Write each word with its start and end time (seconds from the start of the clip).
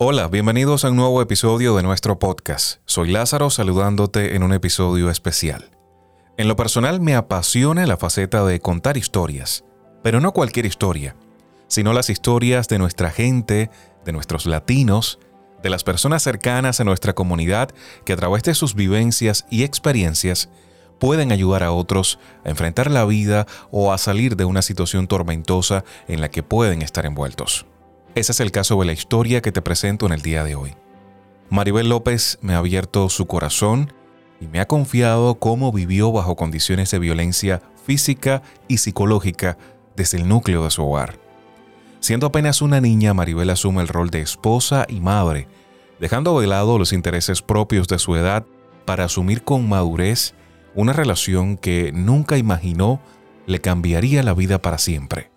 Hola, 0.00 0.28
bienvenidos 0.28 0.84
a 0.84 0.90
un 0.90 0.96
nuevo 0.96 1.20
episodio 1.20 1.74
de 1.74 1.82
nuestro 1.82 2.20
podcast. 2.20 2.78
Soy 2.84 3.10
Lázaro 3.10 3.50
saludándote 3.50 4.36
en 4.36 4.44
un 4.44 4.52
episodio 4.52 5.10
especial. 5.10 5.72
En 6.36 6.46
lo 6.46 6.54
personal 6.54 7.00
me 7.00 7.16
apasiona 7.16 7.84
la 7.84 7.96
faceta 7.96 8.44
de 8.44 8.60
contar 8.60 8.96
historias, 8.96 9.64
pero 10.04 10.20
no 10.20 10.30
cualquier 10.30 10.66
historia, 10.66 11.16
sino 11.66 11.92
las 11.92 12.10
historias 12.10 12.68
de 12.68 12.78
nuestra 12.78 13.10
gente, 13.10 13.72
de 14.04 14.12
nuestros 14.12 14.46
latinos, 14.46 15.18
de 15.64 15.70
las 15.70 15.82
personas 15.82 16.22
cercanas 16.22 16.78
a 16.78 16.84
nuestra 16.84 17.16
comunidad 17.16 17.70
que 18.04 18.12
a 18.12 18.16
través 18.16 18.44
de 18.44 18.54
sus 18.54 18.76
vivencias 18.76 19.46
y 19.50 19.64
experiencias 19.64 20.48
pueden 21.00 21.32
ayudar 21.32 21.64
a 21.64 21.72
otros 21.72 22.20
a 22.44 22.50
enfrentar 22.50 22.88
la 22.88 23.04
vida 23.04 23.48
o 23.72 23.92
a 23.92 23.98
salir 23.98 24.36
de 24.36 24.44
una 24.44 24.62
situación 24.62 25.08
tormentosa 25.08 25.82
en 26.06 26.20
la 26.20 26.30
que 26.30 26.44
pueden 26.44 26.82
estar 26.82 27.04
envueltos. 27.04 27.66
Ese 28.18 28.32
es 28.32 28.40
el 28.40 28.50
caso 28.50 28.80
de 28.80 28.84
la 28.84 28.92
historia 28.92 29.42
que 29.42 29.52
te 29.52 29.62
presento 29.62 30.04
en 30.04 30.12
el 30.12 30.22
día 30.22 30.42
de 30.42 30.56
hoy. 30.56 30.74
Maribel 31.50 31.88
López 31.88 32.36
me 32.42 32.54
ha 32.54 32.58
abierto 32.58 33.08
su 33.10 33.28
corazón 33.28 33.92
y 34.40 34.48
me 34.48 34.58
ha 34.58 34.66
confiado 34.66 35.36
cómo 35.36 35.70
vivió 35.70 36.10
bajo 36.10 36.34
condiciones 36.34 36.90
de 36.90 36.98
violencia 36.98 37.62
física 37.86 38.42
y 38.66 38.78
psicológica 38.78 39.56
desde 39.94 40.18
el 40.18 40.26
núcleo 40.26 40.64
de 40.64 40.72
su 40.72 40.82
hogar. 40.82 41.20
Siendo 42.00 42.26
apenas 42.26 42.60
una 42.60 42.80
niña, 42.80 43.14
Maribel 43.14 43.50
asume 43.50 43.82
el 43.82 43.88
rol 43.88 44.10
de 44.10 44.20
esposa 44.20 44.84
y 44.88 44.98
madre, 44.98 45.46
dejando 46.00 46.40
de 46.40 46.48
lado 46.48 46.76
los 46.76 46.92
intereses 46.92 47.40
propios 47.40 47.86
de 47.86 48.00
su 48.00 48.16
edad 48.16 48.44
para 48.84 49.04
asumir 49.04 49.44
con 49.44 49.68
madurez 49.68 50.34
una 50.74 50.92
relación 50.92 51.56
que 51.56 51.92
nunca 51.92 52.36
imaginó 52.36 53.00
le 53.46 53.60
cambiaría 53.60 54.24
la 54.24 54.34
vida 54.34 54.60
para 54.60 54.78
siempre. 54.78 55.30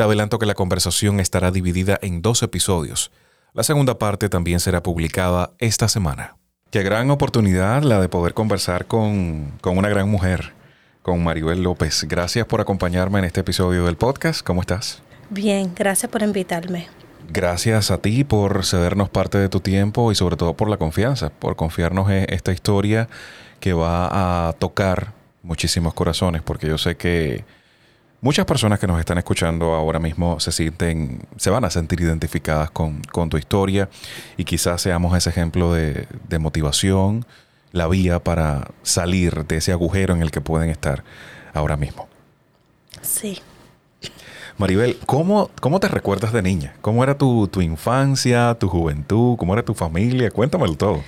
Te 0.00 0.04
adelanto 0.04 0.38
que 0.38 0.46
la 0.46 0.54
conversación 0.54 1.20
estará 1.20 1.50
dividida 1.50 1.98
en 2.00 2.22
dos 2.22 2.42
episodios. 2.42 3.10
La 3.52 3.62
segunda 3.62 3.98
parte 3.98 4.30
también 4.30 4.58
será 4.58 4.82
publicada 4.82 5.50
esta 5.58 5.88
semana. 5.88 6.38
Qué 6.70 6.82
gran 6.82 7.10
oportunidad 7.10 7.82
la 7.82 8.00
de 8.00 8.08
poder 8.08 8.32
conversar 8.32 8.86
con, 8.86 9.58
con 9.60 9.76
una 9.76 9.90
gran 9.90 10.08
mujer, 10.08 10.54
con 11.02 11.22
Maribel 11.22 11.62
López. 11.62 12.06
Gracias 12.08 12.46
por 12.46 12.62
acompañarme 12.62 13.18
en 13.18 13.26
este 13.26 13.40
episodio 13.40 13.84
del 13.84 13.96
podcast. 13.96 14.40
¿Cómo 14.42 14.62
estás? 14.62 15.02
Bien, 15.28 15.70
gracias 15.76 16.10
por 16.10 16.22
invitarme. 16.22 16.88
Gracias 17.28 17.90
a 17.90 17.98
ti 17.98 18.24
por 18.24 18.64
cedernos 18.64 19.10
parte 19.10 19.36
de 19.36 19.50
tu 19.50 19.60
tiempo 19.60 20.10
y 20.12 20.14
sobre 20.14 20.36
todo 20.36 20.54
por 20.54 20.70
la 20.70 20.78
confianza, 20.78 21.28
por 21.28 21.56
confiarnos 21.56 22.10
en 22.10 22.24
esta 22.32 22.52
historia 22.52 23.06
que 23.60 23.74
va 23.74 24.48
a 24.48 24.54
tocar 24.54 25.12
muchísimos 25.42 25.92
corazones, 25.92 26.40
porque 26.40 26.68
yo 26.68 26.78
sé 26.78 26.96
que 26.96 27.44
Muchas 28.22 28.44
personas 28.44 28.78
que 28.78 28.86
nos 28.86 29.00
están 29.00 29.16
escuchando 29.16 29.72
ahora 29.72 29.98
mismo 29.98 30.40
se 30.40 30.52
sienten, 30.52 31.22
se 31.38 31.48
van 31.48 31.64
a 31.64 31.70
sentir 31.70 32.02
identificadas 32.02 32.70
con, 32.70 33.00
tu 33.30 33.38
historia 33.38 33.88
y 34.36 34.44
quizás 34.44 34.82
seamos 34.82 35.16
ese 35.16 35.30
ejemplo 35.30 35.72
de, 35.72 36.06
motivación, 36.38 37.24
la 37.72 37.88
vía 37.88 38.22
para 38.22 38.72
salir 38.82 39.46
de 39.46 39.56
ese 39.56 39.72
agujero 39.72 40.14
en 40.14 40.20
el 40.20 40.30
que 40.30 40.42
pueden 40.42 40.68
estar 40.68 41.02
ahora 41.54 41.78
mismo. 41.78 42.08
Sí. 43.00 43.38
Maribel, 44.58 44.98
¿cómo, 45.06 45.50
cómo 45.58 45.80
te 45.80 45.88
recuerdas 45.88 46.34
de 46.34 46.42
niña? 46.42 46.74
¿Cómo 46.82 47.02
era 47.02 47.16
tu, 47.16 47.48
tu 47.48 47.62
infancia, 47.62 48.54
tu 48.60 48.68
juventud? 48.68 49.38
¿Cómo 49.38 49.54
era 49.54 49.62
tu 49.62 49.72
familia? 49.72 50.30
Cuéntamelo 50.30 50.74
todo. 50.74 51.02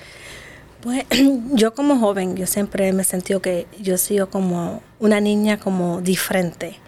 Pues 0.81 1.05
yo 1.53 1.75
como 1.75 1.99
joven, 1.99 2.35
yo 2.35 2.47
siempre 2.47 2.91
me 2.91 3.03
he 3.03 3.05
sentido 3.05 3.39
que 3.39 3.67
yo 3.79 3.93
he 3.93 3.99
sido 3.99 4.31
como 4.31 4.81
una 4.99 5.21
niña 5.21 5.59
como 5.59 6.01
diferente. 6.01 6.79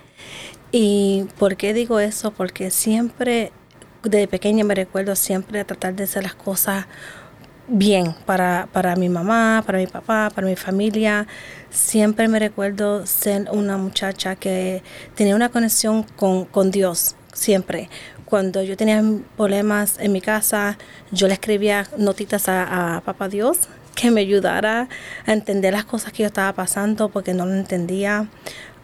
¿Y 0.77 1.23
por 1.39 1.55
qué 1.55 1.73
digo 1.73 2.01
eso? 2.01 2.31
Porque 2.31 2.69
siempre, 2.69 3.53
de 4.03 4.27
pequeña 4.27 4.65
me 4.65 4.75
recuerdo 4.75 5.15
siempre 5.15 5.63
tratar 5.63 5.95
de 5.95 6.03
hacer 6.03 6.23
las 6.23 6.35
cosas 6.35 6.85
bien 7.69 8.13
para, 8.25 8.67
para 8.73 8.97
mi 8.97 9.07
mamá, 9.07 9.63
para 9.65 9.77
mi 9.77 9.87
papá, 9.87 10.29
para 10.35 10.45
mi 10.45 10.57
familia. 10.57 11.27
Siempre 11.69 12.27
me 12.27 12.39
recuerdo 12.39 13.05
ser 13.05 13.47
una 13.53 13.77
muchacha 13.77 14.35
que 14.35 14.83
tenía 15.15 15.37
una 15.37 15.47
conexión 15.47 16.03
con, 16.03 16.43
con 16.43 16.71
Dios, 16.71 17.15
siempre. 17.31 17.89
Cuando 18.25 18.61
yo 18.61 18.75
tenía 18.75 19.01
problemas 19.37 19.97
en 19.97 20.11
mi 20.11 20.19
casa, 20.19 20.77
yo 21.09 21.29
le 21.29 21.35
escribía 21.35 21.87
notitas 21.97 22.49
a, 22.49 23.01
Papá 23.05 23.29
Dios 23.29 23.59
que 23.95 24.11
me 24.11 24.19
ayudara 24.19 24.89
a 25.25 25.31
entender 25.31 25.71
las 25.71 25.85
cosas 25.85 26.11
que 26.11 26.23
yo 26.23 26.27
estaba 26.27 26.51
pasando 26.51 27.07
porque 27.07 27.33
no 27.33 27.45
lo 27.45 27.53
entendía. 27.53 28.27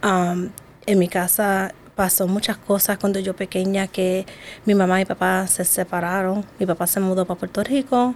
Um, 0.01 0.51
en 0.85 0.99
mi 0.99 1.07
casa 1.07 1.73
pasó 1.95 2.27
muchas 2.27 2.57
cosas 2.57 2.97
cuando 2.97 3.19
yo 3.19 3.35
pequeña 3.35 3.87
que 3.87 4.25
mi 4.65 4.75
mamá 4.75 5.01
y 5.01 5.05
papá 5.05 5.47
se 5.47 5.65
separaron. 5.65 6.45
Mi 6.59 6.65
papá 6.65 6.87
se 6.87 6.99
mudó 6.99 7.25
para 7.25 7.39
Puerto 7.39 7.63
Rico, 7.63 8.15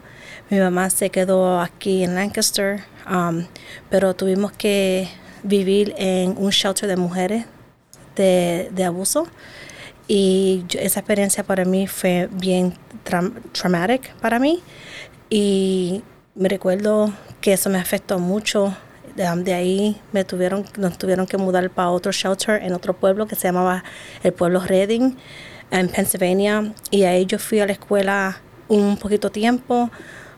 mi 0.49 0.59
mamá 0.59 0.89
se 0.89 1.09
quedó 1.09 1.59
aquí 1.59 2.03
en 2.03 2.15
Lancaster, 2.15 2.83
um, 3.09 3.45
pero 3.89 4.15
tuvimos 4.15 4.51
que 4.51 5.07
vivir 5.43 5.93
en 5.97 6.35
un 6.37 6.49
shelter 6.49 6.89
de 6.89 6.97
mujeres 6.97 7.45
de, 8.15 8.83
abuso. 8.85 9.27
Y 10.07 10.65
esa 10.77 10.99
experiencia 10.99 11.43
para 11.43 11.65
mí 11.65 11.87
fue 11.87 12.29
bien 12.31 12.73
traumática 13.53 14.13
para 14.21 14.39
mí. 14.39 14.61
Y 15.29 16.03
me 16.35 16.49
recuerdo 16.49 17.11
que 17.41 17.53
eso 17.53 17.69
me 17.69 17.79
afectó 17.79 18.19
mucho 18.19 18.75
de, 19.15 19.53
ahí 19.53 20.01
me 20.11 20.23
tuvieron, 20.23 20.65
nos 20.77 20.97
tuvieron 20.97 21.25
que 21.25 21.37
mudar 21.37 21.69
para 21.69 21.89
otro 21.89 22.11
shelter 22.11 22.61
en 22.61 22.73
otro 22.73 22.93
pueblo 22.93 23.27
que 23.27 23.35
se 23.35 23.47
llamaba 23.47 23.83
el 24.23 24.33
pueblo 24.33 24.59
Reading, 24.59 25.15
en 25.71 25.89
Pennsylvania. 25.89 26.73
Y 26.91 27.03
ahí 27.03 27.25
yo 27.25 27.39
fui 27.39 27.59
a 27.59 27.65
la 27.65 27.71
escuela 27.71 28.41
un 28.67 28.97
poquito 28.97 29.31
tiempo. 29.31 29.89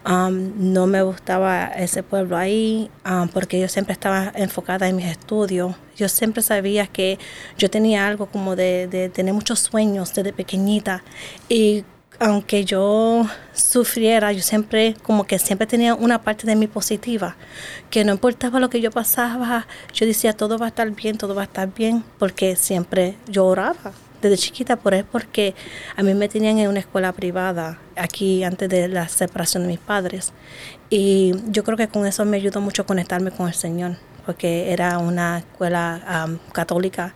Um, 0.05 0.71
no 0.71 0.87
me 0.87 1.01
gustaba 1.01 1.65
ese 1.65 2.01
pueblo 2.01 2.37
ahí 2.37 2.89
um, 3.05 3.27
porque 3.27 3.59
yo 3.59 3.67
siempre 3.67 3.91
estaba 3.91 4.31
enfocada 4.35 4.87
en 4.87 4.95
mis 4.95 5.07
estudios. 5.07 5.75
Yo 5.97 6.07
siempre 6.07 6.41
sabía 6.41 6.87
que 6.87 7.19
yo 7.57 7.69
tenía 7.69 8.07
algo 8.07 8.27
como 8.27 8.55
de, 8.55 8.87
de 8.87 9.09
tener 9.09 9.33
muchos 9.33 9.59
sueños 9.59 10.13
desde 10.13 10.31
pequeñita. 10.31 11.03
Y 11.49 11.83
aunque 12.19 12.65
yo 12.65 13.27
sufriera, 13.53 14.31
yo 14.31 14.41
siempre, 14.41 14.95
como 15.03 15.25
que 15.25 15.39
siempre 15.39 15.67
tenía 15.67 15.93
una 15.95 16.21
parte 16.21 16.47
de 16.47 16.55
mí 16.55 16.67
positiva, 16.67 17.35
que 17.89 18.03
no 18.03 18.11
importaba 18.11 18.59
lo 18.59 18.69
que 18.69 18.81
yo 18.81 18.91
pasaba, 18.91 19.67
yo 19.93 20.05
decía 20.05 20.33
todo 20.33 20.57
va 20.57 20.65
a 20.65 20.69
estar 20.69 20.89
bien, 20.91 21.17
todo 21.17 21.35
va 21.35 21.41
a 21.41 21.45
estar 21.45 21.73
bien, 21.73 22.03
porque 22.17 22.55
siempre 22.55 23.15
yo 23.27 23.45
oraba 23.45 23.93
desde 24.21 24.37
chiquita, 24.37 24.77
por 24.77 24.93
eso 24.93 25.05
porque 25.11 25.53
a 25.95 26.03
mí 26.03 26.13
me 26.13 26.27
tenían 26.27 26.57
en 26.57 26.69
una 26.69 26.79
escuela 26.79 27.11
privada 27.11 27.79
aquí 27.95 28.43
antes 28.43 28.67
de 28.69 28.87
la 28.87 29.07
separación 29.07 29.63
de 29.63 29.69
mis 29.69 29.79
padres. 29.79 30.33
Y 30.89 31.33
yo 31.49 31.63
creo 31.63 31.77
que 31.77 31.87
con 31.87 32.05
eso 32.05 32.25
me 32.25 32.37
ayudó 32.37 32.61
mucho 32.61 32.81
a 32.81 32.85
conectarme 32.85 33.31
con 33.31 33.47
el 33.47 33.53
Señor, 33.53 33.97
porque 34.25 34.71
era 34.71 34.97
una 34.97 35.39
escuela 35.39 36.29
católica 36.51 37.13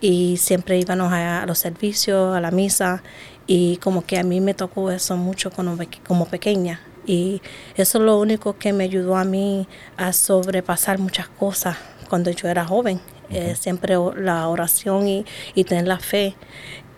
y 0.00 0.38
siempre 0.38 0.78
íbamos 0.78 1.12
a, 1.12 1.44
los 1.46 1.58
servicios, 1.58 2.34
a 2.34 2.40
la 2.40 2.50
misa 2.50 3.02
y 3.46 3.76
como 3.78 4.04
que 4.04 4.18
a 4.18 4.22
mí 4.22 4.40
me 4.40 4.54
tocó 4.54 4.90
eso 4.90 5.16
mucho 5.16 5.50
como, 5.50 5.76
como 6.06 6.26
pequeña 6.26 6.80
y 7.06 7.42
eso 7.76 7.98
es 7.98 8.04
lo 8.04 8.18
único 8.18 8.56
que 8.56 8.72
me 8.72 8.84
ayudó 8.84 9.16
a 9.16 9.24
mí 9.24 9.66
a 9.96 10.12
sobrepasar 10.12 10.98
muchas 10.98 11.28
cosas 11.28 11.76
cuando 12.08 12.30
yo 12.30 12.48
era 12.48 12.64
joven. 12.64 13.00
Eh, 13.30 13.54
siempre 13.58 13.94
la 14.16 14.48
oración 14.48 15.06
y, 15.06 15.24
y 15.54 15.62
tener 15.62 15.86
la 15.86 16.00
fe 16.00 16.34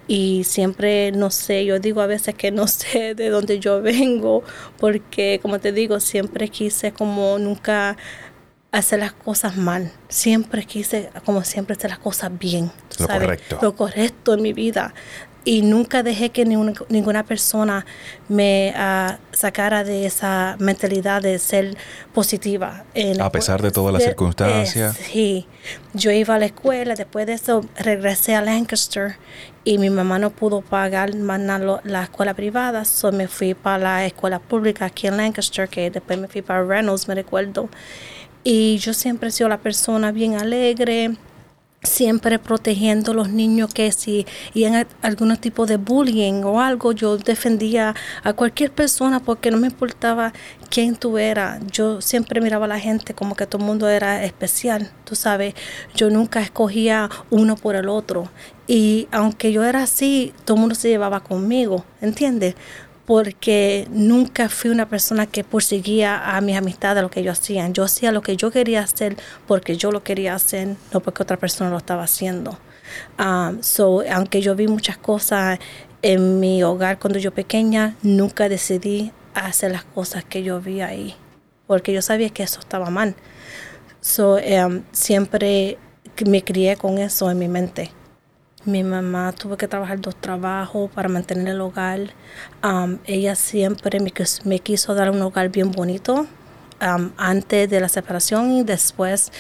y 0.09 0.45
siempre 0.45 1.13
no 1.13 1.31
sé, 1.31 1.65
yo 1.65 1.79
digo 1.79 2.01
a 2.01 2.07
veces 2.07 2.35
que 2.35 2.51
no 2.51 2.67
sé 2.69 3.15
de 3.15 3.29
dónde 3.29 3.59
yo 3.59 3.81
vengo, 3.83 4.43
porque 4.79 5.39
como 5.43 5.61
te 5.61 5.73
digo, 5.73 6.01
siempre 6.01 6.49
quise 6.49 6.93
como 6.93 7.39
nunca 7.39 7.97
hacer 8.73 9.01
las 9.01 9.13
cosas 9.13 9.57
mal. 9.57 9.93
Siempre 10.09 10.65
quise, 10.65 11.11
como 11.25 11.45
siempre, 11.45 11.77
hacer 11.77 11.91
las 11.91 11.99
cosas 11.99 12.37
bien. 12.39 12.73
Lo 12.99 13.07
correcto. 13.07 13.59
Lo 13.61 13.77
correcto 13.77 14.35
en 14.35 14.43
mi 14.43 14.53
vida. 14.53 14.95
Y 15.45 15.63
nunca 15.63 16.03
dejé 16.03 16.31
que 16.31 16.45
ninguna, 16.45 17.25
persona 17.25 17.85
me 18.29 18.73
ah, 18.77 19.19
sacara 19.33 19.83
de 19.83 20.07
esa 20.07 20.57
mentalidad 20.61 21.21
de 21.21 21.39
ser 21.39 21.77
positiva. 22.15 22.85
a 23.21 23.33
pesar 23.33 23.61
de 23.61 23.71
todas 23.71 23.93
las 23.93 24.05
circunstancias. 24.05 24.97
sí. 24.97 25.47
Yo 25.95 26.11
iba 26.11 26.35
a 26.35 26.39
la 26.39 26.47
escuela, 26.47 26.95
después 26.95 27.27
de 27.27 27.35
eso 27.35 27.65
regresé 27.77 28.35
a 28.35 28.41
Lancaster 28.41 29.17
y 29.65 29.79
mi 29.79 29.91
mamá 29.91 30.19
no 30.19 30.31
pudo 30.31 30.61
pagar 30.61 31.15
más 31.17 31.41
la 31.85 32.03
escuela 32.03 32.35
privada, 32.35 32.85
so 32.85 33.13
me 33.13 33.29
fui 33.29 33.55
para 33.55 33.79
la 33.79 34.07
escuela 34.07 34.39
pública 34.41 34.87
aquí 34.87 35.07
en 35.07 35.19
Lancaster, 35.19 35.69
que 35.69 35.91
después 35.91 36.19
me 36.19 36.29
fui 36.29 36.43
para 36.43 36.65
Reynolds, 36.65 37.07
me 37.09 37.15
recuerdo. 37.15 37.69
Y 38.43 38.79
yo 38.79 38.93
siempre 38.93 39.29
he 39.29 39.33
sido 39.33 39.49
la 39.49 39.59
persona 39.59 40.11
bien 40.11 40.35
alegre, 40.35 41.17
siempre 41.83 42.39
protegiendo 42.39 43.13
a 43.13 43.15
los 43.15 43.31
niños 43.31 43.73
que 43.73 43.91
si 43.93 44.27
en 44.55 44.87
algún 45.03 45.37
tipo 45.37 45.67
de 45.67 45.77
bullying 45.77 46.43
o 46.45 46.61
algo, 46.61 46.93
yo 46.93 47.17
defendía 47.17 47.95
a 48.23 48.33
cualquier 48.33 48.71
persona 48.71 49.21
porque 49.21 49.51
no 49.51 49.57
me 49.59 49.67
importaba 49.67 50.33
quién 50.71 50.97
tú 50.97 51.19
eras. 51.19 51.61
Yo 51.71 52.01
siempre 52.01 52.41
miraba 52.41 52.67
a 52.67 52.69
la 52.69 52.81
gente 52.81 53.15
como 53.15 53.35
que 53.35 53.47
todo 53.47 53.63
el 53.63 53.67
mundo 53.67 53.89
era 53.89 54.25
especial, 54.25 54.91
tú 55.05 55.15
sabes. 55.15 55.55
Yo 55.95 56.09
nunca 56.11 56.41
escogía 56.41 57.11
uno 57.31 57.57
por 57.57 57.75
el 57.75 57.89
otro. 57.89 58.31
Y 58.67 59.09
aunque 59.11 59.53
yo 59.53 59.65
era 59.65 59.83
así, 59.83 60.33
todo 60.45 60.57
el 60.57 60.61
mundo 60.61 60.75
se 60.75 60.89
llevaba 60.89 61.21
conmigo, 61.21 61.85
¿entiendes? 62.01 62.55
Porque 63.13 63.87
nunca 63.91 64.49
fui 64.49 64.71
una 64.71 64.89
persona 64.89 65.27
que 65.27 65.45
perseguía 65.45 66.35
a 66.35 66.41
mis 66.41 66.57
amistades 66.57 67.03
lo 67.03 67.11
que 67.11 67.23
yo 67.23 67.31
hacía. 67.31 67.69
Yo 67.69 67.85
hacía 67.85 68.11
lo 68.11 68.23
que 68.23 68.39
yo 68.39 68.51
quería 68.51 68.81
hacer 68.81 69.19
porque 69.47 69.77
yo 69.77 69.93
lo 69.93 70.03
quería 70.03 70.35
hacer, 70.35 70.77
no 70.95 71.01
porque 71.01 71.23
otra 71.23 71.37
persona 71.37 71.69
lo 71.69 71.77
estaba 71.77 72.05
haciendo. 72.05 72.59
Um, 73.19 73.63
so, 73.63 74.03
aunque 74.11 74.41
yo 74.41 74.55
vi 74.55 74.67
muchas 74.67 74.97
cosas 74.97 75.59
en 76.01 76.41
mi 76.41 76.63
hogar 76.63 76.99
cuando 76.99 77.19
yo 77.19 77.35
pequeña, 77.35 77.97
nunca 78.03 78.49
decidí 78.49 79.13
hacer 79.35 79.73
las 79.73 79.85
cosas 79.85 80.25
que 80.25 80.43
yo 80.43 80.63
vi 80.63 80.81
ahí, 80.81 81.15
porque 81.67 81.93
yo 81.93 82.01
sabía 82.01 82.31
que 82.31 82.45
eso 82.45 82.61
estaba 82.61 82.89
mal. 82.89 83.15
So, 84.01 84.37
um, 84.37 84.85
siempre 84.93 85.77
me 86.25 86.43
crié 86.43 86.79
con 86.79 86.97
eso 86.97 87.31
en 87.31 87.39
mi 87.39 87.49
mente. 87.49 87.91
Mi 88.65 88.85
mamá 88.85 89.33
tuvo 89.33 89.57
que 89.57 89.67
trabajar 89.67 90.01
dos 90.01 90.15
trabajos 90.15 90.89
para 90.93 91.09
mantener 91.09 91.49
el 91.49 91.61
hogar. 91.61 91.99
Um, 92.63 92.99
ella 93.07 93.35
siempre 93.35 93.99
me, 93.99 94.59
quiso 94.61 94.95
dar 94.95 95.11
un 95.11 95.21
hogar 95.21 95.49
bien 95.49 95.73
bonito 95.73 96.29
um, 96.81 97.11
antes 97.17 97.69
de 97.69 97.81
la 97.81 97.89
separación 97.89 98.53
y 98.53 98.63
después. 98.63 99.33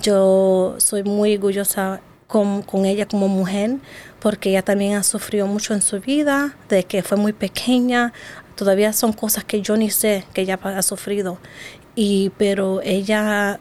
Yo 0.00 0.76
soy 0.78 1.02
muy 1.02 1.34
orgullosa 1.34 2.00
con, 2.26 2.62
con, 2.62 2.86
ella 2.86 3.04
como 3.04 3.28
mujer 3.28 3.76
porque 4.18 4.48
ella 4.48 4.62
también 4.62 4.94
ha 4.94 5.02
sufrido 5.02 5.46
mucho 5.46 5.74
en 5.74 5.82
su 5.82 6.00
vida, 6.00 6.56
de 6.70 6.84
que 6.84 7.02
fue 7.02 7.18
muy 7.18 7.34
pequeña. 7.34 8.14
Todavía 8.54 8.94
son 8.94 9.12
cosas 9.12 9.44
que 9.44 9.60
yo 9.60 9.76
ni 9.76 9.90
sé 9.90 10.24
que 10.32 10.40
ella 10.40 10.58
ha 10.62 10.82
sufrido 10.82 11.36
y 12.02 12.30
pero 12.38 12.80
ella 12.82 13.60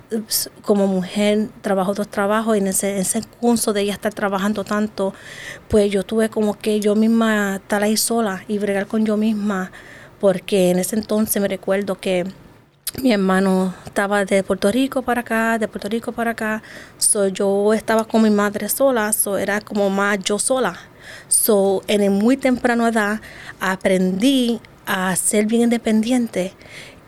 como 0.62 0.88
mujer 0.88 1.50
trabajó 1.59 1.94
dos 1.94 2.07
trabajos 2.07 2.56
y 2.56 2.59
en 2.59 2.68
ese, 2.68 2.97
ese 2.97 3.21
curso 3.41 3.74
de 3.74 3.81
ella 3.81 3.91
estar 3.91 4.13
trabajando 4.13 4.63
tanto 4.63 5.13
pues 5.68 5.91
yo 5.91 6.03
tuve 6.03 6.30
como 6.30 6.57
que 6.57 6.80
yo 6.80 6.95
misma 6.95 7.57
estar 7.57 7.83
ahí 7.83 7.97
sola 7.97 8.45
y 8.47 8.57
bregar 8.57 8.88
con 8.88 9.06
yo 9.06 9.18
misma 9.18 9.74
porque 10.21 10.69
en 10.69 10.80
ese 10.80 10.95
entonces 10.95 11.41
me 11.41 11.50
recuerdo 11.50 11.95
que 11.95 12.31
mi 13.01 13.12
hermano 13.12 13.74
estaba 13.86 14.24
de 14.24 14.42
Puerto 14.42 14.71
Rico 14.71 15.01
para 15.01 15.19
acá, 15.19 15.57
de 15.59 15.68
Puerto 15.68 15.89
Rico 15.89 16.12
para 16.12 16.31
acá. 16.31 16.63
So, 16.97 17.27
yo 17.27 17.71
estaba 17.74 18.03
con 18.06 18.24
mi 18.24 18.31
madre 18.31 18.68
sola, 18.68 19.13
so, 19.13 19.38
era 19.38 19.62
como 19.62 19.92
más 19.92 20.18
yo 20.24 20.39
sola. 20.39 20.75
So, 21.27 21.83
en 21.88 22.12
muy 22.12 22.35
temprana 22.35 22.89
edad 22.89 23.21
aprendí 23.59 24.59
a 24.88 25.15
ser 25.15 25.45
bien 25.45 25.62
independiente 25.62 26.53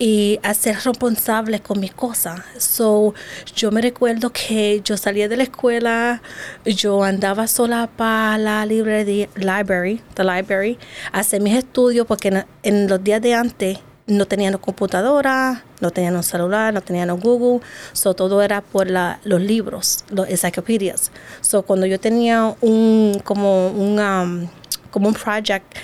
y 0.02 0.40
a 0.42 0.56
ser 0.56 0.78
responsable 0.84 1.60
con 1.60 1.80
mis 1.80 1.94
cosas. 1.94 2.42
So, 2.58 3.14
yo 3.56 3.70
me 3.70 3.82
recuerdo 3.82 4.32
que 4.32 4.82
yo 4.84 4.98
salía 4.98 5.30
de 5.30 5.38
la 5.38 5.44
escuela, 5.44 6.24
yo 6.66 7.04
andaba 7.04 7.46
sola 7.46 7.88
para 7.96 8.40
la 8.40 8.66
library, 8.66 9.30
library, 9.36 10.02
the 10.16 10.24
library, 10.24 10.80
hacer 11.12 11.40
mis 11.40 11.56
estudios 11.56 12.08
porque 12.08 12.44
en, 12.64 12.88
los 12.88 13.04
días 13.04 13.22
de 13.22 13.36
antes 13.36 13.78
no 14.08 14.26
tenían 14.26 14.58
computadora, 14.58 15.64
no 15.82 15.92
tenían 15.92 16.24
celular, 16.24 16.74
no 16.74 16.82
tenían 16.82 17.16
Google, 17.20 17.64
so 17.94 18.16
todo 18.16 18.42
era 18.42 18.62
por 18.62 18.90
la, 18.90 19.20
los 19.24 19.40
libros, 19.40 20.04
los 20.10 20.28
encyclopedias. 20.28 21.12
So 21.42 21.62
cuando 21.62 21.86
yo 21.86 22.00
tenía 22.00 22.56
un 22.62 23.22
como 23.24 23.68
un 23.68 24.00
um, 24.00 24.48
como 24.90 25.08
un 25.08 25.14
project 25.14 25.76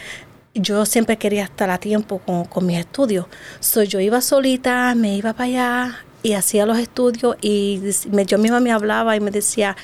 yo 0.59 0.86
siempre 0.86 1.18
quería 1.18 1.44
estar 1.44 1.69
a 1.69 1.77
tiempo 1.77 2.19
con, 2.19 2.45
con 2.45 2.65
mis 2.65 2.80
estudios. 2.80 3.25
So, 3.59 3.83
yo 3.83 4.00
iba 4.00 4.21
solita, 4.21 4.94
me 4.95 5.15
iba 5.15 5.33
para 5.33 5.45
allá 5.45 5.98
y 6.24 6.33
hacía 6.33 6.65
los 6.65 6.77
estudios 6.80 7.38
y 7.42 7.81
me, 8.12 8.25
yo 8.25 8.38
misma 8.38 8.59
me 8.59 8.71
hablaba 8.71 9.15
y 9.15 9.19
me 9.19 9.31
decía, 9.31 9.75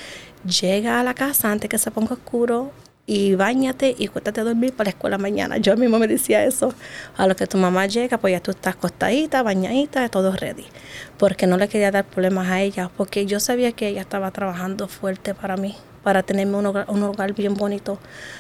llega 0.46 1.00
a 1.00 1.04
la 1.04 1.14
casa 1.14 1.52
antes 1.52 1.70
que 1.70 1.78
se 1.78 1.92
ponga 1.92 2.14
oscuro 2.14 2.72
y 3.06 3.36
bañate 3.36 3.96
y 3.98 4.08
cuéntate 4.08 4.42
a 4.42 4.44
dormir 4.46 4.74
para 4.74 4.86
la 4.86 4.90
escuela 4.92 5.18
mañana. 5.18 5.58
Yo 5.58 5.76
mismo 5.76 6.00
me 6.00 6.08
decía 6.08 6.46
eso. 6.46 6.74
A 7.18 7.28
lo 7.28 7.36
que 7.36 7.48
tu 7.48 7.58
mamá 7.58 7.86
llega, 7.86 8.18
pues 8.18 8.32
ya 8.32 8.40
tú 8.42 8.52
estás 8.52 8.76
acostadita, 8.76 9.44
bañadita, 9.44 10.08
todo 10.10 10.32
ready. 10.36 10.66
Porque 11.18 11.48
no 11.48 11.58
le 11.58 11.68
quería 11.68 11.92
dar 11.92 12.06
problemas 12.06 12.48
a 12.50 12.62
ella, 12.62 12.90
porque 12.96 13.26
yo 13.26 13.40
sabía 13.40 13.74
que 13.74 13.90
ella 13.90 14.02
estaba 14.02 14.32
trabajando 14.32 14.88
fuerte 14.88 15.34
para 15.34 15.58
mí 15.58 15.76
para 16.04 16.24
tenerme 16.24 16.58
un 16.58 16.66
hogar, 16.66 16.86
un 16.90 17.02
hogar 17.04 17.34
bien 17.34 17.56
bonito. 17.56 17.98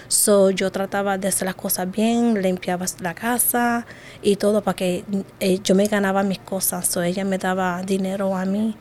So, 0.07 0.51
yo 0.51 0.71
trataba 0.71 1.17
de 1.17 1.29
hacer 1.29 1.45
las 1.45 1.55
cosas 1.55 1.89
bien, 1.89 2.41
limpiaba 2.41 2.85
la 2.99 3.13
casa 3.13 3.85
y 4.21 4.35
todo 4.35 4.61
para 4.61 4.75
que 4.75 5.03
eh, 5.39 5.59
yo 5.63 5.75
me 5.75 5.87
ganaba 5.87 6.23
mis 6.23 6.39
cosas. 6.39 6.87
So, 6.87 7.01
ella 7.01 7.25
me 7.25 7.37
daba 7.37 7.81
dinero 7.83 8.35
a 8.35 8.45
mí 8.45 8.75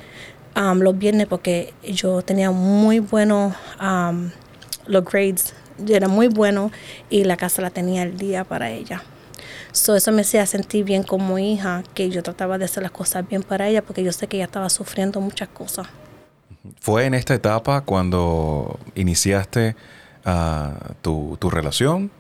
um, 0.57 0.81
los 0.81 0.99
viernes 0.99 1.27
porque 1.27 1.75
yo 1.83 2.23
tenía 2.23 2.51
muy 2.51 2.99
buenos 2.99 3.55
um, 3.81 4.31
los 4.87 5.05
grades, 5.05 5.55
era 5.89 6.09
muy 6.09 6.29
bueno 6.29 6.71
y 7.09 7.25
la 7.25 7.37
casa 7.37 7.63
la 7.63 7.71
tenía 7.71 8.03
el 8.03 8.17
día 8.17 8.45
para 8.45 8.71
ella. 8.71 9.03
So, 9.73 9.97
eso 9.97 10.13
me 10.13 10.23
hacía 10.23 10.45
sentir 10.47 10.85
bien 10.85 11.03
como 11.03 11.39
hija, 11.39 11.83
que 11.95 12.11
yo 12.11 12.23
trataba 12.23 12.59
de 12.59 12.67
hacer 12.67 12.83
las 12.83 12.93
cosas 12.93 13.27
bien 13.27 13.43
para 13.43 13.69
ella 13.69 13.83
porque 13.83 14.03
yo 14.05 14.13
sé 14.13 14.27
que 14.27 14.37
ella 14.37 14.45
estaba 14.45 14.69
sufriendo 14.69 15.21
muchas 15.21 15.49
cosas. 15.49 15.87
¿Fue 16.81 17.07
en 17.07 17.15
esta 17.15 17.35
etapa 17.35 17.81
cuando 17.81 18.79
iniciaste 18.95 19.75
uh, 20.25 20.95
tu, 21.01 21.37
tu, 21.41 21.51
relación? 21.51 22.11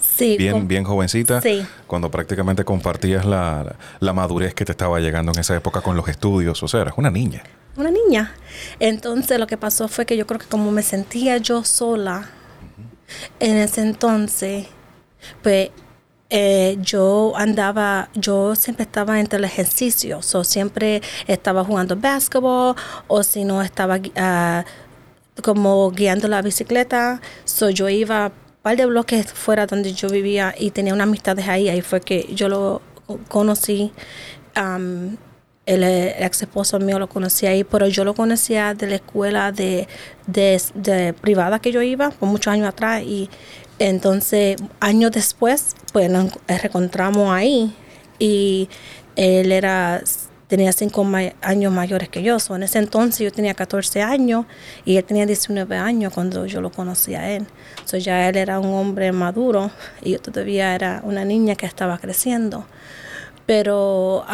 Sí. 0.00 0.36
Bien, 0.36 0.68
bien 0.68 0.84
jovencita. 0.84 1.40
Sí. 1.40 1.66
Cuando 1.86 2.10
prácticamente 2.10 2.64
compartías 2.64 3.24
la, 3.24 3.76
la, 3.98 4.12
madurez 4.12 4.54
que 4.54 4.64
te 4.64 4.72
estaba 4.72 5.00
llegando 5.00 5.32
en 5.32 5.40
esa 5.40 5.56
época 5.56 5.80
con 5.80 5.96
los 5.96 6.08
estudios. 6.08 6.62
O 6.62 6.68
sea, 6.68 6.82
eras 6.82 6.94
una 6.96 7.10
niña. 7.10 7.42
Una 7.76 7.90
niña. 7.90 8.34
Entonces 8.78 9.38
lo 9.38 9.46
que 9.46 9.56
pasó 9.56 9.88
fue 9.88 10.06
que 10.06 10.16
yo 10.16 10.26
creo 10.26 10.38
que 10.38 10.46
como 10.46 10.70
me 10.70 10.82
sentía 10.82 11.38
yo 11.38 11.64
sola 11.64 12.28
en 13.40 13.56
ese 13.56 13.82
entonces, 13.82 14.66
pues 15.42 15.70
eh, 16.34 16.78
yo 16.80 17.34
andaba, 17.36 18.08
yo 18.14 18.56
siempre 18.56 18.84
estaba 18.84 19.20
entre 19.20 19.38
el 19.38 19.44
ejercicio, 19.44 20.20
o 20.32 20.44
siempre 20.44 21.02
estaba 21.26 21.62
jugando 21.62 21.94
básquetbol 21.94 22.74
o 23.06 23.22
si 23.22 23.44
no 23.44 23.60
estaba 23.60 23.98
uh, 23.98 25.42
como 25.42 25.90
guiando 25.90 26.28
la 26.28 26.40
bicicleta, 26.40 27.20
so 27.44 27.68
yo 27.68 27.86
iba 27.90 28.28
un 28.28 28.32
par 28.62 28.78
de 28.78 28.86
bloques 28.86 29.30
fuera 29.30 29.66
donde 29.66 29.92
yo 29.92 30.08
vivía 30.08 30.54
y 30.58 30.70
tenía 30.70 30.94
unas 30.94 31.06
amistades 31.06 31.46
ahí, 31.48 31.68
ahí 31.68 31.82
fue 31.82 32.00
que 32.00 32.26
yo 32.34 32.48
lo 32.48 32.80
conocí. 33.28 33.92
Um, 34.56 35.18
el, 35.66 35.84
ex 35.84 36.42
esposo 36.42 36.80
mío 36.80 36.98
lo 36.98 37.08
conocía 37.08 37.50
ahí, 37.50 37.62
pero 37.62 37.86
yo 37.88 38.04
lo 38.04 38.14
conocía 38.14 38.74
de 38.74 38.86
la 38.86 38.94
escuela 38.96 39.52
de, 39.52 39.86
de, 40.26 40.60
de 40.74 41.12
privada 41.12 41.58
que 41.60 41.72
yo 41.72 41.82
iba 41.82 42.10
por 42.10 42.28
muchos 42.28 42.52
años 42.52 42.68
atrás 42.68 43.02
y 43.02 43.30
entonces, 43.88 44.56
años 44.80 45.12
después, 45.12 45.74
pues 45.92 46.08
nos 46.10 46.32
reencontramos 46.46 47.32
ahí 47.32 47.74
y 48.18 48.68
él 49.16 49.52
era 49.52 50.02
tenía 50.52 50.70
cinco 50.72 51.06
años 51.40 51.72
mayores 51.72 52.10
que 52.10 52.22
yo. 52.22 52.36
en 52.50 52.62
ese 52.62 52.78
entonces 52.78 53.20
yo 53.20 53.32
tenía 53.32 53.54
14 53.54 54.02
años 54.02 54.44
y 54.84 54.98
él 54.98 55.04
tenía 55.04 55.24
19 55.24 55.78
años 55.78 56.12
cuando 56.12 56.44
yo 56.44 56.60
lo 56.60 56.70
conocí 56.70 57.14
a 57.14 57.30
él. 57.30 57.46
So, 57.86 57.96
ya 57.96 58.28
él 58.28 58.36
era 58.36 58.60
un 58.60 58.74
hombre 58.74 59.12
maduro 59.12 59.70
y 60.02 60.10
yo 60.12 60.20
todavía 60.20 60.74
era 60.74 61.00
una 61.04 61.24
niña 61.24 61.54
que 61.54 61.64
estaba 61.64 61.96
creciendo. 61.96 62.66
Pero 63.46 64.26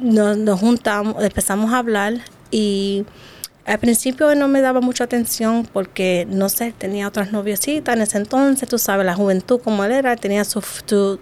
nos, 0.00 0.36
nos 0.36 0.60
juntamos, 0.60 1.22
empezamos 1.22 1.72
a 1.72 1.78
hablar 1.78 2.14
y 2.50 3.06
al 3.66 3.78
principio 3.80 4.32
no 4.36 4.46
me 4.46 4.60
daba 4.60 4.80
mucha 4.80 5.04
atención 5.04 5.68
porque, 5.72 6.24
no 6.30 6.48
sé, 6.48 6.72
tenía 6.78 7.08
otras 7.08 7.32
noviecitas 7.32 7.96
en 7.96 8.02
ese 8.02 8.16
entonces, 8.18 8.68
tú 8.68 8.78
sabes, 8.78 9.04
la 9.04 9.14
juventud 9.14 9.60
como 9.60 9.84
él 9.84 9.90
era, 9.90 10.14
tenía 10.14 10.44
su, 10.44 10.62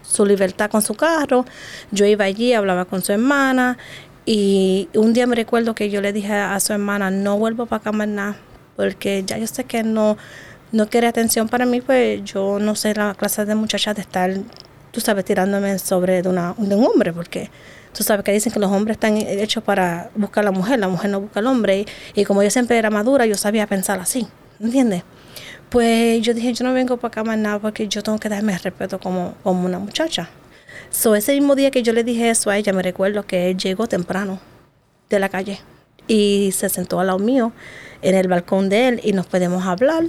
su, 0.02 0.26
libertad 0.26 0.70
con 0.70 0.82
su 0.82 0.94
carro. 0.94 1.46
Yo 1.90 2.04
iba 2.04 2.26
allí, 2.26 2.52
hablaba 2.52 2.84
con 2.84 3.02
su 3.02 3.12
hermana 3.12 3.78
y 4.26 4.90
un 4.94 5.14
día 5.14 5.26
me 5.26 5.36
recuerdo 5.36 5.74
que 5.74 5.88
yo 5.88 6.02
le 6.02 6.12
dije 6.12 6.34
a 6.34 6.60
su 6.60 6.74
hermana, 6.74 7.10
no 7.10 7.38
vuelvo 7.38 7.64
para 7.64 7.90
nada, 8.06 8.36
porque 8.76 9.24
ya 9.26 9.38
yo 9.38 9.46
sé 9.46 9.64
que 9.64 9.82
no, 9.82 10.18
no 10.70 10.88
quiere 10.90 11.06
atención 11.06 11.48
para 11.48 11.64
mí, 11.64 11.80
pues 11.80 12.22
yo 12.24 12.58
no 12.58 12.74
sé 12.74 12.94
la 12.94 13.14
clase 13.14 13.46
de 13.46 13.54
muchachas 13.54 13.96
de 13.96 14.02
estar, 14.02 14.30
tú 14.90 15.00
sabes, 15.00 15.24
tirándome 15.24 15.78
sobre 15.78 16.20
de, 16.20 16.28
una, 16.28 16.54
de 16.58 16.74
un 16.74 16.84
hombre, 16.84 17.14
porque 17.14 17.50
Tú 17.94 18.02
sabes 18.02 18.24
que 18.24 18.32
dicen 18.32 18.52
que 18.52 18.58
los 18.58 18.70
hombres 18.70 18.96
están 18.96 19.16
hechos 19.16 19.62
para 19.62 20.10
buscar 20.16 20.42
a 20.42 20.46
la 20.46 20.50
mujer, 20.50 20.78
la 20.78 20.88
mujer 20.88 21.10
no 21.10 21.20
busca 21.20 21.40
al 21.40 21.46
hombre. 21.46 21.86
Y, 22.14 22.24
como 22.24 22.42
yo 22.42 22.50
siempre 22.50 22.76
era 22.76 22.90
madura, 22.90 23.24
yo 23.24 23.36
sabía 23.36 23.66
pensar 23.66 24.00
así, 24.00 24.26
¿entiendes? 24.60 25.04
Pues 25.70 26.20
yo 26.22 26.34
dije, 26.34 26.52
yo 26.52 26.64
no 26.64 26.74
vengo 26.74 26.96
para 26.96 27.08
acá 27.08 27.24
más 27.24 27.38
nada 27.38 27.58
porque 27.58 27.88
yo 27.88 28.02
tengo 28.02 28.18
que 28.18 28.28
darme 28.28 28.56
respeto 28.58 28.98
como, 28.98 29.34
como 29.42 29.64
una 29.64 29.78
muchacha. 29.78 30.28
So, 30.90 31.14
ese 31.14 31.32
mismo 31.32 31.54
día 31.54 31.70
que 31.70 31.82
yo 31.82 31.92
le 31.92 32.04
dije 32.04 32.30
eso 32.30 32.50
a 32.50 32.56
ella, 32.56 32.72
me 32.72 32.82
recuerdo 32.82 33.26
que 33.26 33.50
él 33.50 33.56
llegó 33.56 33.86
temprano 33.86 34.40
de 35.08 35.18
la 35.18 35.28
calle 35.28 35.60
y 36.06 36.50
se 36.52 36.68
sentó 36.68 37.00
al 37.00 37.06
lado 37.08 37.18
mío 37.18 37.52
en 38.02 38.14
el 38.14 38.28
balcón 38.28 38.68
de 38.68 38.88
él 38.88 39.00
y 39.02 39.12
nos 39.12 39.26
podemos 39.26 39.64
hablar. 39.66 40.04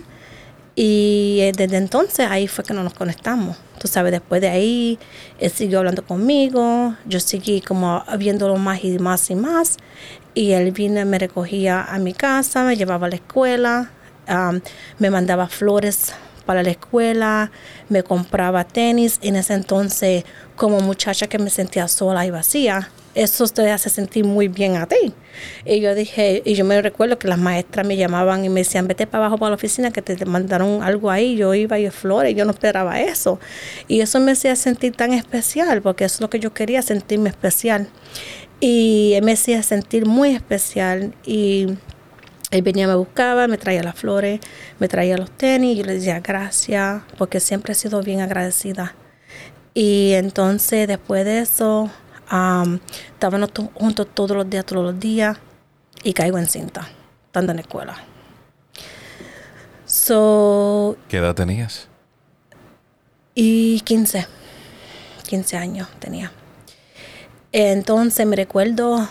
Y 0.75 1.39
eh, 1.39 1.53
desde 1.55 1.77
entonces 1.77 2.27
ahí 2.29 2.47
fue 2.47 2.65
que 2.65 2.73
no 2.73 2.83
nos 2.83 2.93
conectamos. 2.93 3.57
Tú 3.79 3.87
sabes, 3.87 4.11
después 4.11 4.41
de 4.41 4.49
ahí, 4.49 4.99
él 5.39 5.51
siguió 5.51 5.79
hablando 5.79 6.05
conmigo, 6.05 6.95
yo 7.05 7.19
seguí 7.19 7.61
como 7.61 8.03
viéndolo 8.17 8.57
más 8.57 8.83
y 8.83 8.99
más 8.99 9.29
y 9.29 9.35
más. 9.35 9.77
Y 10.33 10.51
él 10.51 10.71
vino, 10.71 11.05
me 11.05 11.17
recogía 11.17 11.83
a 11.83 11.97
mi 11.97 12.13
casa, 12.13 12.63
me 12.63 12.75
llevaba 12.75 13.07
a 13.07 13.09
la 13.09 13.15
escuela, 13.15 13.91
me 14.99 15.09
mandaba 15.09 15.47
flores 15.47 16.13
para 16.45 16.61
la 16.61 16.71
escuela, 16.71 17.51
me 17.89 18.03
compraba 18.03 18.65
tenis. 18.65 19.19
En 19.21 19.37
ese 19.37 19.53
entonces, 19.53 20.25
como 20.57 20.79
muchacha 20.81 21.27
que 21.27 21.39
me 21.39 21.49
sentía 21.49 21.87
sola 21.87 22.25
y 22.25 22.31
vacía, 22.31 22.89
eso 23.15 23.47
te 23.47 23.71
hace 23.71 23.89
sentir 23.89 24.25
muy 24.25 24.49
bien 24.49 24.75
a 24.75 24.87
ti. 24.87 25.13
Y 25.65 25.79
yo 25.79 25.95
dije, 25.95 26.41
y 26.45 26.53
yo 26.53 26.65
me 26.65 26.81
recuerdo 26.81 27.17
que 27.17 27.27
las 27.29 27.39
maestras 27.39 27.87
me 27.87 27.95
llamaban 27.95 28.43
y 28.43 28.49
me 28.49 28.59
decían, 28.59 28.87
vete 28.87 29.07
para 29.07 29.25
abajo 29.25 29.37
para 29.37 29.51
la 29.51 29.55
oficina 29.55 29.91
que 29.91 30.01
te, 30.01 30.25
mandaron 30.25 30.83
algo 30.83 31.09
ahí. 31.09 31.37
Yo 31.37 31.53
iba 31.53 31.79
y 31.79 31.89
flores, 31.89 32.35
yo 32.35 32.43
no 32.43 32.51
esperaba 32.51 32.99
eso. 32.99 33.39
Y 33.87 34.01
eso 34.01 34.19
me 34.19 34.33
hacía 34.33 34.55
sentir 34.57 34.95
tan 34.95 35.13
especial, 35.13 35.81
porque 35.81 36.03
eso 36.03 36.15
es 36.15 36.21
lo 36.21 36.29
que 36.29 36.39
yo 36.39 36.53
quería, 36.53 36.81
sentirme 36.81 37.29
especial. 37.29 37.87
Y 38.59 39.17
me 39.23 39.31
hacía 39.33 39.63
sentir 39.63 40.05
muy 40.05 40.35
especial. 40.35 41.13
Y 41.25 41.67
él 42.51 42.61
venía, 42.61 42.87
me 42.87 42.95
buscaba, 42.95 43.47
me 43.47 43.57
traía 43.57 43.81
las 43.81 43.95
flores, 43.95 44.41
me 44.79 44.89
traía 44.89 45.17
los 45.17 45.31
tenis, 45.31 45.75
y 45.75 45.79
yo 45.79 45.85
le 45.85 45.93
decía 45.93 46.19
gracias, 46.19 47.01
porque 47.17 47.39
siempre 47.39 47.71
he 47.71 47.75
sido 47.75 48.01
bien 48.01 48.19
agradecida. 48.19 48.93
Y 49.73 50.13
entonces 50.13 50.87
después 50.87 51.25
de 51.25 51.39
eso, 51.39 51.91
estábamos 52.25 53.51
juntos 53.73 54.07
todos 54.13 54.35
los 54.35 54.49
días, 54.49 54.65
todos 54.65 54.83
los 54.83 54.99
días, 54.99 55.37
y 56.03 56.13
caigo 56.13 56.37
en 56.37 56.47
cinta, 56.47 56.87
estando 57.27 57.51
en 57.51 57.57
la 57.57 57.61
escuela. 57.61 57.95
So, 59.85 60.97
¿Qué 61.07 61.17
edad 61.17 61.35
tenías? 61.35 61.87
Y 63.33 63.81
15, 63.81 64.27
15 65.27 65.57
años 65.57 65.87
tenía. 65.99 66.31
Entonces 67.51 68.25
me 68.25 68.35
recuerdo 68.35 69.07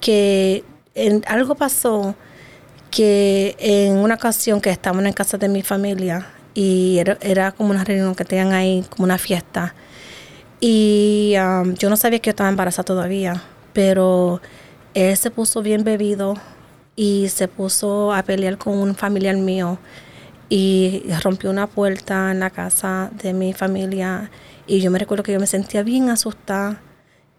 que 0.00 0.64
en, 0.94 1.22
algo 1.26 1.54
pasó 1.54 2.14
que 2.90 3.54
en 3.58 3.98
una 3.98 4.14
ocasión 4.14 4.60
que 4.60 4.70
estábamos 4.70 5.04
en 5.04 5.12
casa 5.12 5.36
de 5.36 5.48
mi 5.48 5.62
familia 5.62 6.26
y 6.54 6.98
era, 6.98 7.18
era 7.20 7.52
como 7.52 7.70
una 7.70 7.84
reunión 7.84 8.14
que 8.14 8.24
tenían 8.24 8.52
ahí, 8.52 8.84
como 8.88 9.04
una 9.04 9.18
fiesta 9.18 9.74
y 10.60 11.34
um, 11.38 11.74
yo 11.74 11.90
no 11.90 11.96
sabía 11.96 12.18
que 12.18 12.28
yo 12.28 12.30
estaba 12.30 12.48
embarazada 12.48 12.84
todavía, 12.84 13.42
pero 13.72 14.40
él 14.94 15.16
se 15.16 15.30
puso 15.30 15.62
bien 15.62 15.84
bebido 15.84 16.36
y 16.96 17.28
se 17.28 17.46
puso 17.48 18.14
a 18.14 18.22
pelear 18.22 18.56
con 18.56 18.78
un 18.78 18.94
familiar 18.94 19.36
mío 19.36 19.78
y 20.48 21.02
rompió 21.22 21.50
una 21.50 21.66
puerta 21.66 22.30
en 22.30 22.40
la 22.40 22.50
casa 22.50 23.10
de 23.22 23.34
mi 23.34 23.52
familia. 23.52 24.30
Y 24.66 24.80
yo 24.80 24.90
me 24.90 24.98
recuerdo 24.98 25.22
que 25.22 25.32
yo 25.32 25.40
me 25.40 25.46
sentía 25.46 25.82
bien 25.82 26.08
asustada 26.08 26.80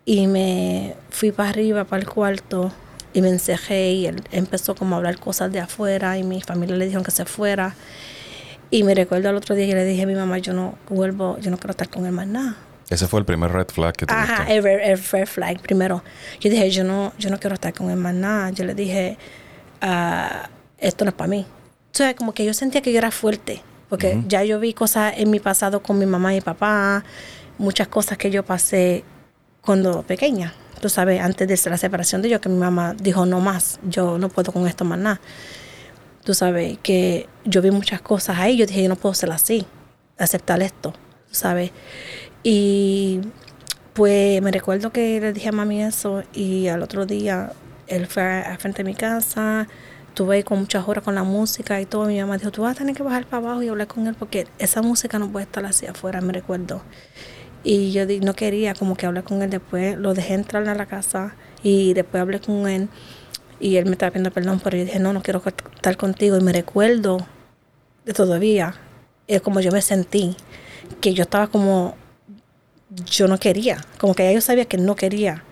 y 0.05 0.27
me 0.27 0.95
fui 1.09 1.31
para 1.31 1.49
arriba, 1.49 1.85
para 1.85 2.03
el 2.03 2.07
cuarto 2.07 2.71
y 3.13 3.21
me 3.21 3.29
encejé 3.29 3.93
y 3.93 4.05
él 4.05 4.23
empezó 4.31 4.75
como 4.75 4.95
a 4.95 4.97
hablar 4.99 5.19
cosas 5.19 5.51
de 5.51 5.59
afuera 5.59 6.17
y 6.19 6.23
mi 6.23 6.41
familia 6.41 6.75
le 6.75 6.85
dijeron 6.85 7.03
que 7.03 7.11
se 7.11 7.25
fuera. 7.25 7.73
Y 8.69 8.83
me 8.83 8.93
recuerdo 8.93 9.29
al 9.29 9.35
otro 9.37 9.55
día 9.55 9.65
que 9.65 9.73
le 9.73 9.85
dije 9.85 10.03
a 10.03 10.05
mi 10.07 10.15
mamá 10.15 10.37
yo 10.37 10.53
no 10.53 10.75
vuelvo, 10.89 11.39
yo 11.39 11.49
no 11.49 11.57
quiero 11.57 11.71
estar 11.71 11.89
con 11.89 12.05
él 12.05 12.11
más 12.11 12.27
nada 12.27 12.57
ese 12.89 13.07
fue 13.07 13.19
el 13.19 13.25
primer 13.25 13.51
red 13.51 13.67
flag 13.67 13.95
que 13.95 14.05
tuviste. 14.05 14.31
Ajá, 14.31 14.51
el, 14.51 14.63
red 14.63 15.27
flag 15.27 15.59
primero. 15.59 16.03
Yo 16.39 16.49
dije, 16.49 16.69
yo 16.71 16.83
no, 16.83 17.13
yo 17.17 17.29
no 17.29 17.39
quiero 17.39 17.55
estar 17.55 17.73
con 17.73 17.89
él 17.89 17.97
más 17.97 18.13
nada. 18.13 18.49
Yo 18.51 18.63
le 18.63 18.73
dije, 18.73 19.17
uh, 19.83 20.47
esto 20.77 21.03
no 21.03 21.09
es 21.09 21.15
para 21.15 21.27
mí. 21.27 21.45
O 21.93 21.97
sea, 21.97 22.15
como 22.15 22.33
que 22.33 22.45
yo 22.45 22.53
sentía 22.53 22.81
que 22.81 22.91
yo 22.91 22.99
era 22.99 23.11
fuerte, 23.11 23.61
porque 23.89 24.21
ya 24.27 24.43
yo 24.43 24.59
vi 24.59 24.73
cosas 24.73 25.15
en 25.17 25.31
mi 25.31 25.39
pasado 25.39 25.81
con 25.81 25.97
mi 25.97 26.05
mamá 26.05 26.35
y 26.35 26.41
papá, 26.41 27.03
muchas 27.57 27.87
cosas 27.87 28.17
que 28.17 28.29
yo 28.29 28.43
pasé 28.43 29.03
cuando 29.61 30.03
pequeña. 30.03 30.53
Tú 30.79 30.89
sabes, 30.89 31.19
antes 31.21 31.47
de 31.47 31.69
la 31.69 31.77
separación 31.77 32.21
de 32.21 32.29
yo, 32.29 32.39
que 32.39 32.49
mi 32.49 32.57
mamá 32.57 32.93
dijo, 32.93 33.25
no 33.25 33.39
más, 33.39 33.79
yo 33.83 34.17
no 34.19 34.29
puedo 34.29 34.53
con 34.53 34.67
esto 34.67 34.85
más 34.85 34.99
nada. 34.99 35.19
Tú 36.23 36.33
sabes, 36.33 36.77
que 36.83 37.27
yo 37.45 37.61
vi 37.61 37.71
muchas 37.71 38.01
cosas 38.01 38.37
ahí, 38.37 38.57
yo 38.57 38.65
dije, 38.65 38.83
yo 38.83 38.89
no 38.89 38.95
puedo 38.95 39.15
ser 39.15 39.31
así, 39.31 39.65
aceptar 40.17 40.61
esto, 40.61 40.93
¿sabes? 41.31 41.71
Y 42.49 43.19
pues 43.93 44.41
me 44.41 44.51
recuerdo 44.53 44.93
que 44.93 45.19
le 45.19 45.33
dije 45.33 45.49
a 45.49 45.51
mami 45.51 45.83
eso 45.83 46.23
y 46.33 46.69
al 46.69 46.81
otro 46.81 47.05
día 47.05 47.51
él 47.87 48.07
fue 48.07 48.23
a, 48.23 48.57
frente 48.57 48.83
de 48.85 48.89
mi 48.89 48.95
casa, 48.95 49.67
estuve 50.07 50.45
con 50.45 50.59
muchas 50.59 50.87
horas 50.87 51.03
con 51.03 51.13
la 51.13 51.23
música 51.23 51.81
y 51.81 51.85
todo. 51.85 52.05
Mi 52.05 52.21
mamá 52.21 52.37
dijo, 52.37 52.49
tú 52.49 52.61
vas 52.61 52.77
a 52.77 52.77
tener 52.77 52.95
que 52.95 53.03
bajar 53.03 53.25
para 53.25 53.45
abajo 53.45 53.63
y 53.63 53.67
hablar 53.67 53.87
con 53.87 54.07
él 54.07 54.15
porque 54.17 54.47
esa 54.59 54.81
música 54.81 55.19
no 55.19 55.29
puede 55.29 55.43
estar 55.43 55.65
así 55.65 55.87
afuera, 55.87 56.21
me 56.21 56.31
recuerdo. 56.31 56.81
Y 57.65 57.91
yo 57.91 58.03
no 58.21 58.33
quería 58.33 58.73
como 58.75 58.95
que 58.95 59.05
hablar 59.05 59.25
con 59.25 59.41
él 59.41 59.49
después, 59.49 59.97
lo 59.97 60.13
dejé 60.13 60.35
entrar 60.35 60.69
a 60.69 60.75
la 60.75 60.85
casa 60.85 61.35
y 61.63 61.93
después 61.95 62.21
hablé 62.21 62.39
con 62.39 62.65
él 62.69 62.87
y 63.59 63.75
él 63.75 63.87
me 63.87 63.91
estaba 63.91 64.11
pidiendo 64.11 64.31
perdón, 64.31 64.61
pero 64.63 64.77
yo 64.77 64.85
dije, 64.85 64.99
no, 64.99 65.11
no 65.11 65.21
quiero 65.21 65.43
estar 65.45 65.97
contigo 65.97 66.37
y 66.37 66.41
me 66.41 66.53
recuerdo 66.53 67.17
de 68.05 68.13
todavía, 68.13 68.73
es 69.27 69.41
como 69.41 69.59
yo 69.59 69.73
me 69.73 69.81
sentí, 69.81 70.37
que 71.01 71.13
yo 71.13 71.23
estaba 71.23 71.47
como 71.47 71.97
yo 72.89 73.27
no 73.27 73.37
quería, 73.37 73.83
como 73.97 74.13
que 74.15 74.23
ya 74.23 74.31
yo 74.31 74.41
sabía 74.41 74.65
que 74.65 74.77
no 74.77 74.95
quería. 74.95 75.43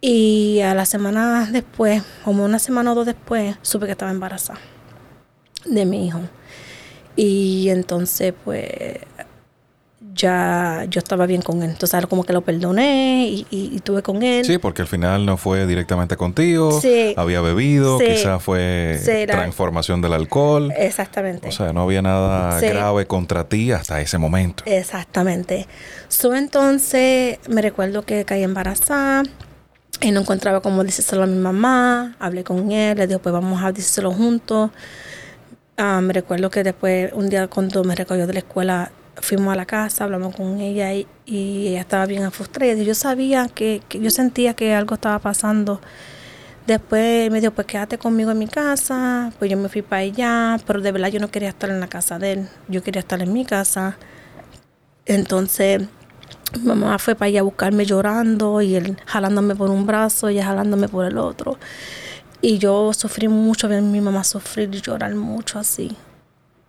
Y 0.00 0.60
a 0.60 0.74
la 0.74 0.84
semana 0.86 1.48
después, 1.50 2.02
como 2.24 2.44
una 2.44 2.58
semana 2.58 2.92
o 2.92 2.94
dos 2.94 3.06
después, 3.06 3.56
supe 3.62 3.86
que 3.86 3.92
estaba 3.92 4.10
embarazada 4.10 4.60
de 5.64 5.84
mi 5.86 6.06
hijo. 6.06 6.20
Y 7.16 7.68
entonces, 7.70 8.34
pues, 8.44 8.68
ya 10.14 10.86
yo 10.88 10.98
estaba 10.98 11.26
bien 11.26 11.42
con 11.42 11.62
él. 11.62 11.70
Entonces, 11.70 12.06
como 12.06 12.24
que 12.24 12.32
lo 12.32 12.42
perdoné 12.42 13.26
y, 13.28 13.46
y, 13.50 13.80
tuve 13.80 14.02
con 14.02 14.22
él. 14.22 14.44
Sí, 14.44 14.58
porque 14.58 14.82
al 14.82 14.88
final 14.88 15.26
no 15.26 15.36
fue 15.36 15.66
directamente 15.66 16.16
contigo. 16.16 16.80
Sí. 16.80 17.14
Había 17.16 17.40
bebido, 17.40 17.98
quizás 17.98 18.42
fue 18.42 18.98
transformación 19.26 20.00
del 20.00 20.12
alcohol. 20.12 20.72
Exactamente. 20.76 21.48
O 21.48 21.52
sea, 21.52 21.72
no 21.72 21.82
había 21.82 22.02
nada 22.02 22.60
grave 22.60 23.06
contra 23.06 23.48
ti 23.48 23.72
hasta 23.72 24.00
ese 24.00 24.18
momento. 24.18 24.64
Exactamente. 24.66 25.66
So, 26.08 26.34
entonces, 26.34 27.38
me 27.48 27.62
recuerdo 27.62 28.02
que 28.02 28.24
caí 28.24 28.42
embarazada. 28.42 29.24
Y 30.00 30.10
no 30.10 30.20
encontraba 30.20 30.60
cómo 30.60 30.82
decírselo 30.84 31.22
a 31.22 31.26
mi 31.26 31.38
mamá. 31.38 32.16
Hablé 32.18 32.44
con 32.44 32.72
él, 32.72 32.98
le 32.98 33.06
dijo, 33.06 33.20
pues 33.20 33.32
vamos 33.32 33.62
a 33.62 33.72
decírselo 33.72 34.12
juntos. 34.12 34.70
Ah, 35.76 36.00
me 36.00 36.12
recuerdo 36.12 36.50
que 36.50 36.62
después, 36.62 37.12
un 37.14 37.28
día 37.28 37.48
cuando 37.48 37.82
me 37.84 37.94
recogió 37.94 38.26
de 38.26 38.32
la 38.32 38.38
escuela, 38.40 38.92
fuimos 39.20 39.52
a 39.52 39.56
la 39.56 39.66
casa, 39.66 40.04
hablamos 40.04 40.34
con 40.34 40.60
ella 40.60 40.92
y, 40.92 41.06
ella 41.26 41.80
estaba 41.80 42.06
bien 42.06 42.30
frustrada. 42.32 42.74
Yo 42.74 42.94
sabía 42.94 43.48
que, 43.48 43.82
yo 43.90 44.10
sentía 44.10 44.54
que 44.54 44.74
algo 44.74 44.94
estaba 44.94 45.18
pasando. 45.18 45.80
Después 46.66 47.30
me 47.30 47.40
dijo, 47.40 47.52
pues 47.52 47.66
quédate 47.66 47.98
conmigo 47.98 48.30
en 48.30 48.38
mi 48.38 48.46
casa. 48.46 49.32
Pues 49.38 49.50
yo 49.50 49.56
me 49.56 49.68
fui 49.68 49.82
para 49.82 50.02
allá, 50.02 50.58
pero 50.66 50.80
de 50.80 50.92
verdad 50.92 51.08
yo 51.08 51.20
no 51.20 51.30
quería 51.30 51.48
estar 51.50 51.70
en 51.70 51.80
la 51.80 51.88
casa 51.88 52.18
de 52.18 52.32
él. 52.32 52.48
Yo 52.68 52.82
quería 52.82 53.00
estar 53.00 53.20
en 53.22 53.32
mi 53.32 53.44
casa. 53.44 53.96
Entonces, 55.06 55.82
mi 56.60 56.66
mamá 56.66 56.98
fue 56.98 57.14
para 57.14 57.28
allá 57.28 57.40
a 57.40 57.42
buscarme 57.42 57.84
llorando 57.84 58.62
y 58.62 58.76
él 58.76 58.96
jalándome 59.06 59.54
por 59.54 59.70
un 59.70 59.86
brazo 59.86 60.30
y 60.30 60.34
ella 60.34 60.46
jalándome 60.46 60.88
por 60.88 61.04
el 61.04 61.18
otro. 61.18 61.58
Y 62.40 62.58
yo 62.58 62.92
sufrí 62.92 63.28
mucho 63.28 63.68
ver 63.68 63.78
a 63.78 63.82
mi 63.82 64.00
mamá 64.00 64.24
sufrir 64.24 64.74
y 64.74 64.80
llorar 64.80 65.14
mucho 65.14 65.58
así. 65.58 65.96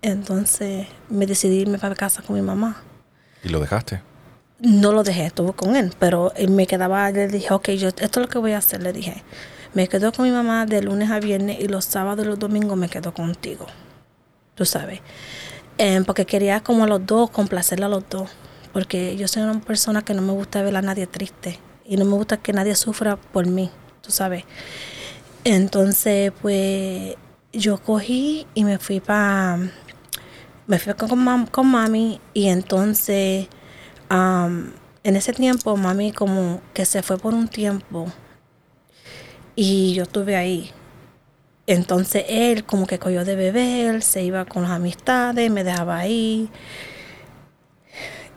Entonces 0.06 0.86
me 1.10 1.26
decidí 1.26 1.62
irme 1.62 1.80
para 1.80 1.96
casa 1.96 2.22
con 2.22 2.36
mi 2.36 2.42
mamá. 2.44 2.84
¿Y 3.44 3.50
lo 3.50 3.60
dejaste? 3.60 4.04
No 4.60 4.92
lo 4.92 5.02
dejé, 5.02 5.26
estuve 5.26 5.54
con 5.54 5.76
él, 5.76 5.94
pero 5.98 6.32
él 6.36 6.52
me 6.52 6.68
quedaba, 6.68 7.10
le 7.10 7.28
dije, 7.28 7.52
ok, 7.52 7.72
yo, 7.72 7.88
esto 7.88 8.04
es 8.04 8.18
lo 8.18 8.28
que 8.28 8.38
voy 8.38 8.52
a 8.52 8.60
hacer, 8.60 8.84
le 8.84 8.94
dije. 8.94 9.24
Me 9.74 9.88
quedo 9.88 10.12
con 10.12 10.26
mi 10.26 10.32
mamá 10.32 10.68
de 10.68 10.84
lunes 10.84 11.10
a 11.10 11.20
viernes 11.20 11.58
y 11.60 11.68
los 11.68 11.86
sábados 11.86 12.24
y 12.24 12.28
los 12.28 12.38
domingos 12.38 12.78
me 12.78 12.88
quedo 12.88 13.16
contigo. 13.16 13.66
Tú 14.54 14.64
sabes. 14.64 15.02
Em, 15.80 16.06
porque 16.06 16.28
quería 16.28 16.62
como 16.62 16.84
a 16.84 16.88
los 16.88 17.04
dos, 17.04 17.32
complacerle 17.32 17.86
a 17.86 17.90
los 17.90 18.08
dos. 18.08 18.30
Porque 18.74 19.18
yo 19.18 19.28
soy 19.28 19.42
una 19.42 19.60
persona 19.60 20.04
que 20.04 20.14
no 20.14 20.22
me 20.22 20.34
gusta 20.34 20.62
ver 20.62 20.76
a 20.76 20.84
nadie 20.84 21.08
triste. 21.08 21.60
Y 21.84 21.98
no 21.98 22.06
me 22.06 22.14
gusta 22.14 22.38
que 22.38 22.54
nadie 22.54 22.76
sufra 22.76 23.16
por 23.16 23.48
mí, 23.48 23.72
tú 24.02 24.12
sabes. 24.12 24.44
Entonces, 25.44 26.32
pues 26.44 27.16
yo 27.54 27.80
cogí 27.80 28.46
y 28.54 28.66
me 28.66 28.78
fui 28.78 29.00
para 29.00 29.58
me 30.68 30.80
fui 30.80 30.94
con, 30.94 31.46
con 31.48 31.68
mami 31.68 32.20
y 32.34 32.48
entonces 32.48 33.48
en 34.10 35.16
ese 35.16 35.34
tiempo 35.34 35.76
mami 35.78 36.12
como 36.12 36.62
que 36.74 36.86
se 36.86 37.04
fue 37.04 37.18
por 37.18 37.34
un 37.34 37.48
tiempo 37.48 38.12
y 39.56 39.94
yo 39.94 40.04
estuve 40.04 40.36
ahí. 40.36 40.72
Entonces 41.68 42.26
él 42.30 42.64
como 42.66 42.86
que 42.86 43.00
cogió 43.00 43.26
de 43.26 43.36
beber, 43.36 44.02
se 44.04 44.24
iba 44.24 44.46
con 44.46 44.64
las 44.64 44.72
amistades, 44.72 45.50
me 45.50 45.64
dejaba 45.64 45.98
ahí. 45.98 46.50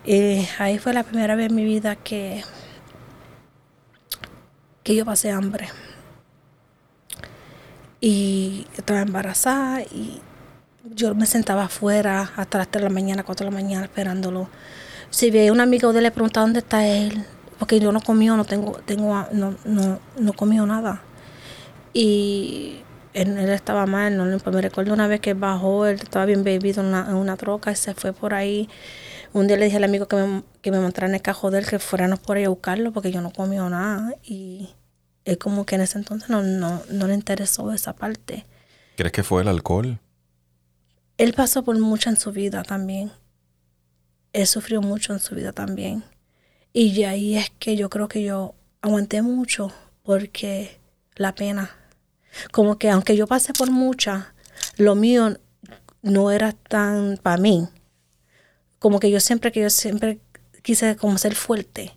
Y 0.04 0.46
ahí 0.58 0.78
fue 0.78 0.94
la 0.94 1.02
primera 1.02 1.34
vez 1.34 1.50
en 1.50 1.56
mi 1.56 1.64
vida 1.64 1.96
que, 1.96 2.42
que 4.82 4.94
yo 4.94 5.04
pasé 5.04 5.30
hambre. 5.30 5.68
Y 8.00 8.66
estaba 8.76 9.02
embarazada 9.02 9.82
y 9.82 10.22
yo 10.94 11.14
me 11.14 11.26
sentaba 11.26 11.64
afuera 11.64 12.32
hasta 12.36 12.58
las 12.58 12.68
3 12.68 12.82
de 12.82 12.88
la 12.88 12.94
mañana, 12.94 13.22
4 13.22 13.46
de 13.46 13.50
la 13.50 13.56
mañana 13.56 13.84
esperándolo. 13.84 14.48
Si 15.10 15.30
veía 15.30 15.52
un 15.52 15.60
amigo 15.60 15.92
de 15.92 15.98
él, 15.98 16.04
le 16.04 16.10
preguntaba 16.10 16.44
dónde 16.44 16.60
está 16.60 16.86
él, 16.86 17.24
porque 17.58 17.80
yo 17.80 17.92
no 17.92 18.00
comí, 18.00 18.26
no 18.26 18.44
tengo, 18.44 18.72
tengo, 18.84 19.26
no, 19.32 19.56
no, 19.64 19.98
no 20.18 20.32
comí 20.34 20.56
nada. 20.56 21.02
Y 21.92 22.80
él, 23.14 23.38
estaba 23.50 23.86
mal, 23.86 24.16
no 24.16 24.24
me 24.24 24.60
recuerdo 24.60 24.92
una 24.92 25.08
vez 25.08 25.20
que 25.20 25.34
bajó, 25.34 25.86
él 25.86 25.96
estaba 25.96 26.26
bien 26.26 26.44
bebido 26.44 26.82
en 26.82 26.88
una, 26.88 27.16
una 27.16 27.36
troca 27.36 27.72
y 27.72 27.76
se 27.76 27.94
fue 27.94 28.12
por 28.12 28.34
ahí. 28.34 28.68
Un 29.32 29.46
día 29.46 29.56
le 29.56 29.66
dije 29.66 29.76
al 29.76 29.84
amigo 29.84 30.06
que 30.06 30.16
me, 30.16 30.42
que 30.62 30.70
me 30.70 30.80
mostrara 30.80 31.08
en 31.08 31.14
el 31.16 31.22
cajón 31.22 31.52
de 31.52 31.58
él 31.60 31.66
que 31.66 31.78
fuéramos 31.78 32.20
por 32.20 32.36
ahí 32.36 32.44
a 32.44 32.48
buscarlo 32.48 32.92
porque 32.92 33.10
yo 33.10 33.20
no 33.20 33.30
comía 33.30 33.68
nada 33.68 34.14
y 34.22 34.70
él 35.24 35.38
como 35.38 35.66
que 35.66 35.74
en 35.74 35.82
ese 35.82 35.98
entonces 35.98 36.30
no, 36.30 36.42
no, 36.42 36.80
no 36.90 37.06
le 37.06 37.14
interesó 37.14 37.72
esa 37.72 37.94
parte. 37.94 38.46
¿Crees 38.96 39.12
que 39.12 39.22
fue 39.22 39.42
el 39.42 39.48
alcohol? 39.48 40.00
Él 41.18 41.32
pasó 41.34 41.64
por 41.64 41.76
mucho 41.78 42.10
en 42.10 42.16
su 42.16 42.30
vida 42.30 42.62
también. 42.62 43.10
Él 44.32 44.46
sufrió 44.46 44.80
mucho 44.80 45.12
en 45.12 45.18
su 45.18 45.34
vida 45.34 45.52
también. 45.52 46.04
Y 46.72 47.02
ahí 47.02 47.36
es 47.36 47.50
que 47.58 47.76
yo 47.76 47.90
creo 47.90 48.06
que 48.06 48.22
yo 48.22 48.54
aguanté 48.82 49.20
mucho 49.20 49.72
porque 50.04 50.78
la 51.16 51.34
pena. 51.34 51.70
Como 52.52 52.78
que 52.78 52.90
aunque 52.90 53.16
yo 53.16 53.26
pasé 53.26 53.52
por 53.52 53.72
mucha, 53.72 54.32
lo 54.76 54.94
mío 54.94 55.36
no 56.02 56.30
era 56.30 56.52
tan 56.52 57.18
para 57.20 57.36
mí. 57.36 57.66
Como 58.78 59.00
que 59.00 59.10
yo 59.10 59.18
siempre, 59.18 59.50
que 59.50 59.62
yo 59.62 59.70
siempre 59.70 60.20
quise 60.62 60.94
como 60.94 61.18
ser 61.18 61.34
fuerte. 61.34 61.92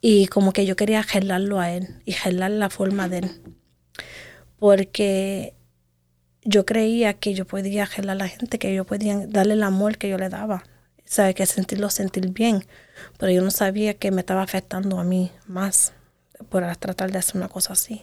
Y 0.00 0.26
como 0.26 0.52
que 0.52 0.66
yo 0.66 0.74
quería 0.74 1.04
gelarlo 1.04 1.60
a 1.60 1.70
él 1.70 2.02
y 2.04 2.12
gelar 2.12 2.50
la 2.50 2.68
forma 2.68 3.08
de 3.08 3.18
él. 3.18 3.30
Porque 4.58 5.55
yo 6.46 6.64
creía 6.64 7.14
que 7.14 7.34
yo 7.34 7.44
podía 7.44 7.86
gelar 7.86 8.16
a 8.16 8.18
la 8.20 8.28
gente, 8.28 8.58
que 8.58 8.72
yo 8.74 8.84
podía 8.84 9.26
darle 9.26 9.54
el 9.54 9.62
amor 9.62 9.98
que 9.98 10.08
yo 10.08 10.16
le 10.16 10.28
daba. 10.28 10.64
¿Sabe? 11.04 11.34
Que 11.34 11.46
sentirlo 11.46 11.90
sentir 11.90 12.30
bien. 12.30 12.64
Pero 13.18 13.30
yo 13.32 13.42
no 13.42 13.50
sabía 13.50 13.94
que 13.94 14.10
me 14.10 14.20
estaba 14.20 14.42
afectando 14.42 14.98
a 14.98 15.04
mí 15.04 15.30
más 15.46 15.92
por 16.48 16.64
tratar 16.76 17.12
de 17.12 17.18
hacer 17.18 17.36
una 17.36 17.48
cosa 17.48 17.74
así. 17.74 18.02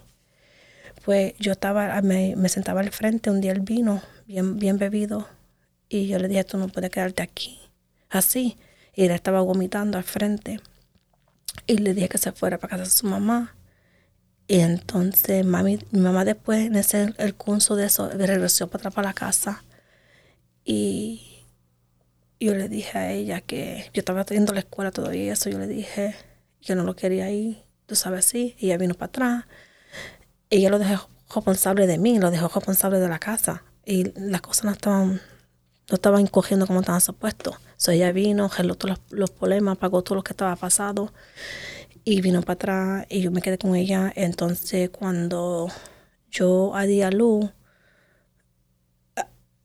Pues 1.04 1.34
yo 1.40 1.52
estaba, 1.52 2.02
me, 2.02 2.36
sentaba 2.50 2.82
al 2.82 2.92
frente, 2.92 3.30
un 3.30 3.42
día 3.42 3.52
él 3.52 3.60
vino, 3.60 4.02
bien, 4.26 4.58
bien 4.58 4.78
bebido, 4.78 5.28
y 5.90 6.08
yo 6.08 6.18
le 6.18 6.30
dije, 6.30 6.46
tú 6.46 6.58
no 6.58 6.70
puedes 6.70 6.90
quedarte 6.92 7.22
aquí, 7.22 7.60
así. 8.10 8.58
Y 8.96 9.06
él 9.06 9.12
estaba 9.12 9.42
vomitando 9.42 9.98
al 9.98 10.04
frente. 10.04 10.62
Y 11.68 11.78
le 11.80 11.94
dije 11.94 12.10
que 12.10 12.18
se 12.18 12.32
fuera 12.32 12.58
para 12.58 12.72
casa 12.72 12.84
de 12.84 12.90
su 12.90 13.08
mamá. 13.08 13.54
Y 14.48 14.60
entonces 14.60 15.46
mami, 15.46 15.80
mi 15.92 16.02
mamá 16.02 16.26
después, 16.26 16.66
en 16.66 16.76
ese 16.76 17.14
el 17.18 17.36
curso 17.36 17.76
de 17.76 17.86
eso, 17.86 18.10
regresó 18.10 18.68
para 18.68 18.82
atrás 18.82 18.94
para 18.94 19.08
la 19.10 19.14
casa. 19.14 19.64
Y 20.66 21.46
yo 22.40 22.54
le 22.54 22.68
dije 22.68 22.98
a 22.98 23.12
ella 23.12 23.42
que 23.42 23.90
yo 23.94 24.00
estaba 24.00 24.26
teniendo 24.26 24.54
la 24.54 24.60
escuela 24.60 24.92
todavía 24.92 25.34
eso. 25.34 25.50
Yo 25.50 25.60
le 25.60 25.68
dije 25.68 26.16
que 26.62 26.76
no 26.76 26.84
lo 26.84 26.96
quería 26.96 27.30
ir, 27.32 27.64
tú 27.86 27.96
sabes, 27.96 28.26
sí. 28.26 28.56
Ella 28.60 28.78
vino 28.78 28.96
para 28.96 29.08
atrás. 29.08 29.46
Ella 30.50 30.70
lo 30.70 30.80
dejó 30.80 31.08
responsable 31.34 31.88
de 31.88 31.98
mí, 31.98 32.20
lo 32.20 32.32
dejó 32.32 32.48
responsable 32.48 33.00
de 33.00 33.08
la 33.08 33.20
casa. 33.20 33.64
Y 33.86 34.12
las 34.20 34.42
cosas 34.42 34.66
no 34.66 34.72
estaban, 34.72 35.22
no 35.90 35.96
estaban 35.96 36.28
cogiendo 36.28 36.68
como 36.68 36.82
estaban 36.82 37.02
supuestos. 37.02 37.56
So 37.78 37.92
ella 37.92 38.12
vino, 38.12 38.50
geló 38.50 38.76
todos 38.76 39.00
los, 39.10 39.30
problemas, 39.32 39.78
pagó 39.78 40.04
todo 40.04 40.16
lo 40.16 40.24
que 40.24 40.34
estaba 40.34 40.56
pasado 40.56 41.14
y 42.06 42.22
vino 42.22 42.42
para 42.42 42.54
atrás 42.54 43.06
y 43.10 43.22
yo 43.22 43.32
me 43.32 43.42
quedé 43.42 43.58
con 43.58 43.76
ella. 43.76 44.12
Entonces 44.16 44.90
cuando 44.90 45.70
yo 46.32 46.74
di 46.86 47.02
a 47.02 47.12
luz, 47.12 47.52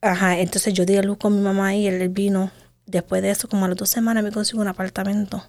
ajá, 0.01 0.39
entonces 0.39 0.75
yo 0.75 0.85
di 0.85 0.97
a 0.97 1.03
luz 1.03 1.19
con 1.19 1.35
mi 1.35 1.41
mamá 1.43 1.75
y 1.75 1.87
él 1.87 2.09
vino. 2.09 2.51
Después 2.87 3.23
de 3.23 3.31
eso, 3.31 3.49
como 3.49 3.67
a 3.67 3.69
las 3.69 3.77
dos 3.77 3.91
semanas 3.91 4.25
me 4.25 4.33
consiguió 4.33 4.63
un 4.63 4.69
apartamento. 4.69 5.45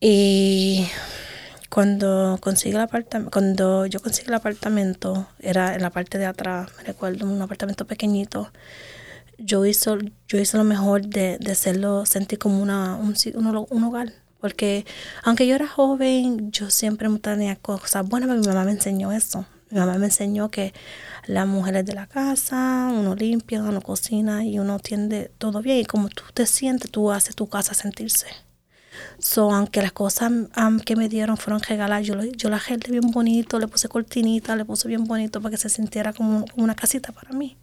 Y 0.00 0.86
cuando 1.70 2.38
conseguí 2.40 2.74
el 2.74 2.80
apartamento, 2.82 3.30
cuando 3.30 3.86
yo 3.86 4.00
conseguí 4.00 4.28
el 4.28 4.34
apartamento, 4.34 5.28
era 5.40 5.74
en 5.74 5.82
la 5.82 5.90
parte 5.90 6.18
de 6.18 6.26
atrás, 6.26 6.70
me 6.76 6.84
recuerdo, 6.84 7.26
un 7.26 7.40
apartamento 7.40 7.86
pequeñito 7.86 8.50
yo 9.44 9.64
hice, 9.66 9.90
yo 10.28 10.38
hice 10.38 10.56
lo 10.56 10.64
mejor 10.64 11.06
de, 11.06 11.38
de 11.38 11.52
hacerlo 11.52 12.06
sentir 12.06 12.38
como 12.38 12.62
una, 12.62 12.96
un, 12.96 13.14
un, 13.34 13.84
hogar. 13.84 14.12
Porque 14.42 14.84
aunque 15.22 15.46
yo 15.46 15.54
era 15.54 15.68
joven, 15.68 16.50
yo 16.50 16.68
siempre 16.68 17.08
tenía 17.20 17.54
cosas 17.54 18.06
buenas, 18.06 18.28
mi 18.28 18.44
mamá 18.44 18.64
me 18.64 18.72
enseñó 18.72 19.12
eso. 19.12 19.46
Mi 19.70 19.78
mamá 19.78 19.96
me 19.98 20.06
enseñó 20.06 20.50
que 20.50 20.74
las 21.26 21.46
mujeres 21.46 21.86
de 21.86 21.94
la 21.94 22.08
casa, 22.08 22.90
uno 22.92 23.14
limpia, 23.14 23.62
uno 23.62 23.80
cocina 23.80 24.44
y 24.44 24.58
uno 24.58 24.80
tiende 24.80 25.30
todo 25.38 25.62
bien. 25.62 25.78
Y 25.78 25.84
como 25.84 26.08
tú 26.08 26.24
te 26.34 26.44
sientes, 26.46 26.90
tú 26.90 27.12
haces 27.12 27.36
tu 27.36 27.48
casa 27.48 27.72
sentirse. 27.72 28.26
So, 29.20 29.52
aunque 29.52 29.80
las 29.80 29.92
cosas 29.92 30.32
que 30.84 30.96
me 30.96 31.08
dieron 31.08 31.36
fueron 31.36 31.62
regaladas, 31.62 32.04
yo, 32.04 32.20
yo 32.24 32.50
la 32.50 32.58
gelé 32.58 32.90
bien 32.90 33.12
bonito, 33.12 33.60
le 33.60 33.68
puse 33.68 33.88
cortinita, 33.88 34.56
le 34.56 34.64
puse 34.64 34.88
bien 34.88 35.04
bonito 35.04 35.40
para 35.40 35.52
que 35.52 35.56
se 35.56 35.68
sintiera 35.68 36.12
como 36.12 36.44
una 36.56 36.74
casita 36.74 37.12
para 37.12 37.32
mí 37.32 37.56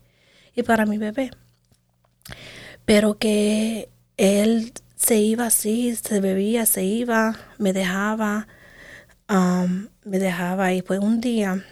y 0.56 0.64
para 0.64 0.86
mi 0.86 0.98
bebé. 0.98 1.32
Pero 2.86 3.18
que 3.18 3.90
él 4.16 4.72
se 5.00 5.18
iba 5.18 5.46
así, 5.48 5.96
se 5.96 6.20
bebía, 6.20 6.66
se 6.66 6.84
iba, 6.84 7.40
me 7.58 7.72
dejaba, 7.72 8.48
me 10.04 10.20
dejaba 10.20 10.74
y 10.74 10.82
pues 10.82 11.00
un 11.00 11.22
día 11.22 11.64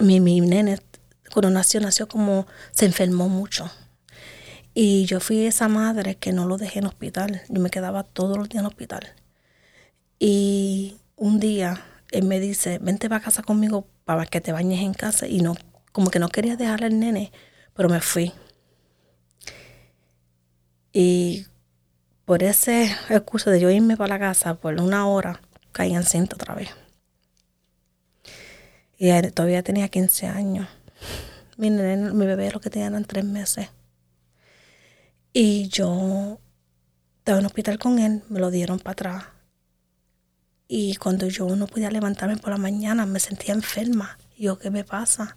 mi, 0.00 0.20
mi 0.20 0.40
nene 0.40 0.78
cuando 1.32 1.50
nació, 1.50 1.80
nació 1.80 2.06
como 2.06 2.46
se 2.70 2.86
enfermó 2.86 3.28
mucho. 3.28 3.68
Y 4.74 5.06
yo 5.06 5.18
fui 5.20 5.44
esa 5.44 5.68
madre 5.68 6.16
que 6.16 6.32
no 6.32 6.46
lo 6.46 6.56
dejé 6.56 6.78
en 6.78 6.86
hospital. 6.86 7.42
Yo 7.48 7.60
me 7.60 7.70
quedaba 7.70 8.04
todos 8.04 8.38
los 8.38 8.48
días 8.48 8.62
en 8.62 8.66
hospital. 8.66 9.14
Y 10.18 10.96
un 11.16 11.40
día 11.40 11.84
él 12.12 12.24
me 12.24 12.38
dice, 12.38 12.78
vente 12.78 13.08
a 13.10 13.20
casa 13.20 13.42
conmigo 13.42 13.88
para 14.04 14.26
que 14.26 14.40
te 14.40 14.52
bañes 14.52 14.80
en 14.80 14.94
casa. 14.94 15.26
Y 15.26 15.40
no, 15.40 15.56
como 15.92 16.10
que 16.10 16.20
no 16.20 16.28
quería 16.28 16.56
dejarle 16.56 16.86
al 16.86 16.98
nene, 16.98 17.32
pero 17.74 17.88
me 17.88 18.00
fui. 18.00 18.32
Y 20.92 21.46
por 22.24 22.42
ese 22.42 22.94
recurso 23.08 23.50
de 23.50 23.60
yo 23.60 23.70
irme 23.70 23.96
para 23.96 24.14
la 24.14 24.18
casa 24.18 24.54
por 24.54 24.80
una 24.80 25.06
hora, 25.06 25.40
caí 25.72 25.94
en 25.94 26.04
cinta 26.04 26.36
otra 26.36 26.54
vez. 26.54 26.70
Y 28.96 29.10
todavía 29.30 29.62
tenía 29.62 29.88
15 29.88 30.26
años. 30.26 30.68
Mi, 31.56 31.70
mi 31.70 32.26
bebé 32.26 32.50
lo 32.50 32.60
que 32.60 32.70
tenía 32.70 32.88
eran 32.88 33.04
tres 33.04 33.24
meses. 33.24 33.68
Y 35.32 35.68
yo 35.68 36.38
estaba 37.18 37.38
en 37.38 37.44
el 37.44 37.46
hospital 37.46 37.78
con 37.78 37.98
él, 37.98 38.22
me 38.28 38.40
lo 38.40 38.50
dieron 38.50 38.78
para 38.78 38.92
atrás. 38.92 39.24
Y 40.68 40.96
cuando 40.96 41.26
yo 41.26 41.54
no 41.56 41.66
podía 41.66 41.90
levantarme 41.90 42.36
por 42.36 42.50
la 42.50 42.56
mañana, 42.56 43.04
me 43.04 43.20
sentía 43.20 43.54
enferma. 43.54 44.18
Y 44.36 44.44
yo, 44.44 44.58
¿qué 44.58 44.70
me 44.70 44.84
pasa? 44.84 45.36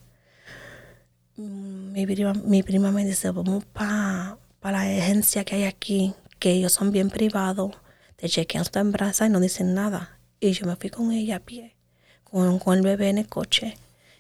Mi 1.36 2.06
prima, 2.06 2.34
mi 2.34 2.64
prima 2.64 2.92
me 2.92 3.06
dice, 3.06 3.32
vamos 3.32 3.66
para 3.66 4.38
para 4.60 4.84
la 4.84 5.04
agencia 5.04 5.46
que 5.46 5.56
hay 5.56 5.64
aquí, 5.64 6.14
que 6.40 6.52
ellos 6.52 6.72
son 6.72 6.92
bien 6.92 7.10
privados, 7.10 7.76
te 8.16 8.30
chequean 8.30 8.66
tu 8.66 8.80
embarazo 8.80 9.26
y 9.26 9.30
no 9.30 9.40
dicen 9.40 9.74
nada. 9.74 10.20
Y 10.40 10.52
yo 10.52 10.66
me 10.66 10.76
fui 10.76 10.90
con 10.90 11.12
ella 11.12 11.38
a 11.38 11.40
pie, 11.40 11.76
con, 12.24 12.60
el 12.74 12.82
bebé 12.82 13.10
en 13.10 13.18
el 13.18 13.28
coche. 13.28 13.78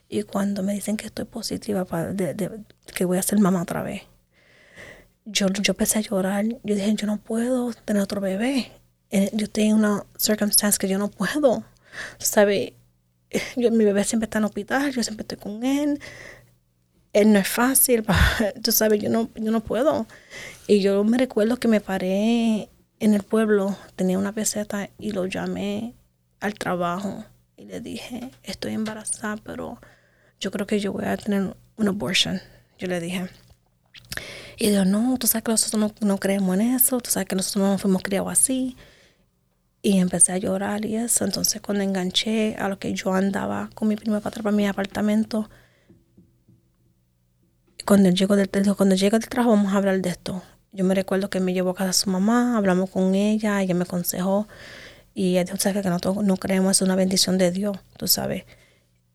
Y 0.10 0.23
cuando 0.23 0.63
me 0.63 0.73
dicen 0.73 0.97
que 0.97 1.08
estoy 1.08 1.25
positiva, 1.25 1.86
para, 1.86 2.13
de, 2.13 2.63
que 2.95 3.06
voy 3.06 3.17
a 3.17 3.21
ser 3.21 3.39
mamá 3.39 3.62
otra 3.62 3.84
vez, 3.84 4.03
yo, 5.25 5.47
yo 5.47 5.71
empecé 5.73 5.99
a 5.99 6.01
llorar. 6.01 6.45
Yo 6.45 6.75
dije, 6.75 6.93
yo 6.95 7.08
no 7.08 7.17
puedo 7.17 7.73
tener 7.73 8.01
otro 8.01 8.21
bebé. 8.21 8.71
Eh, 9.12 9.30
yo 9.34 9.49
tengo 9.49 9.75
una 9.75 10.06
circunstancia 10.17 10.77
que 10.80 10.88
yo 10.88 10.97
no 10.97 11.10
puedo. 11.10 11.63
¿Sabes? 12.17 12.73
Mi 13.56 13.84
bebé 13.84 14.03
siempre 14.03 14.25
está 14.25 14.38
en 14.38 14.45
el 14.45 14.49
hospital, 14.49 14.91
yo 14.91 15.03
siempre 15.03 15.23
estoy 15.23 15.38
con 15.38 15.63
él 15.65 15.99
él 17.17 17.34
no 17.34 17.39
es 17.39 17.47
fácil, 17.47 18.06
tú 18.63 18.71
sabes, 18.71 19.01
yo 19.01 19.10
no, 19.10 19.30
yo 19.36 19.51
no 19.51 19.62
puedo. 19.62 20.06
Y 20.67 20.82
yo 20.82 21.03
me 21.03 21.17
recuerdo 21.17 21.58
que 21.58 21.67
me 21.67 21.82
paré 21.82 22.69
en 22.99 23.13
el 23.13 23.23
pueblo, 23.23 23.75
tenía 23.95 24.19
una 24.19 24.34
peseta 24.34 24.89
y 24.99 25.12
lo 25.12 25.25
llamé 25.25 25.95
al 26.39 26.53
trabajo 26.53 27.25
y 27.56 27.65
le 27.65 27.82
dije, 27.82 28.32
estoy 28.43 28.73
embarazada, 28.73 29.38
pero 29.38 29.80
yo 30.39 30.51
creo 30.51 30.67
que 30.67 30.80
yo 30.80 30.93
voy 30.93 31.06
a 31.06 31.17
tener 31.17 31.56
un 31.77 31.88
abortion. 31.88 32.39
Yo 32.77 32.88
le 32.88 32.99
dije. 32.99 33.27
Y 34.60 34.69
dijo, 34.69 34.86
no, 34.86 35.17
tú 35.17 35.25
sabes 35.25 35.43
que 35.43 35.51
nosotros 35.51 35.80
no, 35.80 36.08
no, 36.08 36.19
creemos 36.19 36.56
en 36.56 36.62
eso, 36.75 36.99
tú 36.99 37.10
sabes 37.10 37.27
que 37.27 37.36
nosotros 37.36 37.67
no 37.67 37.77
fuimos 37.80 38.03
criados 38.03 38.32
así. 38.32 38.77
Y 39.82 39.97
empecé 39.97 40.34
a 40.34 40.38
llorar 40.38 40.86
y 40.86 40.97
eso. 40.97 41.25
Entonces 41.25 41.62
cuando 41.62 41.84
enganché 41.84 42.56
a 42.60 42.69
lo 42.69 42.77
que 42.77 42.93
yo 42.93 43.13
andaba 43.13 43.69
con 43.73 43.88
mi 43.88 43.95
prima 43.95 44.19
para 44.19 44.30
atrás 44.30 44.43
para 44.43 44.56
mi 44.56 44.67
apartamento, 44.67 45.49
cuando 47.88 48.10
llego 48.10 48.36
del, 48.36 48.50
cuando 48.50 48.95
llego 48.95 49.17
del 49.17 49.30
trabajo 49.30 49.52
vamos 49.52 49.73
a 49.73 49.78
hablar 49.78 50.02
de 50.02 50.10
esto. 50.10 50.43
Yo 50.73 50.84
me 50.84 50.93
recuerdo 50.93 51.30
que 51.30 51.39
me 51.39 51.54
llevó 51.54 51.69
a 51.69 51.76
casa 51.76 51.93
su 51.93 52.10
mamá, 52.10 52.58
hablamos 52.58 52.89
con 52.89 53.15
ella, 53.15 53.62
ella 53.62 53.73
me 53.73 53.84
aconsejó 53.84 54.45
y 55.13 55.38
ella 55.38 55.45
dijo, 55.45 55.82
que 55.82 55.89
no, 55.89 55.97
no 56.21 56.38
creemos, 56.38 56.78
es 56.78 56.82
una 56.82 56.97
bendición 56.97 57.38
de 57.38 57.50
Dios, 57.50 57.78
tú 57.95 58.08
sabes. 58.08 58.43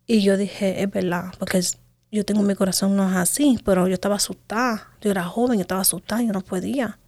Y 0.06 0.22
yo 0.22 0.38
dije, 0.38 0.82
es 0.82 0.90
verdad, 0.90 1.35
porque 1.38 1.61
yo 2.11 2.24
tengo 2.24 2.42
mi 2.42 2.54
corazón 2.54 2.96
no 2.96 3.08
es 3.11 3.14
así, 3.14 3.61
pero 3.62 3.88
yo 3.88 3.94
estaba 3.94 4.16
asustada, 4.16 4.88
yo 5.02 5.11
era 5.11 5.24
joven, 5.24 5.58
yo 5.58 5.62
estaba 5.62 5.82
asustada, 5.82 6.22
yo 6.22 6.32
no 6.32 6.40
podía. 6.40 6.98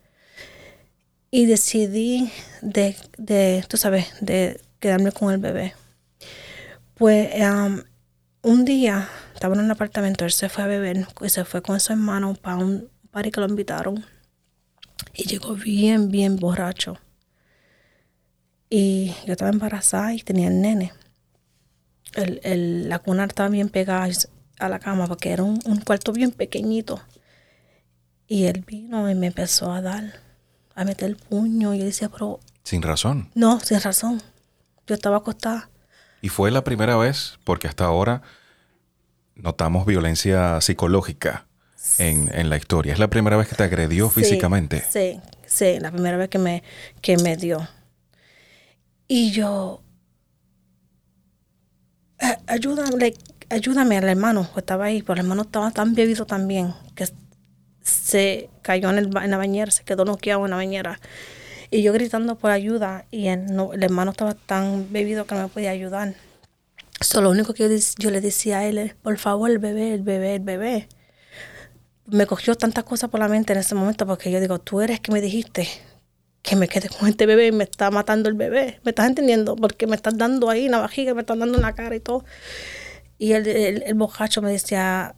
Y 1.31 1.46
decidí 1.46 2.31
de, 2.61 2.94
de 3.16 3.64
tú 3.66 3.79
sabes, 3.79 4.12
de 4.20 4.61
quedarme 4.81 5.12
con 5.12 5.33
el 5.33 5.38
bebé. 5.38 5.74
Pues 6.94 7.31
un 8.44 8.64
día 8.64 9.09
estaba 9.35 9.54
en 9.54 9.62
un 9.62 9.70
apartamento, 9.70 10.24
él 10.24 10.33
se 10.33 10.48
fue 10.48 10.64
a 10.64 10.66
beber 10.66 11.09
y 11.22 11.28
se 11.30 11.44
fue 11.44 11.62
con 11.62 11.80
su 11.80 11.92
hermano 11.92 12.35
para 12.35 12.59
un 12.59 12.88
party 13.11 13.30
que 13.30 13.40
lo 13.40 13.48
invitaron. 13.48 14.04
Y 15.14 15.24
llegó 15.24 15.54
bien, 15.54 16.11
bien 16.11 16.37
borracho. 16.37 16.98
Y 18.68 19.14
yo 19.26 19.33
estaba 19.33 19.50
embarazada 19.50 20.14
y 20.14 20.22
tenía 20.22 20.48
el 20.48 20.61
nene. 20.61 20.92
El, 22.14 22.40
el, 22.44 22.88
la 22.88 22.98
cuna 22.98 23.24
estaba 23.24 23.48
bien 23.48 23.70
pegada 23.70 24.09
a 24.59 24.68
la 24.68 24.78
cama 24.78 25.07
porque 25.07 25.30
era 25.30 25.42
un, 25.42 25.61
un 25.64 25.80
cuarto 25.80 26.12
bien 26.12 26.30
pequeñito. 26.30 27.00
Y 28.26 28.44
él 28.44 28.64
vino 28.66 29.11
y 29.11 29.14
me 29.14 29.28
empezó 29.28 29.72
a 29.72 29.80
dar, 29.80 30.20
a 30.74 30.85
meter 30.85 31.09
el 31.09 31.16
puño. 31.16 31.74
Y 31.74 31.78
yo 31.78 31.85
decía, 31.85 32.09
pero... 32.09 32.40
Sin 32.62 32.83
razón. 32.83 33.30
No, 33.35 33.59
sin 33.61 33.80
razón. 33.80 34.22
Yo 34.87 34.94
estaba 34.94 35.18
acostada. 35.18 35.70
Y 36.24 36.30
fue 36.30 36.50
la 36.50 36.64
primera 36.64 36.96
vez, 36.96 37.38
porque 37.44 37.68
hasta 37.68 37.84
ahora 37.84 38.22
notamos 39.34 39.84
violencia 39.84 40.58
psicológica 40.62 41.46
en, 41.98 42.30
en 42.34 42.48
la 42.48 42.56
historia. 42.56 42.94
¿Es 42.94 42.98
la 42.98 43.08
primera 43.08 43.37
vez 43.37 43.46
que 43.46 43.56
te 43.56 43.62
agredió 43.62 44.08
Sí, 44.08 44.22
físicamente? 44.22 44.82
Sí, 44.88 45.20
sí, 45.44 45.78
la 45.80 45.90
primera 45.92 46.16
vez 46.16 46.30
que 46.30 46.38
me, 46.38 46.62
que 47.02 47.18
me 47.18 47.37
dio. 47.37 47.68
Y 49.06 49.32
yo, 49.32 49.82
"A- 52.20 52.38
ayúdame, 52.46 53.12
ayúdame 53.50 53.98
al 53.98 54.08
hermano 54.08 54.48
que 54.54 54.60
estaba 54.60 54.87
ahí, 54.87 55.02
pero 55.02 55.12
el 55.12 55.18
hermano 55.26 55.42
estaba 55.42 55.72
tan 55.72 55.94
bebido 55.94 56.24
también 56.24 56.72
que 56.94 57.06
se 57.82 58.48
cayó 58.62 58.88
en, 58.88 58.96
el, 58.96 59.10
en 59.14 59.30
la 59.30 59.37
bañera, 59.37 59.70
se 59.70 59.84
quedó 59.84 60.06
noqueado 60.06 60.46
en 60.46 60.52
la 60.52 60.56
bañera. 60.56 60.98
Y 61.70 61.83
yo 61.83 61.92
gritando 61.92 62.37
por 62.37 62.50
ayuda 62.50 63.07
y 63.11 63.29
el, 63.29 63.46
no- 63.46 63.72
el 63.72 63.83
hermano 63.83 64.12
estaba 64.12 64.35
tan 64.35 64.92
bebido 64.92 65.27
que 65.27 65.35
no 65.35 65.42
me 65.42 65.48
podía 65.48 65.70
ayudar. 65.70 66.14
So, 67.00 67.20
lo 67.20 67.31
único 67.31 67.55
que 67.55 67.68
yo, 67.98 68.11
le 68.11 68.20
decía 68.20 68.59
a 68.59 68.66
él 68.66 68.79
es, 68.79 68.94
por 68.94 69.18
favor, 69.18 69.50
el 69.50 69.59
bebé, 69.59 69.94
el 69.94 70.03
bebé, 70.03 70.37
el 70.37 70.40
bebé. 70.42 70.88
Me 72.07 72.27
cogió 72.27 72.55
tantas 72.55 72.85
cosas 72.85 73.11
por 73.11 73.20
la 73.20 73.29
mente 73.29 73.53
en 73.53 73.59
ese 73.59 73.74
momento 73.74 74.07
porque 74.07 74.31
yo 74.31 74.40
digo, 74.40 74.59
tú 74.59 74.81
eres 74.81 75.00
que 75.00 75.11
me 75.11 75.20
dijiste 75.20 75.68
que 76.42 76.57
me 76.57 76.68
quede 76.68 76.88
con 76.90 77.09
este 77.09 77.24
bebé 77.27 77.46
y 77.46 77.53
me 77.53 77.64
está 77.64 77.90
matando 77.90 78.29
el 78.29 78.35
bebé. 78.35 78.81
¿Me 78.85 78.90
estás 78.90 79.07
entendiendo? 79.07 79.57
Porque 79.57 79.87
me 79.87 79.96
estás 79.96 80.16
dando 80.16 80.50
ahí 80.50 80.66
en 80.66 80.72
la 80.72 80.79
vajiga, 80.79 81.14
me 81.14 81.22
estás 81.22 81.38
dando 81.38 81.57
en 81.57 81.62
la 81.62 81.74
cara 81.74 81.96
y 81.96 82.00
todo. 82.00 82.24
Y 83.18 83.33
el, 83.33 83.46
el, 83.46 83.83
el 83.83 83.94
me 83.94 84.53
decía, 84.53 85.14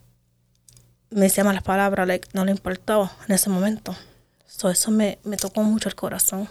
me 1.09 1.21
decía 1.21 1.43
malas 1.43 1.63
palabras, 1.63 2.07
no 2.33 2.45
le 2.45 2.51
importaba 2.51 3.11
en 3.27 3.35
ese 3.35 3.49
momento. 3.49 3.95
So, 4.47 4.69
eso 4.69 4.91
me, 4.91 5.19
me 5.23 5.37
tocó 5.37 5.61
mucho 5.61 5.89
el 5.89 5.95
corazón. 5.95 6.49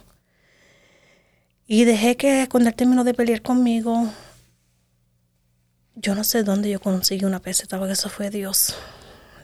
Y 1.66 1.84
dejé 1.84 2.16
que 2.16 2.46
cuando 2.48 2.68
él 2.68 2.76
terminó 2.76 3.02
de 3.02 3.14
pelear 3.14 3.42
conmigo, 3.42 4.08
yo 5.96 6.14
no 6.14 6.22
sé 6.22 6.44
dónde 6.44 6.70
yo 6.70 6.78
conseguí 6.78 7.24
una 7.24 7.40
peseta, 7.40 7.78
porque 7.78 7.94
eso 7.94 8.08
fue 8.10 8.30
Dios. 8.30 8.76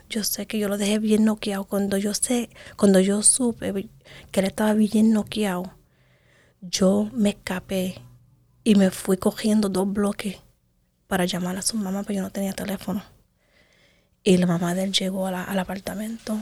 Yo 0.07 0.23
sé 0.23 0.45
que 0.45 0.59
yo 0.59 0.69
lo 0.69 0.77
dejé 0.77 0.99
bien 0.99 1.25
noqueado. 1.25 1.65
Cuando 1.65 1.97
yo 1.97 2.13
sé, 2.13 2.49
cuando 2.77 2.99
yo 2.99 3.23
supe 3.23 3.89
que 4.31 4.39
él 4.39 4.45
estaba 4.45 4.73
bien 4.73 5.11
noqueado, 5.11 5.73
yo 6.61 7.09
me 7.11 7.31
escapé 7.31 7.95
y 8.63 8.75
me 8.75 8.91
fui 8.91 9.17
cogiendo 9.17 9.67
dos 9.67 9.91
bloques 9.91 10.37
para 11.07 11.25
llamar 11.25 11.57
a 11.57 11.61
su 11.61 11.75
mamá, 11.75 12.03
pero 12.03 12.17
yo 12.17 12.21
no 12.21 12.31
tenía 12.31 12.53
teléfono. 12.53 13.03
Y 14.23 14.37
la 14.37 14.45
mamá 14.45 14.75
de 14.75 14.83
él 14.83 14.93
llegó 14.93 15.27
al 15.27 15.59
apartamento 15.59 16.37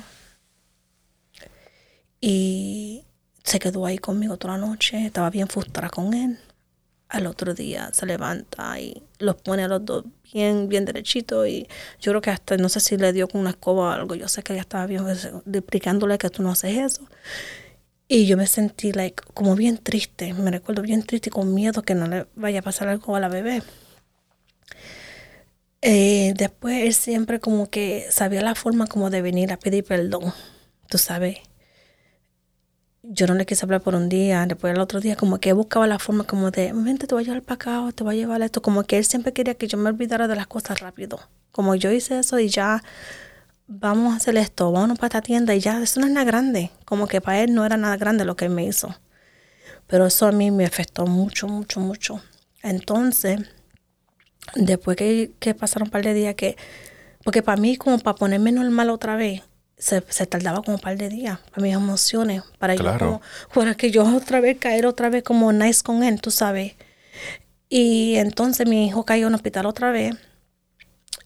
y 2.21 3.03
se 3.43 3.59
quedó 3.59 3.85
ahí 3.85 3.97
conmigo 3.97 4.37
toda 4.37 4.57
la 4.57 4.65
noche. 4.65 5.05
Estaba 5.05 5.29
bien 5.31 5.47
frustrada 5.47 5.89
con 5.89 6.13
él. 6.13 6.37
Al 7.09 7.27
otro 7.27 7.53
día 7.53 7.89
se 7.91 8.05
levanta 8.05 8.79
y 8.79 9.03
los 9.19 9.35
pone 9.35 9.63
a 9.65 9.67
los 9.67 9.83
dos 9.83 10.05
bien, 10.31 10.69
bien 10.69 10.85
derechitos. 10.85 11.47
Y 11.47 11.67
yo 11.99 12.11
creo 12.11 12.21
que 12.21 12.29
hasta, 12.29 12.55
no 12.57 12.69
sé 12.69 12.79
si 12.79 12.95
le 12.97 13.11
dio 13.11 13.27
con 13.27 13.41
una 13.41 13.49
escoba 13.49 13.89
o 13.89 13.91
algo. 13.91 14.15
Yo 14.15 14.27
sé 14.27 14.43
que 14.43 14.53
ella 14.53 14.61
estaba 14.61 14.85
bien 14.85 15.03
pues, 15.03 15.29
explicándole 15.51 16.17
que 16.17 16.29
tú 16.29 16.43
no 16.43 16.51
haces 16.51 16.77
eso. 16.77 17.01
Y 18.07 18.27
yo 18.27 18.37
me 18.37 18.47
sentí 18.47 18.91
like, 18.93 19.23
como 19.33 19.55
bien 19.55 19.77
triste. 19.77 20.33
Me 20.33 20.51
recuerdo 20.51 20.81
bien 20.83 21.03
triste 21.03 21.29
y 21.29 21.31
con 21.31 21.53
miedo 21.53 21.81
que 21.81 21.95
no 21.95 22.07
le 22.07 22.27
vaya 22.35 22.59
a 22.59 22.61
pasar 22.61 22.87
algo 22.87 23.15
a 23.15 23.19
la 23.19 23.29
bebé. 23.29 23.63
Eh, 25.81 26.33
después 26.37 26.83
él 26.83 26.93
siempre 26.93 27.39
como 27.39 27.69
que 27.69 28.05
sabía 28.11 28.41
la 28.43 28.53
forma 28.53 28.85
como 28.85 29.09
de 29.09 29.21
venir 29.21 29.51
a 29.51 29.57
pedir 29.57 29.83
perdón. 29.83 30.33
Tú 30.87 30.97
sabes 30.97 31.39
yo 33.03 33.27
no 33.27 33.33
le 33.33 33.45
quise 33.45 33.65
hablar 33.65 33.81
por 33.81 33.95
un 33.95 34.09
día, 34.09 34.45
después 34.45 34.73
el 34.73 34.79
otro 34.79 34.99
día 34.99 35.15
como 35.15 35.39
que 35.39 35.53
buscaba 35.53 35.87
la 35.87 35.99
forma 35.99 36.23
como 36.25 36.51
de, 36.51 36.71
vente, 36.73 37.07
te 37.07 37.15
voy 37.15 37.23
a 37.23 37.27
llevar 37.27 37.41
para 37.41 37.55
acá 37.55 37.91
te 37.95 38.03
voy 38.03 38.15
a 38.15 38.19
llevar 38.19 38.41
esto, 38.41 38.61
como 38.61 38.83
que 38.83 38.97
él 38.97 39.05
siempre 39.05 39.33
quería 39.33 39.55
que 39.55 39.67
yo 39.67 39.77
me 39.77 39.89
olvidara 39.89 40.27
de 40.27 40.35
las 40.35 40.47
cosas 40.47 40.79
rápido. 40.79 41.19
Como 41.51 41.75
yo 41.75 41.91
hice 41.91 42.19
eso 42.19 42.39
y 42.39 42.47
ya 42.47 42.83
vamos 43.67 44.13
a 44.13 44.17
hacer 44.17 44.37
esto, 44.37 44.71
vámonos 44.71 44.97
para 44.97 45.07
esta 45.07 45.21
tienda 45.21 45.55
y 45.55 45.59
ya, 45.59 45.81
eso 45.81 45.99
no 45.99 46.05
es 46.05 46.11
nada 46.11 46.25
grande. 46.25 46.71
Como 46.85 47.07
que 47.07 47.21
para 47.21 47.41
él 47.41 47.53
no 47.53 47.65
era 47.65 47.77
nada 47.77 47.97
grande 47.97 48.25
lo 48.25 48.35
que 48.35 48.45
él 48.45 48.51
me 48.51 48.65
hizo. 48.65 48.95
Pero 49.87 50.05
eso 50.05 50.27
a 50.27 50.31
mí 50.31 50.51
me 50.51 50.65
afectó 50.65 51.05
mucho, 51.05 51.47
mucho, 51.47 51.79
mucho. 51.79 52.21
Entonces, 52.63 53.39
después 54.55 54.95
que, 54.95 55.31
que 55.39 55.55
pasaron 55.55 55.87
un 55.87 55.91
par 55.91 56.03
de 56.03 56.13
días 56.13 56.35
que, 56.35 56.55
porque 57.23 57.41
para 57.41 57.59
mí 57.59 57.77
como 57.77 57.99
para 57.99 58.15
ponerme 58.15 58.51
normal 58.51 58.89
otra 58.89 59.15
vez, 59.15 59.41
se, 59.81 60.03
se 60.09 60.27
tardaba 60.27 60.61
como 60.61 60.75
un 60.77 60.81
par 60.81 60.95
de 60.95 61.09
días 61.09 61.39
para 61.49 61.63
mis 61.63 61.73
emociones, 61.73 62.43
para 62.59 62.75
yo 62.75 62.97
como, 62.99 63.21
para 63.51 63.73
que 63.73 63.89
yo 63.89 64.03
otra 64.15 64.39
vez 64.39 64.59
caer 64.59 64.85
otra 64.85 65.09
vez 65.09 65.23
como 65.23 65.51
nice 65.51 65.81
con 65.81 66.03
él, 66.03 66.21
tú 66.21 66.29
sabes. 66.29 66.73
Y 67.67 68.15
entonces 68.17 68.67
mi 68.67 68.85
hijo 68.85 69.05
cayó 69.05 69.25
en 69.25 69.33
el 69.33 69.35
hospital 69.35 69.65
otra 69.65 69.91
vez 69.91 70.15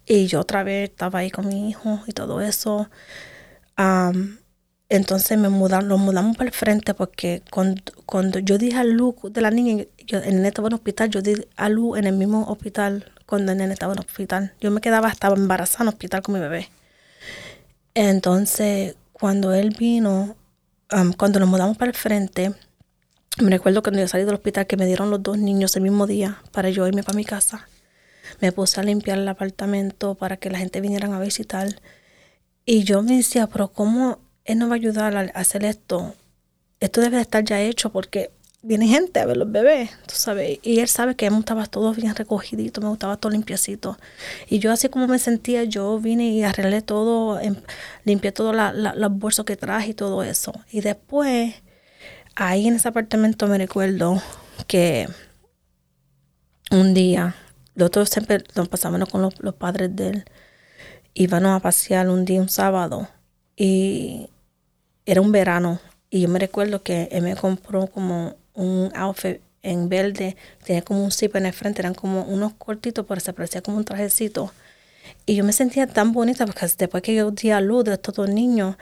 y 0.05 0.27
yo 0.27 0.39
otra 0.39 0.63
vez 0.63 0.89
estaba 0.89 1.19
ahí 1.19 1.31
con 1.31 1.49
mi 1.49 1.69
hijo 1.69 1.99
y 2.07 2.13
todo 2.13 2.39
eso. 2.39 2.89
Am, 3.75 4.39
entonces 4.87 5.37
me 5.37 5.49
mudaron, 5.49 5.89
nos 5.89 5.99
mudamos 5.99 6.37
para 6.37 6.47
el 6.49 6.55
frente 6.55 6.93
porque 6.93 7.43
cuando, 7.51 7.81
cuando 8.05 8.39
yo 8.39 8.57
dije 8.57 8.77
a 8.77 8.85
luz 8.85 9.15
de 9.33 9.41
la 9.41 9.51
niña, 9.51 9.83
yo, 10.07 10.19
el 10.19 10.35
nene 10.35 10.47
estaba 10.47 10.69
en 10.69 10.73
el 10.73 10.75
hospital, 10.75 11.09
yo 11.09 11.21
di 11.21 11.45
a 11.57 11.67
luz 11.67 11.97
en 11.97 12.05
el 12.05 12.15
mismo 12.15 12.45
hospital 12.47 13.11
cuando 13.25 13.51
el 13.51 13.57
nene 13.57 13.73
estaba 13.73 13.91
en 13.91 13.99
el 13.99 14.05
hospital. 14.05 14.53
Yo 14.61 14.71
me 14.71 14.79
quedaba, 14.79 15.09
estaba 15.09 15.35
embarazada 15.35 15.83
en 15.83 15.87
el 15.89 15.93
hospital 15.93 16.21
con 16.21 16.35
mi 16.35 16.39
bebé. 16.39 16.69
Entonces, 17.95 18.95
cuando 19.13 19.53
él 19.53 19.73
vino, 19.77 20.35
cuando 21.17 21.39
nos 21.39 21.47
mudamos 21.47 21.77
para 21.77 21.91
el 21.91 21.97
frente, 21.97 22.53
me 23.41 23.49
recuerdo 23.49 23.81
cuando 23.81 24.01
yo 24.01 24.07
salí 24.07 24.25
del 24.25 24.35
hospital 24.35 24.67
que 24.67 24.77
me 24.77 24.85
dieron 24.85 25.09
los 25.09 25.23
dos 25.23 25.37
niños 25.37 25.75
el 25.77 25.81
mismo 25.83 26.05
día 26.05 26.41
para 26.51 26.69
yo 26.69 26.85
irme 26.87 27.03
para 27.03 27.15
mi 27.15 27.23
casa. 27.23 27.67
Me 28.41 28.51
puse 28.51 28.81
a 28.81 28.83
limpiar 28.83 29.17
el 29.17 29.27
apartamento 29.27 30.15
para 30.15 30.35
que 30.35 30.49
la 30.49 30.57
gente 30.57 30.81
viniera 30.81 31.13
a 31.15 31.19
visitar. 31.19 31.81
Y 32.65 32.83
yo 32.83 33.01
me 33.01 33.15
decía, 33.15 33.47
pero 33.47 33.69
¿cómo 33.69 34.19
él 34.43 34.59
nos 34.59 34.69
va 34.69 34.73
a 34.73 34.75
ayudar 34.75 35.15
a 35.15 35.39
hacer 35.39 35.63
esto? 35.63 36.15
Esto 36.81 36.99
debe 36.99 37.15
de 37.15 37.21
estar 37.21 37.45
ya 37.45 37.61
hecho 37.61 37.91
porque 37.91 38.31
viene 38.65 38.87
gente 38.87 39.19
a 39.19 39.25
ver 39.25 39.37
los 39.37 39.51
bebés, 39.51 39.91
tú 40.07 40.15
sabes. 40.15 40.59
Y 40.63 40.79
él 40.79 40.87
sabe 40.87 41.15
que 41.15 41.29
me 41.29 41.35
gustaba 41.37 41.65
todo 41.67 41.93
bien 41.93 42.15
recogidito, 42.15 42.81
me 42.81 42.89
gustaba 42.89 43.17
todo 43.17 43.31
limpiecito. 43.31 43.97
Y 44.49 44.59
yo 44.59 44.71
así 44.71 44.89
como 44.89 45.07
me 45.07 45.19
sentía, 45.19 45.63
yo 45.65 45.99
vine 45.99 46.27
y 46.29 46.43
arreglé 46.43 46.81
todo, 46.81 47.39
em- 47.39 47.61
limpié 48.05 48.31
todos 48.31 48.55
los 48.55 49.11
bolsos 49.17 49.45
que 49.45 49.55
traje 49.55 49.91
y 49.91 49.93
todo 49.93 50.23
eso. 50.23 50.53
Y 50.71 50.81
después, 50.81 51.55
ahí 52.35 52.67
en 52.67 52.75
ese 52.75 52.87
apartamento 52.87 53.47
me 53.47 53.57
recuerdo 53.57 54.21
que 54.67 55.07
un 56.71 56.93
día, 56.93 57.35
nosotros 57.75 58.09
siempre 58.09 58.43
nos 58.55 58.67
pasábamos 58.69 59.09
con 59.09 59.21
los 59.21 59.53
padres 59.55 59.95
de 59.95 60.09
él, 60.09 60.25
íbamos 61.13 61.51
a 61.51 61.59
pasear 61.59 62.09
un 62.09 62.25
día, 62.25 62.41
un 62.41 62.49
sábado, 62.49 63.07
y 63.55 64.29
era 65.05 65.21
un 65.21 65.31
verano. 65.31 65.79
Y 66.09 66.21
yo 66.21 66.29
me 66.29 66.39
recuerdo 66.39 66.83
que 66.83 67.09
él 67.11 67.23
me 67.23 67.35
compró 67.35 67.87
como 67.87 68.35
un 68.55 68.91
outfit 68.95 69.41
en 69.61 69.89
verde, 69.89 70.37
tenía 70.63 70.81
como 70.83 71.03
un 71.03 71.11
zip 71.11 71.35
en 71.35 71.45
el 71.45 71.53
frente, 71.53 71.81
eran 71.81 71.95
como 71.95 72.23
unos 72.23 72.53
cortitos, 72.53 73.05
pero 73.07 73.19
se 73.19 73.33
parecía 73.33 73.61
como 73.61 73.77
un 73.77 73.85
trajecito. 73.85 74.51
Y 75.25 75.35
yo 75.35 75.43
me 75.43 75.53
sentía 75.53 75.87
tan 75.87 76.13
bonita 76.13 76.45
porque 76.45 76.67
después 76.77 77.03
que 77.03 77.15
yo 77.15 77.31
di 77.31 77.51
a 77.51 77.61
luz 77.61 77.83
de 77.85 77.93
estos 77.93 78.15
dos 78.15 78.29
niños, 78.29 78.75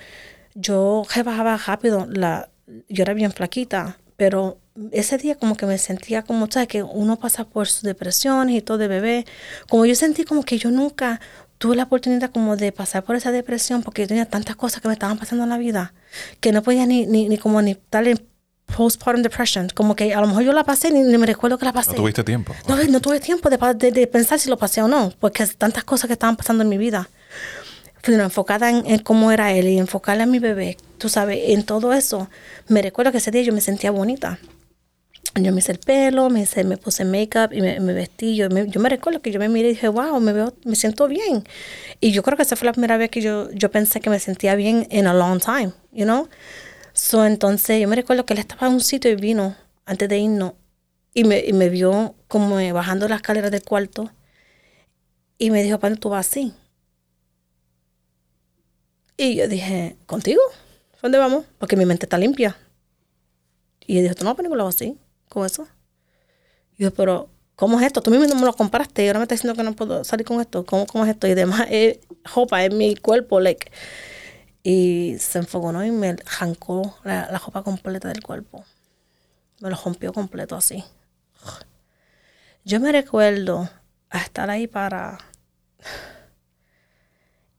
yo 0.56 1.04
rebajaba 1.14 1.58
rápido, 1.58 2.06
la, 2.10 2.50
yo 2.90 3.04
era 3.04 3.14
bien 3.14 3.32
flaquita, 3.32 3.98
pero 4.18 4.58
ese 4.92 5.18
día 5.18 5.36
como 5.36 5.56
que 5.56 5.66
me 5.66 5.78
sentía 5.78 6.24
como, 6.24 6.50
¿sabes? 6.50 6.68
Que 6.68 6.84
uno 6.84 7.18
pasa 7.18 7.46
por 7.46 7.68
sus 7.68 7.84
depresiones 7.84 8.56
y 8.56 8.62
todo 8.62 8.78
de 8.78 8.88
bebé. 8.88 9.26
Como 9.70 9.86
yo 9.86 9.96
sentí 9.96 10.26
como 10.26 10.44
que 10.44 10.58
yo 10.58 10.72
nunca 10.72 11.22
tuve 11.58 11.76
la 11.76 11.84
oportunidad 11.84 12.32
como 12.32 12.58
de 12.58 12.72
pasar 12.72 13.04
por 13.04 13.16
esa 13.16 13.32
depresión 13.32 13.84
porque 13.84 14.02
yo 14.02 14.08
tenía 14.08 14.26
tantas 14.26 14.56
cosas 14.56 14.82
que 14.82 14.88
me 14.88 14.94
estaban 14.96 15.18
pasando 15.18 15.44
en 15.46 15.50
la 15.50 15.58
vida 15.58 15.94
que 16.42 16.52
no 16.52 16.62
podía 16.62 16.86
ni, 16.86 17.06
ni, 17.06 17.30
ni 17.30 17.38
como 17.38 17.62
ni 17.62 17.72
en 17.72 18.20
postpartum 18.76 19.22
depression. 19.22 19.68
Como 19.74 19.96
que 19.96 20.14
a 20.14 20.22
lo 20.22 20.28
mejor 20.28 20.44
yo 20.44 20.52
la 20.54 20.64
pasé 20.64 20.92
ni, 20.92 21.02
ni 21.04 21.18
me 21.18 21.26
recuerdo 21.26 21.58
que 21.58 21.66
la 21.66 21.74
pasé. 21.74 21.92
No 21.92 21.96
tuviste 21.98 22.24
tiempo. 22.24 22.54
No, 22.68 22.76
no 22.84 23.00
tuve 23.02 23.20
tiempo 23.20 23.50
de, 23.50 23.58
de- 23.76 23.92
de 23.92 24.08
pensar 24.08 24.40
si 24.40 24.50
lo 24.50 24.58
pasé 24.58 24.82
o 24.82 24.88
no, 24.88 25.14
porque 25.20 25.46
tantas 25.48 25.84
cosas 25.84 26.08
que 26.08 26.14
estaban 26.14 26.36
pasando 26.36 26.64
en 26.64 26.70
mi 26.70 26.78
vida. 26.78 27.10
Fui 28.02 28.16
enfocada 28.16 28.70
en, 28.70 28.86
en 28.86 29.00
cómo 29.00 29.32
era 29.32 29.54
él 29.54 29.68
y 29.70 29.78
enfocarle 29.78 30.24
a 30.24 30.26
mi 30.26 30.40
bebé, 30.40 30.76
tú 30.98 31.08
sabes, 31.08 31.40
en 31.48 31.64
todo 31.64 31.94
eso. 31.94 32.30
Me 32.68 32.82
recuerdo 32.82 33.12
que 33.14 33.20
ese 33.20 33.32
día 33.32 33.44
yo 33.44 33.54
me 33.54 33.62
sentía 33.62 33.92
bonita. 33.92 34.40
yo 35.36 35.54
me 35.54 35.60
hice 35.60 35.72
el 35.72 35.80
pelo, 35.80 36.30
me, 36.30 36.42
hice, 36.42 36.66
me 36.66 36.76
puse 36.76 37.06
make-up 37.06 37.54
y 37.54 37.62
me, 37.62 37.80
vestí. 37.94 38.36
Yo 38.36 38.50
me, 38.50 38.68
yo 38.68 38.82
me 38.82 38.90
recuerdo 38.90 39.22
que 39.22 39.32
yo 39.32 39.40
me 39.40 39.48
miré 39.48 39.70
y 39.70 39.74
dije, 39.76 39.88
wow, 39.88 40.20
me, 40.20 40.34
veo, 40.34 40.54
me 40.66 40.76
siento 40.76 41.08
bien. 41.08 41.46
Y 42.02 42.12
yo 42.12 42.24
creo 42.24 42.36
que 42.36 42.44
esa 42.44 42.58
fue 42.58 42.66
la 42.66 42.74
primera 42.74 42.98
vez 42.98 43.10
que 43.10 43.22
yo, 43.22 43.50
yo 43.54 43.72
pensé 43.72 44.02
que 44.02 44.10
me 44.10 44.20
sentía 44.20 44.56
bien 44.56 44.86
en 44.92 45.08
a 45.08 45.14
long 45.14 45.40
time, 45.40 45.72
you 45.94 46.04
know? 46.04 46.28
So, 46.94 47.26
entonces 47.26 47.82
yo 47.82 47.88
me 47.88 47.96
recuerdo 47.96 48.26
que 48.26 48.34
él 48.34 48.40
estaba 48.40 48.68
en 48.68 48.74
un 48.74 48.82
sitio 48.82 49.12
y 49.12 49.16
vino 49.16 49.56
antes 49.86 50.08
de 50.10 50.20
irnos 50.20 50.54
y 51.14 51.24
me, 51.24 51.40
y 51.46 51.54
me 51.54 51.70
vio 51.70 52.16
como 52.28 52.56
bajando 52.74 53.08
las 53.08 53.18
escaleras 53.18 53.52
del 53.52 53.64
cuarto 53.64 54.12
y 55.38 55.52
me 55.52 55.64
dijo, 55.64 55.80
¿para 55.80 55.96
tú 55.96 56.10
vas 56.10 56.28
así? 56.28 56.54
Y 59.18 59.36
yo 59.36 59.48
dije, 59.48 59.98
¿contigo? 60.06 60.42
¿Dónde 61.02 61.18
vamos? 61.18 61.46
Porque 61.58 61.76
mi 61.76 61.86
mente 61.86 62.06
está 62.06 62.18
limpia. 62.18 62.58
Y 63.86 63.98
él 63.98 64.04
dijo, 64.04 64.16
¿tú 64.16 64.24
no 64.24 64.34
vas 64.34 64.42
ningún 64.42 64.58
lado 64.58 64.70
así? 64.70 64.98
con 65.30 65.46
eso. 65.46 65.68
Y 66.78 66.84
yo, 66.84 66.94
pero, 66.94 67.30
¿cómo 67.56 67.80
es 67.80 67.86
esto? 67.86 68.02
Tú 68.02 68.12
mismo 68.12 68.36
me 68.36 68.46
lo 68.46 68.54
compraste 68.54 69.04
y 69.04 69.08
ahora 69.08 69.20
me 69.20 69.24
estás 69.24 69.40
diciendo 69.40 69.58
que 69.58 69.64
no 69.64 69.76
puedo 69.76 70.04
salir 70.04 70.26
con 70.26 70.40
esto. 70.40 70.66
¿Cómo, 70.66 70.86
cómo 70.86 71.04
es 71.06 71.12
esto? 71.12 71.28
Y 71.28 71.34
demás, 71.34 71.68
es 71.70 72.00
ropa, 72.36 72.64
es 72.64 72.74
mi 72.74 72.96
cuerpo, 72.96 73.40
like. 73.40 73.72
Y 74.64 75.18
se 75.20 75.40
enfogonó 75.40 75.84
y 75.86 75.92
me 75.92 76.16
jancó 76.26 76.98
la, 77.04 77.30
la 77.30 77.38
ropa 77.38 77.64
completa 77.64 78.08
del 78.08 78.24
cuerpo. 78.24 78.64
Me 79.60 79.70
lo 79.70 79.76
rompió 79.76 80.14
completo 80.14 80.56
así. 80.56 80.84
Yo 82.64 82.80
me 82.80 82.92
recuerdo 82.92 83.70
a 84.10 84.20
estar 84.20 84.50
ahí 84.50 84.68
para... 84.68 85.18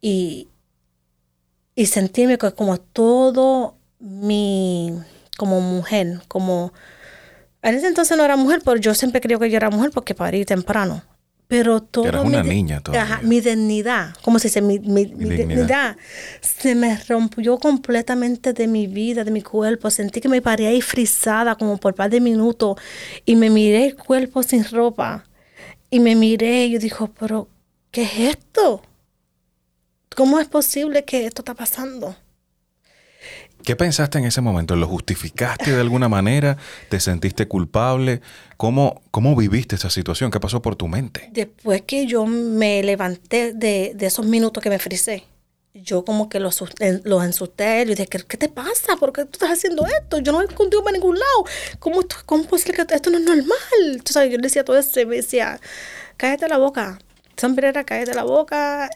Y, 0.00 0.48
y 1.74 1.86
sentirme 1.86 2.38
como 2.38 2.78
todo 2.78 3.76
mi... 3.98 4.98
como 5.36 5.60
mujer, 5.60 6.22
como 6.28 6.72
en 7.62 7.74
ese 7.74 7.86
entonces 7.88 8.16
no 8.18 8.24
era 8.24 8.36
mujer, 8.36 8.60
pero 8.62 8.76
yo 8.76 8.94
siempre 8.94 9.22
creo 9.22 9.38
que 9.38 9.50
yo 9.50 9.56
era 9.56 9.70
mujer 9.70 9.90
porque 9.90 10.14
parí 10.14 10.44
temprano. 10.44 11.02
Pero 11.46 11.82
todo. 11.82 12.06
Eras 12.06 12.24
una 12.24 12.42
niña 12.42 12.80
todavía. 12.80 13.20
mi 13.22 13.40
dignidad, 13.40 14.14
como 14.22 14.38
se 14.38 14.48
dice, 14.48 14.62
mi, 14.62 14.78
mi, 14.78 15.04
dignidad. 15.04 15.96
se 16.40 16.74
me 16.74 16.96
rompió 17.06 17.58
completamente 17.58 18.52
de 18.52 18.66
mi 18.66 18.86
vida, 18.86 19.24
de 19.24 19.30
mi 19.30 19.42
cuerpo. 19.42 19.90
Sentí 19.90 20.20
que 20.20 20.28
me 20.28 20.40
paré 20.40 20.66
ahí 20.66 20.80
frisada 20.80 21.54
como 21.54 21.76
por 21.76 21.92
un 21.92 21.96
par 21.96 22.10
de 22.10 22.20
minutos 22.20 22.78
y 23.26 23.36
me 23.36 23.50
miré 23.50 23.86
el 23.86 23.96
cuerpo 23.96 24.42
sin 24.42 24.64
ropa. 24.64 25.24
Y 25.90 26.00
me 26.00 26.16
miré 26.16 26.66
y 26.66 26.72
yo 26.72 26.78
dije, 26.78 27.04
pero, 27.18 27.48
¿qué 27.90 28.02
es 28.02 28.18
esto? 28.18 28.82
¿Cómo 30.16 30.40
es 30.40 30.48
posible 30.48 31.04
que 31.04 31.26
esto 31.26 31.42
está 31.42 31.54
pasando? 31.54 32.16
¿Qué 33.64 33.76
pensaste 33.76 34.18
en 34.18 34.26
ese 34.26 34.42
momento? 34.42 34.76
¿Lo 34.76 34.86
justificaste 34.86 35.72
de 35.72 35.80
alguna 35.80 36.08
manera? 36.08 36.58
¿Te 36.90 37.00
sentiste 37.00 37.48
culpable? 37.48 38.20
¿Cómo, 38.58 39.00
cómo 39.10 39.34
viviste 39.34 39.76
esa 39.76 39.88
situación? 39.88 40.30
¿Qué 40.30 40.38
pasó 40.38 40.60
por 40.60 40.76
tu 40.76 40.86
mente? 40.86 41.30
Después 41.32 41.82
que 41.82 42.06
yo 42.06 42.26
me 42.26 42.82
levanté 42.82 43.54
de, 43.54 43.96
esos 44.00 44.26
minutos 44.26 44.62
que 44.62 44.68
me 44.68 44.78
frisé, 44.78 45.24
yo 45.72 46.04
como 46.04 46.28
que 46.28 46.40
los, 46.40 46.62
los 47.04 47.24
ensusté 47.24 47.82
y 47.82 47.84
dije, 47.86 48.06
¿qué, 48.06 48.36
te 48.36 48.50
pasa? 48.50 48.96
¿Por 48.96 49.14
qué 49.14 49.24
tú 49.24 49.30
estás 49.32 49.52
haciendo 49.52 49.86
esto? 49.86 50.18
Yo 50.18 50.32
no 50.32 50.38
voy 50.38 50.54
contigo 50.54 50.84
para 50.84 50.98
ningún 50.98 51.18
lado. 51.18 51.44
¿Cómo, 51.78 52.00
cómo 52.26 52.44
es 52.52 52.64
que 52.64 52.72
esto 52.72 53.10
no 53.10 53.16
es 53.16 53.24
normal? 53.24 54.02
Tú 54.04 54.12
yo 54.12 54.20
le 54.20 54.38
decía 54.38 54.64
todo 54.64 54.76
eso 54.76 55.00
me 55.06 55.16
decía, 55.16 55.58
cállate 56.18 56.48
la 56.48 56.58
boca. 56.58 56.98
Siempre 57.36 57.66
era 57.66 57.82
cállate 57.84 58.14
la 58.14 58.24
boca 58.24 58.90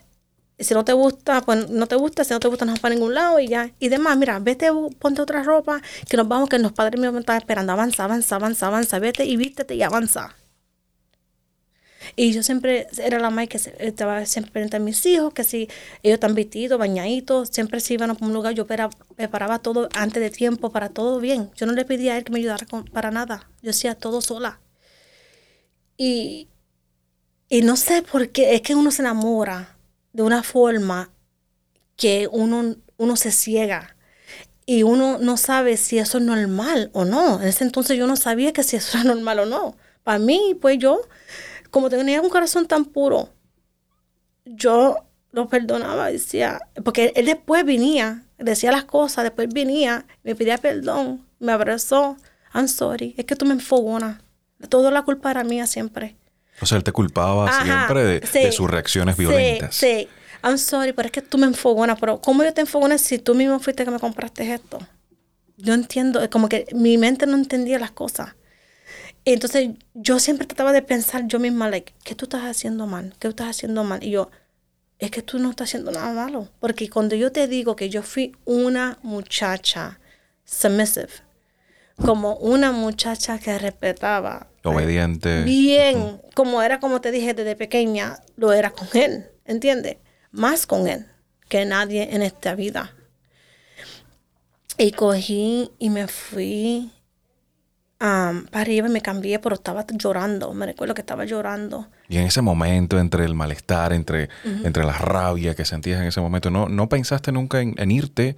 si 0.59 0.75
no 0.75 0.85
te 0.85 0.93
gusta, 0.93 1.41
pues 1.43 1.71
no 1.71 1.87
te 1.87 1.97
gusta, 1.97 2.25
si 2.25 2.33
no 2.33 2.41
te 2.41 2.49
gusta, 2.49 2.65
no 2.65 2.73
vas 2.73 2.81
para 2.81 2.95
ningún 2.95 3.15
lado 3.15 3.39
y 3.39 3.49
ya. 3.49 3.71
Y 3.79 3.89
demás, 3.89 4.17
mira, 4.17 4.39
vete, 4.41 4.71
ponte 4.99 5.23
otra 5.23 5.43
ropa, 5.43 5.81
que 6.09 6.17
nos 6.17 6.27
vamos, 6.27 6.49
que 6.49 6.59
los 6.59 6.73
padres 6.73 7.01
míos 7.01 7.13
me 7.13 7.21
están 7.21 7.39
esperando. 7.39 7.73
Avanza, 7.73 8.05
avanza, 8.05 8.37
avanza, 8.37 8.67
avanza, 8.67 8.99
vete 8.99 9.25
y 9.25 9.37
vístete 9.37 9.77
y 9.77 9.83
avanza. 9.83 10.35
Y 12.17 12.33
yo 12.33 12.43
siempre 12.43 12.89
era 12.99 13.19
la 13.21 13.31
madre 13.31 13.49
que 13.49 13.61
estaba 13.79 14.25
siempre 14.27 14.53
pendiente 14.53 14.79
de 14.79 14.85
mis 14.85 15.05
hijos, 15.07 15.33
que 15.33 15.45
si 15.45 15.69
ellos 16.03 16.15
están 16.15 16.35
vestidos, 16.35 16.79
bañaditos, 16.79 17.51
siempre 17.51 17.81
si 17.81 17.95
iban 17.95 18.11
a 18.11 18.17
un 18.21 18.33
lugar, 18.33 18.55
yo 18.55 18.67
preparaba 18.67 19.61
todo 19.61 19.89
antes 19.95 20.21
de 20.21 20.31
tiempo 20.31 20.71
para 20.71 20.89
todo 20.89 21.21
bien. 21.21 21.51
Yo 21.57 21.67
no 21.67 21.73
le 21.73 21.85
pedía 21.85 22.15
a 22.15 22.19
él 22.19 22.25
que 22.25 22.33
me 22.33 22.39
ayudara 22.41 22.67
para 22.93 23.11
nada. 23.11 23.49
Yo 23.63 23.71
hacía 23.71 23.95
todo 23.95 24.21
sola. 24.21 24.61
Y, 25.97 26.49
y 27.49 27.63
no 27.63 27.77
sé 27.77 28.03
por 28.03 28.31
qué, 28.31 28.55
es 28.55 28.63
que 28.63 28.75
uno 28.75 28.91
se 28.91 29.03
enamora 29.03 29.78
de 30.13 30.23
una 30.23 30.43
forma 30.43 31.11
que 31.97 32.29
uno, 32.31 32.77
uno 32.97 33.17
se 33.17 33.33
ciega 33.33 33.97
y 34.67 34.83
uno 34.83 35.19
no 35.19 35.37
sabe 35.37 35.77
si 35.77 35.99
eso 35.99 36.19
es 36.19 36.25
normal 36.25 36.91
o 36.93 37.05
no. 37.05 37.41
En 37.41 37.49
ese 37.49 37.65
entonces 37.65 37.97
yo 37.97 38.07
no 38.07 38.17
sabía 38.17 38.53
que 38.53 38.63
si 38.63 38.77
eso 38.77 38.99
era 38.99 39.15
normal 39.15 39.41
o 39.41 39.47
no. 39.47 39.77
Para 40.05 40.19
mí, 40.19 40.57
pues 40.61 40.79
yo, 40.79 41.01
como 41.71 41.89
tenía 41.89 42.21
un 42.21 42.29
corazón 42.29 42.67
tan 42.67 42.85
puro, 42.85 43.31
yo 44.45 44.97
lo 45.33 45.49
perdonaba, 45.49 46.11
decía, 46.11 46.61
porque 46.85 47.13
él 47.17 47.27
después 47.27 47.65
venía, 47.65 48.25
decía 48.39 48.73
las 48.73 48.85
cosas, 48.85 49.25
después 49.25 49.49
venía, 49.53 50.07
me 50.23 50.35
pedía 50.35 50.59
perdón, 50.59 51.27
me 51.39 51.53
abrazó, 51.53 52.17
I'm 52.55 52.69
sorry, 52.69 53.15
es 53.17 53.25
que 53.25 53.37
tú 53.37 53.45
me 53.45 53.55
enfogonas. 53.55 54.23
Toda 54.69 54.91
la 54.91 55.03
culpa 55.03 55.31
era 55.31 55.45
mía 55.45 55.67
siempre. 55.67 56.17
O 56.61 56.67
sea, 56.67 56.79
él 56.79 56.85
te 56.85 56.93
culpaba 56.93 57.63
siempre 57.63 58.21
de, 58.21 58.53
sus 58.53 58.71
reacciones 58.71 59.17
violentas. 59.17 59.75
Sí, 59.75 59.87
sí. 59.87 60.09
I'm 60.43 60.59
sorry, 60.59 60.93
pero 60.93 61.07
es 61.07 61.13
que 61.13 61.23
tú 61.23 61.39
me 61.39 61.47
enfogonas. 61.47 61.99
Pero 61.99 62.21
¿cómo 62.21 62.45
yo 62.45 62.53
te 62.53 62.61
enfogonas 62.61 63.01
si 63.01 63.19
tú 63.19 63.35
mismo 63.35 63.59
fuiste 63.59 63.85
que 63.85 63.91
me 63.91 63.99
compraste 63.99 64.53
esto? 64.53 64.79
Yo 65.57 65.75
entiendo, 65.75 66.29
como 66.31 66.49
que 66.49 66.67
mi 66.73 66.99
mente 66.99 67.27
no 67.27 67.37
entendía 67.37 67.79
las 67.79 67.91
cosas. 67.91 68.35
Entonces 69.25 69.71
yo 69.95 70.19
siempre 70.21 70.47
trataba 70.47 70.73
de 70.73 70.83
pensar 70.83 71.27
yo 71.27 71.39
misma, 71.39 71.69
like, 71.69 71.93
¿qué 72.05 72.15
tú 72.15 72.27
estás 72.27 72.43
haciendo 72.45 72.87
mal? 72.87 73.15
¿Qué 73.19 73.29
tú 73.29 73.29
estás 73.29 73.49
haciendo 73.49 73.85
mal? 73.85 74.03
Y 74.03 74.11
yo, 74.11 74.31
es 74.99 75.11
que 75.11 75.23
tú 75.23 75.39
no 75.39 75.51
estás 75.51 75.69
haciendo 75.69 75.91
nada 75.91 76.13
malo. 76.13 76.49
Porque 76.61 76.89
cuando 76.89 77.15
yo 77.17 77.33
te 77.33 77.47
digo 77.49 77.77
que 77.77 77.91
yo 77.91 78.03
fui 78.03 78.37
una 78.45 78.99
muchacha 79.03 79.99
submissive, 80.45 81.11
como 81.97 82.37
una 82.37 82.73
muchacha 82.73 83.39
que 83.39 83.59
respetaba. 83.59 84.48
Obediente. 84.65 85.45
Bien, 85.45 86.21
como 86.35 86.63
era 86.63 86.81
como 86.81 87.01
te 87.01 87.11
dije 87.11 87.35
desde 87.35 87.57
pequeña, 87.57 88.19
lo 88.37 88.53
era 88.53 88.71
con 88.71 88.89
él, 88.95 89.27
¿entiendes? 89.45 89.99
Más 90.31 90.67
con 90.67 90.89
él 90.89 91.07
que 91.49 91.65
nadie 91.65 92.15
en 92.15 92.23
esta 92.23 92.55
vida. 92.55 92.95
Y 94.77 94.93
cogí 94.93 95.71
y 95.79 95.91
me 95.91 96.07
fui 96.07 96.93
para 97.99 98.45
arriba 98.53 98.87
y 98.87 98.93
me 98.93 99.01
cambié, 99.01 99.41
pero 99.41 99.57
estaba 99.57 99.85
llorando. 99.89 100.55
Me 100.55 100.67
recuerdo 100.67 100.95
que 100.95 101.01
estaba 101.01 101.25
llorando. 101.25 101.89
Y 102.09 102.19
en 102.19 102.25
ese 102.25 102.43
momento, 102.43 102.99
entre 102.99 103.25
el 103.25 103.35
malestar, 103.35 103.93
entre, 103.93 104.29
entre 104.45 104.85
la 104.85 104.93
rabia 104.93 105.57
que 105.57 105.65
sentías 105.65 106.01
en 106.01 106.07
ese 106.07 106.21
momento, 106.21 106.51
¿no, 106.51 106.69
no 106.69 106.89
pensaste 106.89 107.33
nunca 107.33 107.61
en 107.61 107.91
irte? 107.91 108.37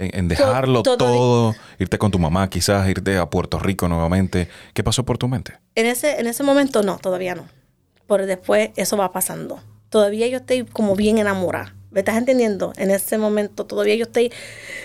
En, 0.00 0.28
dejarlo 0.28 0.82
todo, 0.82 1.54
irte 1.78 1.98
con 1.98 2.10
tu 2.10 2.18
mamá, 2.18 2.48
quizás 2.48 2.88
irte 2.88 3.18
a 3.18 3.28
Puerto 3.28 3.58
Rico 3.58 3.86
nuevamente. 3.86 4.48
¿Qué 4.72 4.82
pasó 4.82 5.04
por 5.04 5.18
tu 5.18 5.28
mente? 5.28 5.58
En 5.74 5.86
ese, 5.86 6.18
en 6.18 6.26
ese 6.26 6.42
momento 6.42 6.82
no, 6.82 6.98
todavía 6.98 7.34
no. 7.34 7.46
Pero 8.08 8.26
después 8.26 8.70
eso 8.76 8.96
va 8.96 9.12
pasando. 9.12 9.60
Todavía 9.90 10.26
yo 10.28 10.38
estoy 10.38 10.64
como 10.64 10.96
bien 10.96 11.18
enamorada. 11.18 11.74
¿Me 11.90 12.00
estás 12.00 12.16
entendiendo? 12.16 12.72
En 12.76 12.90
ese 12.90 13.18
momento 13.18 13.66
todavía 13.66 13.94
yo 13.96 14.04
estoy 14.04 14.32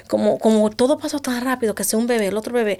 como, 0.10 0.38
como 0.38 0.70
todo 0.70 0.98
pasó 0.98 1.20
tan 1.20 1.44
rápido 1.44 1.76
que 1.76 1.84
sea 1.84 1.98
un 1.98 2.08
bebé, 2.08 2.28
el 2.28 2.38
otro 2.38 2.54
bebé. 2.54 2.80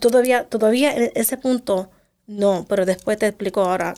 Todavía, 0.00 0.48
todavía 0.48 0.96
en 0.96 1.12
ese 1.14 1.36
punto 1.36 1.90
no, 2.26 2.66
pero 2.68 2.86
después 2.86 3.18
te 3.18 3.26
explico 3.26 3.62
ahora 3.62 3.94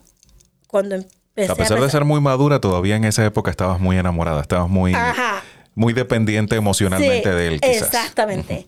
cuando 0.66 0.96
empecé. 0.96 1.52
A 1.52 1.54
pesar 1.54 1.80
de 1.80 1.88
ser 1.88 2.04
muy 2.04 2.20
madura, 2.20 2.60
todavía 2.60 2.96
en 2.96 3.04
esa 3.04 3.24
época 3.24 3.50
estabas 3.50 3.80
muy 3.80 3.96
enamorada, 3.96 4.42
estabas 4.42 4.68
muy. 4.68 4.92
Ajá 4.92 5.42
muy 5.76 5.92
dependiente 5.92 6.56
emocionalmente 6.56 7.32
de 7.32 7.48
él. 7.48 7.60
Quizás. 7.60 7.94
Exactamente. 7.94 8.66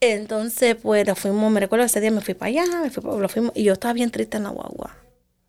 Entonces, 0.00 0.76
pues 0.82 1.06
nos 1.06 1.18
fuimos, 1.18 1.50
me 1.50 1.60
recuerdo 1.60 1.86
ese 1.86 2.00
día 2.00 2.10
me 2.10 2.20
fui 2.20 2.34
para 2.34 2.48
allá, 2.48 2.64
me 2.82 2.90
fui, 2.90 3.02
lo 3.02 3.28
fuimos, 3.28 3.52
y 3.54 3.62
yo 3.62 3.72
estaba 3.72 3.94
bien 3.94 4.10
triste 4.10 4.36
en 4.36 4.42
la 4.42 4.50
guagua. 4.50 4.96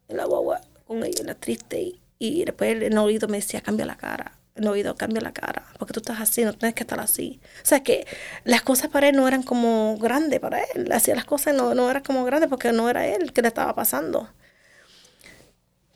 En 0.07 0.17
la 0.17 0.25
guagua, 0.25 0.61
con 0.85 1.03
ella, 1.03 1.23
la 1.25 1.35
triste. 1.35 1.81
Y, 1.81 1.99
y 2.19 2.45
después 2.45 2.81
el 2.81 2.97
oído 2.97 3.27
me 3.27 3.37
decía, 3.37 3.61
cambia 3.61 3.85
la 3.85 3.97
cara. 3.97 4.37
El 4.53 4.67
oído, 4.67 4.95
cambia 4.95 5.21
la 5.21 5.31
cara. 5.31 5.65
Porque 5.79 5.91
tú 5.93 6.01
estás 6.01 6.21
así, 6.21 6.43
no 6.43 6.53
tienes 6.53 6.75
que 6.75 6.83
estar 6.83 6.99
así. 6.99 7.39
O 7.63 7.65
sea, 7.65 7.81
que 7.81 8.05
las 8.43 8.61
cosas 8.61 8.91
para 8.91 9.09
él 9.09 9.15
no 9.15 9.27
eran 9.27 9.41
como 9.41 9.97
grandes 9.97 10.39
para 10.39 10.59
él. 10.75 10.91
Hacía 10.91 11.15
las 11.15 11.25
cosas 11.25 11.55
no, 11.55 11.73
no 11.73 11.89
eran 11.89 12.03
como 12.03 12.23
grandes 12.25 12.47
porque 12.47 12.71
no 12.71 12.89
era 12.89 13.07
él 13.07 13.33
que 13.33 13.41
le 13.41 13.47
estaba 13.47 13.73
pasando. 13.73 14.29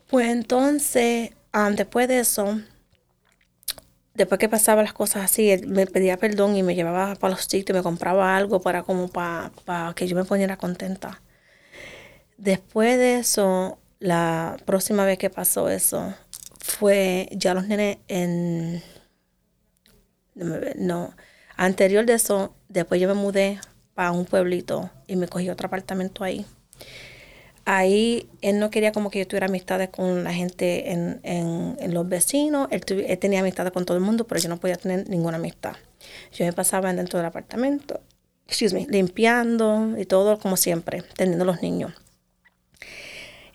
Pues 0.08 0.30
entonces, 0.30 1.32
ah, 1.52 1.70
después 1.70 2.08
de 2.08 2.20
eso, 2.22 2.60
después 4.16 4.40
que 4.40 4.50
pasaba 4.50 4.82
las 4.82 4.94
cosas 4.94 5.26
así, 5.26 5.52
él 5.52 5.68
me 5.68 5.86
pedía 5.86 6.18
perdón 6.18 6.56
y 6.56 6.64
me 6.64 6.74
llevaba 6.74 7.16
para 7.16 7.36
los 7.36 7.46
sitios, 7.46 7.76
me 7.76 7.84
compraba 7.84 8.36
algo 8.36 8.62
para 8.62 8.84
como 8.84 9.10
para, 9.10 9.52
que 9.96 10.08
yo 10.08 10.16
me 10.16 10.24
poniera 10.24 10.58
contenta. 10.58 11.22
Después 12.38 12.98
de 12.98 13.20
eso, 13.20 13.78
la 14.00 14.58
próxima 14.66 15.06
vez 15.06 15.18
que 15.18 15.30
pasó 15.30 15.70
eso, 15.70 16.14
fue 16.60 17.30
ya 17.32 17.54
los 17.54 17.68
nenes 17.68 17.98
en... 18.08 18.82
No, 20.34 21.14
anterior 21.56 22.06
de 22.06 22.14
eso, 22.14 22.56
después 22.68 23.00
yo 23.00 23.08
me 23.08 23.14
mudé 23.14 23.60
para 23.94 24.12
un 24.12 24.26
pueblito 24.26 24.90
y 25.08 25.16
me 25.16 25.28
cogí 25.28 25.50
otro 25.50 25.68
apartamento 25.68 26.24
ahí. 26.24 26.46
Ahí 27.66 28.30
él 28.42 28.60
no 28.60 28.70
quería 28.70 28.92
como 28.92 29.10
que 29.10 29.20
yo 29.20 29.28
tuviera 29.28 29.48
amistades 29.48 29.90
con 29.90 30.24
la 30.24 30.34
gente 30.34 30.92
en, 30.92 31.20
en, 31.24 31.94
los 31.94 32.08
vecinos. 32.08 32.68
Él, 32.70 32.84
él, 33.08 33.18
tenía 33.18 33.40
amistades 33.40 33.74
con 33.74 33.86
todo 33.86 33.98
el 33.98 34.04
mundo, 34.04 34.28
pero 34.28 34.40
yo 34.40 34.50
no 34.50 34.58
podía 34.58 34.76
tener 34.76 35.10
ninguna 35.10 35.38
amistad. 35.38 35.76
Yo 36.32 36.46
me 36.46 36.54
pasaba 36.54 36.94
dentro 36.94 37.18
del 37.18 37.26
apartamento, 37.26 38.02
excuse 38.48 38.76
me, 38.76 38.86
limpiando 38.88 39.96
y 39.98 40.06
todo 40.06 40.38
como 40.38 40.58
siempre, 40.58 41.04
teniendo 41.16 41.44
los 41.44 41.64
niños. 41.64 41.94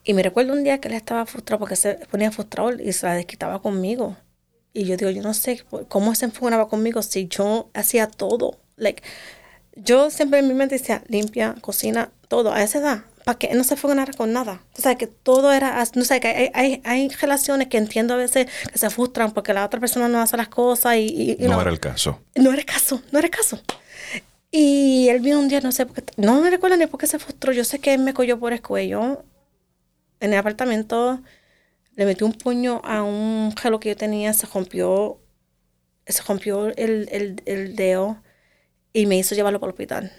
Y 0.03 0.15
me 0.15 0.25
recuerdo 0.25 0.55
un 0.55 0.65
día 0.65 0.81
que 0.81 0.89
él 0.89 0.95
estaba 0.95 1.25
frustrado 1.27 1.61
porque 1.61 1.77
se 1.77 1.95
ponía 2.11 2.33
frustrado 2.33 2.73
y 2.73 2.93
se 2.93 3.07
la 3.07 3.15
desquitaba 3.15 3.63
conmigo. 3.63 4.17
Y 4.73 4.85
yo 4.85 4.97
digo, 4.97 5.11
yo 5.11 5.23
no 5.23 5.35
sé 5.35 5.63
cómo 5.89 6.15
se 6.15 6.25
enfocaba 6.25 6.69
conmigo 6.69 7.03
si 7.03 7.29
yo 7.29 7.71
hacía 7.75 8.09
todo. 8.09 8.59
Like, 8.77 9.03
yo 9.77 10.11
siempre 10.11 10.41
en 10.41 10.49
mi 10.49 10.55
mente 10.55 10.79
decía, 10.79 11.03
limpia, 11.07 11.55
cocina, 11.61 12.13
todo. 12.29 12.53
A 12.53 12.63
esa 12.63 12.79
edad, 12.79 13.05
para 13.31 13.39
que 13.39 13.55
no 13.55 13.63
se 13.63 13.77
nada 13.95 14.13
con 14.13 14.33
nada. 14.33 14.61
O 14.77 14.83
sea, 14.83 14.97
que 14.97 15.07
todo 15.07 15.53
era, 15.53 15.85
no 15.95 16.05
sé, 16.05 16.19
que 16.19 16.27
hay, 16.27 16.51
hay, 16.53 16.83
hay, 16.85 17.09
relaciones 17.11 17.69
que 17.69 17.79
entiendo 17.79 18.15
a 18.15 18.17
veces 18.17 18.49
que 18.73 18.77
se 18.77 18.91
frustran 18.91 19.31
porque 19.31 19.55
la 19.55 19.65
otra 19.65 19.79
persona 19.79 20.09
no 20.09 20.21
hace 20.21 20.37
las 20.37 20.49
cosas 20.49 20.97
y... 20.97 21.37
no, 21.39 21.61
era 21.61 21.71
el 21.71 21.79
caso. 21.79 22.21
No 22.35 22.51
era 22.51 22.59
el 22.59 22.67
caso, 22.67 23.01
no 23.13 23.21
era 23.21 23.27
el 23.27 23.31
caso. 23.31 23.61
Y 24.51 25.09
él 25.11 25.21
vino 25.21 25.39
un 25.39 25.47
día, 25.47 25.61
no 25.61 25.71
sé, 25.71 25.87
por 25.87 25.95
qué, 25.95 26.13
no 26.17 26.41
me 26.41 26.51
recuerdo 26.51 26.77
ni 26.77 26.87
por 26.89 26.99
qué 26.99 27.07
se 27.07 27.21
frustró. 27.21 27.53
Yo 27.53 27.63
sé 27.63 27.79
que 27.79 27.95
él 27.95 28.01
me 28.01 28.15
cogió 28.15 28.41
por 28.41 28.53
el 28.53 28.63
cuello 28.63 29.25
en 30.19 30.33
el 30.33 30.39
apartamento, 30.41 31.21
le 31.95 32.07
metí 32.07 32.25
un 32.25 32.33
puño 32.33 32.81
a 32.83 33.05
un 33.05 33.55
gelo 33.57 33.79
que 33.79 33.91
yo 33.91 33.97
tenía, 33.97 34.33
se 34.33 34.47
rompió, 34.49 35.21
se 36.05 36.23
rompió 36.25 36.67
el, 36.67 37.09
el, 37.13 37.43
el 37.47 37.77
dedo 37.77 38.21
y 38.93 39.07
me 39.07 39.17
hizo 39.19 39.37
llevarlo 39.37 39.61
para 39.61 39.69
el 39.69 39.75
hospital. 39.75 40.13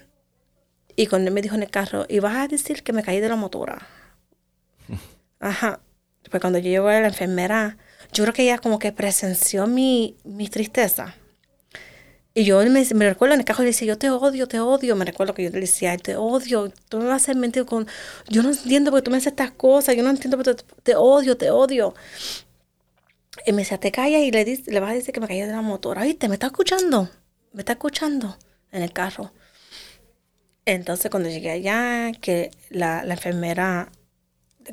Y 0.96 1.08
cuando 1.08 1.30
él 1.30 1.34
me 1.34 1.42
dijo 1.42 1.56
en 1.56 1.64
el 1.64 1.70
carro, 1.70 2.06
y 2.10 2.20
vas 2.20 2.36
a 2.36 2.48
decir 2.48 2.84
que 2.84 2.94
me 2.94 3.04
caí 3.04 3.20
de 3.20 3.30
la 3.30 3.36
motora. 3.36 3.88
Ajá. 5.40 5.80
Pues 6.30 6.40
cuando 6.40 6.60
yo 6.60 6.70
llego 6.70 6.88
a 6.88 7.00
la 7.00 7.08
enfermera, 7.08 7.78
yo 8.14 8.24
creo 8.24 8.34
que 8.34 8.44
ella 8.44 8.58
como 8.58 8.80
que 8.80 8.92
presenció 8.92 9.68
mi, 9.68 10.16
mi 10.24 10.48
tristeza. 10.48 11.16
Y 12.34 12.46
yo 12.46 12.64
me, 12.64 12.86
me 12.96 13.10
recuerdo 13.10 13.34
en 13.34 13.42
el 13.42 13.46
carro 13.46 13.64
y 13.64 13.66
le 13.66 13.72
decía, 13.72 13.88
yo 13.88 13.98
te 13.98 14.10
odio, 14.10 14.48
te 14.48 14.60
odio. 14.60 14.96
Me 14.96 15.04
recuerdo 15.04 15.34
que 15.34 15.44
yo 15.44 15.50
le 15.50 15.60
decía, 15.60 15.98
te 15.98 16.16
odio, 16.16 16.72
tú 16.88 17.00
me 17.00 17.06
vas 17.06 17.14
a 17.14 17.16
hacer 17.18 17.36
mentir 17.36 17.66
con... 17.66 17.88
Yo 18.30 18.42
no 18.42 18.52
entiendo 18.52 18.92
por 18.92 19.02
qué 19.02 19.04
tú 19.06 19.12
me 19.12 19.18
haces 19.18 19.34
estas 19.34 19.52
cosas, 19.52 19.96
yo 19.96 20.04
no 20.04 20.10
entiendo 20.10 20.38
por 20.38 20.56
qué 20.56 20.64
te, 20.84 20.96
odio, 20.96 21.36
te 21.36 21.52
odio. 21.52 21.94
Y 23.46 23.52
me 23.52 23.64
decía, 23.64 23.80
te 23.80 23.92
callas 23.92 24.22
y 24.22 24.32
le, 24.32 24.46
le 24.46 24.80
vas 24.80 24.92
a 24.92 24.94
decir 24.94 25.14
que 25.14 25.20
me 25.20 25.28
caí 25.28 25.42
de 25.42 25.48
la 25.48 25.62
motora. 25.62 26.04
¿Viste? 26.04 26.30
¿Me 26.30 26.36
está 26.36 26.48
escuchando? 26.48 27.10
¿Me 27.52 27.62
está 27.62 27.74
escuchando? 27.74 28.38
En 28.72 28.82
el 28.82 28.94
carro. 28.94 29.34
Entonces 30.66 31.10
cuando 31.10 31.30
llegué 31.30 31.52
allá, 31.52 32.12
que 32.20 32.52
la, 32.70 33.04
enfermera 33.04 33.92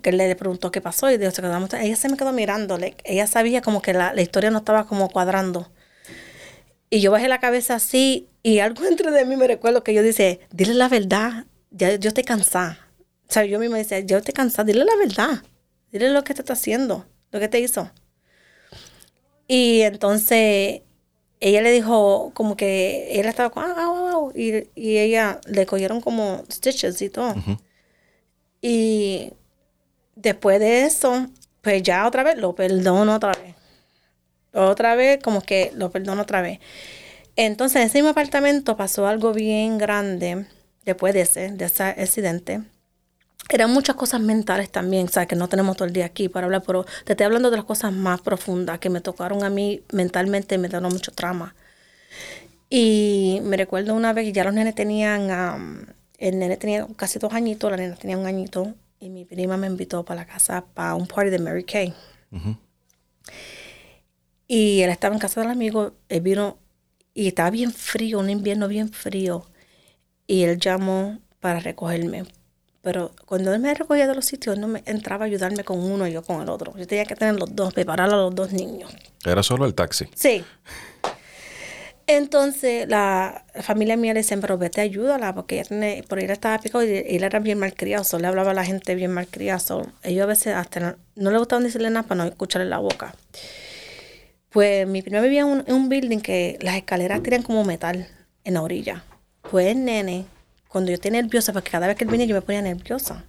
que 0.02 0.12
le 0.12 0.36
preguntó 0.36 0.70
qué 0.70 0.80
pasó 0.80 1.10
y 1.10 1.16
dijo, 1.16 1.30
se 1.30 1.40
quedamos, 1.42 1.72
ella 1.74 1.96
se 1.96 2.08
me 2.08 2.16
quedó 2.16 2.32
mirándole. 2.32 2.96
Ella 3.04 3.26
sabía 3.26 3.62
como 3.62 3.80
que 3.80 3.94
la, 3.94 4.20
historia 4.20 4.50
no 4.50 4.58
estaba 4.58 4.86
como 4.86 5.08
cuadrando. 5.08 5.70
Y 6.90 7.00
yo 7.00 7.10
bajé 7.10 7.28
la 7.28 7.40
cabeza 7.40 7.74
así 7.76 8.28
y 8.42 8.60
algo 8.60 8.84
entre 8.88 9.10
de 9.10 9.24
mí 9.24 9.36
me 9.36 9.46
recuerdo 9.46 9.82
que 9.82 9.94
yo 9.94 10.02
dice, 10.02 10.40
dile 10.52 10.74
la 10.74 10.88
verdad, 10.88 11.46
ya, 11.70 11.94
yo 11.96 12.08
estoy 12.08 12.24
cansada. 12.24 12.78
O 13.28 13.32
sea, 13.32 13.44
yo 13.44 13.58
misma 13.58 13.78
decía, 13.78 14.00
yo 14.00 14.18
estoy 14.18 14.34
cansada, 14.34 14.64
dile 14.64 14.84
la 14.84 14.96
verdad, 14.96 15.42
dile 15.92 16.10
lo 16.10 16.24
que 16.24 16.34
te 16.34 16.42
está 16.42 16.54
haciendo, 16.54 17.06
lo 17.30 17.40
que 17.40 17.48
te 17.48 17.60
hizo. 17.60 17.90
Y 19.46 19.80
entonces 19.82 20.82
ella 21.40 21.60
le 21.62 21.72
dijo 21.72 22.32
como 22.34 22.56
que 22.56 23.20
él 23.20 23.26
estaba 23.26 23.50
con, 23.50 23.64
ah, 23.64 24.28
y, 24.34 24.68
y, 24.74 24.98
ella 24.98 25.40
le 25.46 25.66
cogieron 25.66 26.00
como 26.00 26.42
stitches 26.50 27.00
y 27.02 27.10
todo. 27.10 27.34
Y 28.60 29.32
después 30.16 30.60
de 30.60 30.84
eso, 30.84 31.28
pues 31.62 31.82
ya 31.82 32.06
otra 32.06 32.22
vez 32.24 32.38
lo 32.38 32.54
perdono 32.54 33.14
otra 33.14 33.32
vez. 33.32 33.54
Otra 34.52 34.94
vez, 34.96 35.22
como 35.22 35.42
que 35.42 35.72
lo 35.76 35.90
perdono 35.90 36.22
otra 36.22 36.42
vez. 36.42 36.58
Entonces, 37.36 37.76
en 37.76 37.86
ese 37.88 37.98
mismo 37.98 38.10
apartamento 38.10 38.76
pasó 38.76 39.06
algo 39.06 39.32
bien 39.32 39.78
grande 39.78 40.46
después 40.84 41.14
de 41.14 41.20
ese, 41.22 41.50
de 41.52 41.64
ese 41.66 41.84
accidente 41.84 42.62
eran 43.48 43.72
muchas 43.72 43.96
cosas 43.96 44.20
mentales 44.20 44.70
también, 44.70 45.06
o 45.06 45.10
sea, 45.10 45.26
que 45.26 45.36
no 45.36 45.48
tenemos 45.48 45.76
todo 45.76 45.88
el 45.88 45.94
día 45.94 46.04
aquí 46.06 46.28
para 46.28 46.46
hablar, 46.46 46.62
pero 46.66 46.84
te 47.04 47.12
estoy 47.14 47.24
hablando 47.24 47.50
de 47.50 47.56
las 47.56 47.64
cosas 47.64 47.92
más 47.92 48.20
profundas 48.20 48.78
que 48.78 48.90
me 48.90 49.00
tocaron 49.00 49.42
a 49.42 49.50
mí 49.50 49.82
mentalmente, 49.92 50.58
me 50.58 50.68
dieron 50.68 50.92
mucho 50.92 51.12
trauma. 51.12 51.54
Y 52.68 53.40
me 53.44 53.56
recuerdo 53.56 53.94
una 53.94 54.12
vez 54.12 54.26
que 54.26 54.32
ya 54.32 54.44
los 54.44 54.52
nenes 54.52 54.74
tenían, 54.74 55.88
el 56.18 56.38
nene 56.38 56.56
tenía 56.58 56.86
casi 56.96 57.18
dos 57.18 57.32
añitos, 57.32 57.70
la 57.70 57.78
nena 57.78 57.96
tenía 57.96 58.18
un 58.18 58.26
añito, 58.26 58.74
y 59.00 59.08
mi 59.08 59.24
prima 59.24 59.56
me 59.56 59.66
invitó 59.66 60.04
para 60.04 60.22
la 60.22 60.26
casa 60.26 60.66
para 60.74 60.94
un 60.94 61.06
party 61.06 61.30
de 61.30 61.38
Mary 61.38 61.64
Kay. 61.64 61.94
Y 64.46 64.82
él 64.82 64.90
estaba 64.90 65.14
en 65.14 65.20
casa 65.20 65.40
del 65.40 65.50
amigo, 65.50 65.92
él 66.10 66.20
vino, 66.20 66.58
y 67.14 67.28
estaba 67.28 67.48
bien 67.48 67.72
frío, 67.72 68.18
un 68.18 68.28
invierno 68.28 68.68
bien 68.68 68.90
frío, 68.90 69.46
y 70.26 70.42
él 70.42 70.58
llamó 70.58 71.18
para 71.40 71.60
recogerme 71.60 72.24
pero 72.88 73.12
cuando 73.26 73.52
él 73.52 73.60
me 73.60 73.74
recogía 73.74 74.06
de 74.06 74.14
los 74.14 74.24
sitios, 74.24 74.56
no 74.56 74.66
me 74.66 74.82
entraba 74.86 75.26
a 75.26 75.28
ayudarme 75.28 75.62
con 75.62 75.78
uno 75.78 76.08
y 76.08 76.12
yo 76.12 76.22
con 76.22 76.40
el 76.40 76.48
otro. 76.48 76.72
Yo 76.74 76.86
tenía 76.86 77.04
que 77.04 77.14
tener 77.14 77.38
los 77.38 77.54
dos, 77.54 77.74
preparar 77.74 78.08
a 78.08 78.16
los 78.16 78.34
dos 78.34 78.50
niños. 78.50 78.90
Era 79.26 79.42
solo 79.42 79.66
el 79.66 79.74
taxi. 79.74 80.06
Sí. 80.14 80.42
Entonces 82.06 82.88
la, 82.88 83.44
familia 83.60 83.98
mía 83.98 84.14
le 84.14 84.20
decía, 84.20 84.38
pero 84.40 84.56
vete, 84.56 84.80
ayúdala, 84.80 85.34
porque 85.34 85.56
ella 85.56 85.64
tiene, 85.68 86.02
ella 86.16 86.32
estaba 86.32 86.58
picado 86.60 86.82
y 86.82 87.04
él 87.06 87.22
era 87.22 87.40
bien 87.40 87.58
malcriado, 87.58 88.18
le 88.18 88.26
hablaba 88.26 88.52
a 88.52 88.54
la 88.54 88.64
gente 88.64 88.94
bien 88.94 89.12
malcriado. 89.12 89.86
Ellos 90.02 90.22
a 90.22 90.26
veces 90.26 90.54
hasta 90.54 90.96
no, 91.14 91.30
le 91.30 91.36
gustaban 91.36 91.64
decirle 91.64 91.90
nada 91.90 92.08
para 92.08 92.24
no 92.24 92.30
escucharle 92.30 92.70
la 92.70 92.78
boca. 92.78 93.14
Pues 94.48 94.88
mi 94.88 95.02
prima 95.02 95.20
vivía 95.20 95.42
en 95.42 95.62
un, 95.66 95.88
building 95.90 96.20
que 96.20 96.58
las 96.62 96.76
escaleras 96.76 97.22
tiran 97.22 97.42
como 97.42 97.64
metal 97.64 98.08
en 98.44 98.54
la 98.54 98.62
orilla. 98.62 99.04
Pues 99.42 99.66
el 99.66 99.84
nene 99.84 100.24
cuando 100.68 100.90
yo 100.90 100.94
estoy 100.94 101.10
nerviosa, 101.10 101.52
porque 101.52 101.70
cada 101.70 101.86
vez 101.86 101.96
que 101.96 102.04
él 102.04 102.10
venía 102.10 102.26
yo 102.26 102.34
me 102.34 102.42
ponía 102.42 102.62
nerviosa, 102.62 103.24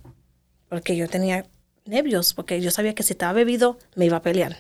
porque 0.67 0.95
yo 0.95 1.08
tenía 1.08 1.45
nervios, 1.86 2.34
porque 2.34 2.62
yo 2.62 2.69
sabía 2.71 2.93
que 2.93 3.04
si 3.04 3.13
estaba 3.13 3.34
bebido 3.34 3.80
me 3.95 4.06
iba 4.06 4.17
a 4.17 4.21
pelear. 4.21 4.58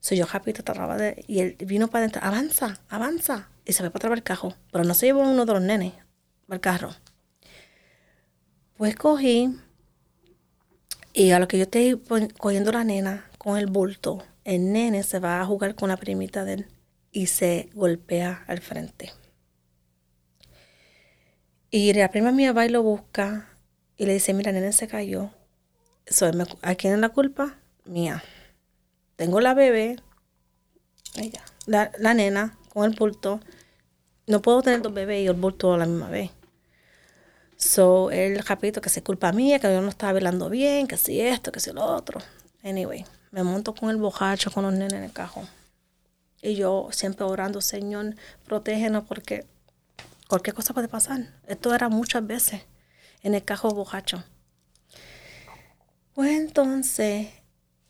Soy 0.00 0.18
yo 0.18 0.26
rápido 0.26 0.62
trataba 0.62 0.98
de... 0.98 1.24
Y 1.26 1.40
él 1.40 1.56
vino 1.60 1.88
para 1.88 2.00
adentro, 2.00 2.20
avanza, 2.22 2.78
avanza. 2.90 3.48
Y 3.64 3.72
se 3.72 3.78
fue 3.80 3.90
para 3.90 4.08
atrás 4.08 4.16
del 4.16 4.22
carro. 4.22 4.54
Pero 4.70 4.84
no 4.84 4.92
se 4.92 5.06
llevó 5.06 5.22
uno 5.22 5.46
de 5.46 5.52
los 5.54 5.62
nenes 5.62 5.94
al 6.50 6.60
carro. 6.60 6.90
Pues 8.76 8.96
cogí 8.96 9.56
y 11.16 11.30
a 11.30 11.38
lo 11.38 11.46
que 11.46 11.58
yo 11.58 11.62
estoy 11.62 11.98
cogiendo 12.38 12.72
la 12.72 12.82
nena 12.82 13.30
con 13.38 13.56
el 13.56 13.66
bulto, 13.66 14.24
el 14.42 14.72
nene 14.72 15.04
se 15.04 15.20
va 15.20 15.40
a 15.40 15.46
jugar 15.46 15.76
con 15.76 15.88
la 15.88 15.96
primita 15.96 16.44
de 16.44 16.54
él 16.54 16.66
y 17.12 17.26
se 17.26 17.70
golpea 17.72 18.44
al 18.48 18.58
frente. 18.58 19.12
Y 21.76 21.92
la 21.92 22.08
prima 22.08 22.30
mía 22.30 22.52
va 22.52 22.64
y 22.64 22.68
lo 22.68 22.84
busca 22.84 23.48
y 23.96 24.06
le 24.06 24.12
dice, 24.12 24.32
mira, 24.32 24.52
nene 24.52 24.70
se 24.70 24.86
cayó. 24.86 25.30
¿A 26.62 26.74
quién 26.76 26.94
es 26.94 27.00
la 27.00 27.08
culpa? 27.08 27.56
Mía. 27.84 28.22
Tengo 29.16 29.40
la 29.40 29.54
bebé, 29.54 29.96
ella, 31.16 31.42
la, 31.66 31.90
nena 32.14 32.56
con 32.72 32.84
el 32.88 32.96
bulto. 32.96 33.40
No 34.28 34.40
puedo 34.40 34.62
tener 34.62 34.82
dos 34.82 34.94
bebés 34.94 35.24
y 35.24 35.26
el 35.26 35.32
bulto 35.32 35.74
a 35.74 35.78
la 35.78 35.86
misma 35.86 36.08
vez. 36.10 36.30
So, 37.56 38.12
él 38.12 38.38
rapidito 38.46 38.80
que 38.80 38.88
se 38.88 39.02
culpa 39.02 39.32
mía, 39.32 39.58
que 39.58 39.66
yo 39.66 39.80
no 39.80 39.88
estaba 39.88 40.12
velando 40.12 40.50
bien, 40.50 40.86
que 40.86 40.96
si 40.96 41.20
esto, 41.20 41.50
que 41.50 41.58
si 41.58 41.72
lo 41.72 41.84
otro. 41.84 42.20
Anyway, 42.62 43.04
me 43.32 43.42
monto 43.42 43.74
con 43.74 43.90
el 43.90 43.96
bojacho, 43.96 44.52
con 44.52 44.62
los 44.62 44.74
nenes 44.74 44.92
en 44.92 45.02
el 45.02 45.12
cajón. 45.12 45.48
Y 46.40 46.54
yo 46.54 46.90
siempre 46.92 47.26
orando, 47.26 47.60
Señor, 47.60 48.14
protégenos 48.46 49.02
porque 49.08 49.44
cualquier 50.28 50.54
cosa 50.54 50.74
puede 50.74 50.88
pasar. 50.88 51.40
Esto 51.46 51.74
era 51.74 51.88
muchas 51.88 52.26
veces 52.26 52.62
en 53.22 53.34
el 53.34 53.44
cajo 53.44 53.70
bojacho. 53.70 54.24
Pues 56.14 56.30
entonces, 56.38 57.28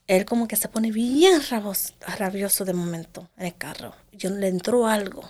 él 0.06 0.24
como 0.24 0.48
que 0.48 0.56
se 0.56 0.68
pone 0.68 0.90
bien 0.90 1.40
rabioso 2.18 2.64
de 2.64 2.72
momento 2.72 3.28
en 3.36 3.46
el 3.46 3.56
carro. 3.56 3.94
Yo 4.12 4.30
le 4.30 4.48
entró 4.48 4.86
algo. 4.86 5.28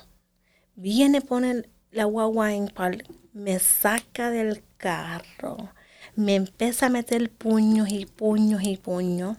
Viene, 0.76 1.20
pone 1.20 1.68
la 1.90 2.04
guagua 2.04 2.54
en 2.54 2.68
pal, 2.68 3.04
me 3.32 3.58
saca 3.60 4.30
del 4.30 4.64
carro, 4.76 5.72
me 6.16 6.34
empieza 6.34 6.86
a 6.86 6.90
meter 6.90 7.30
puños 7.30 7.88
y 7.90 8.06
puños 8.06 8.62
y 8.64 8.76
puños 8.76 9.36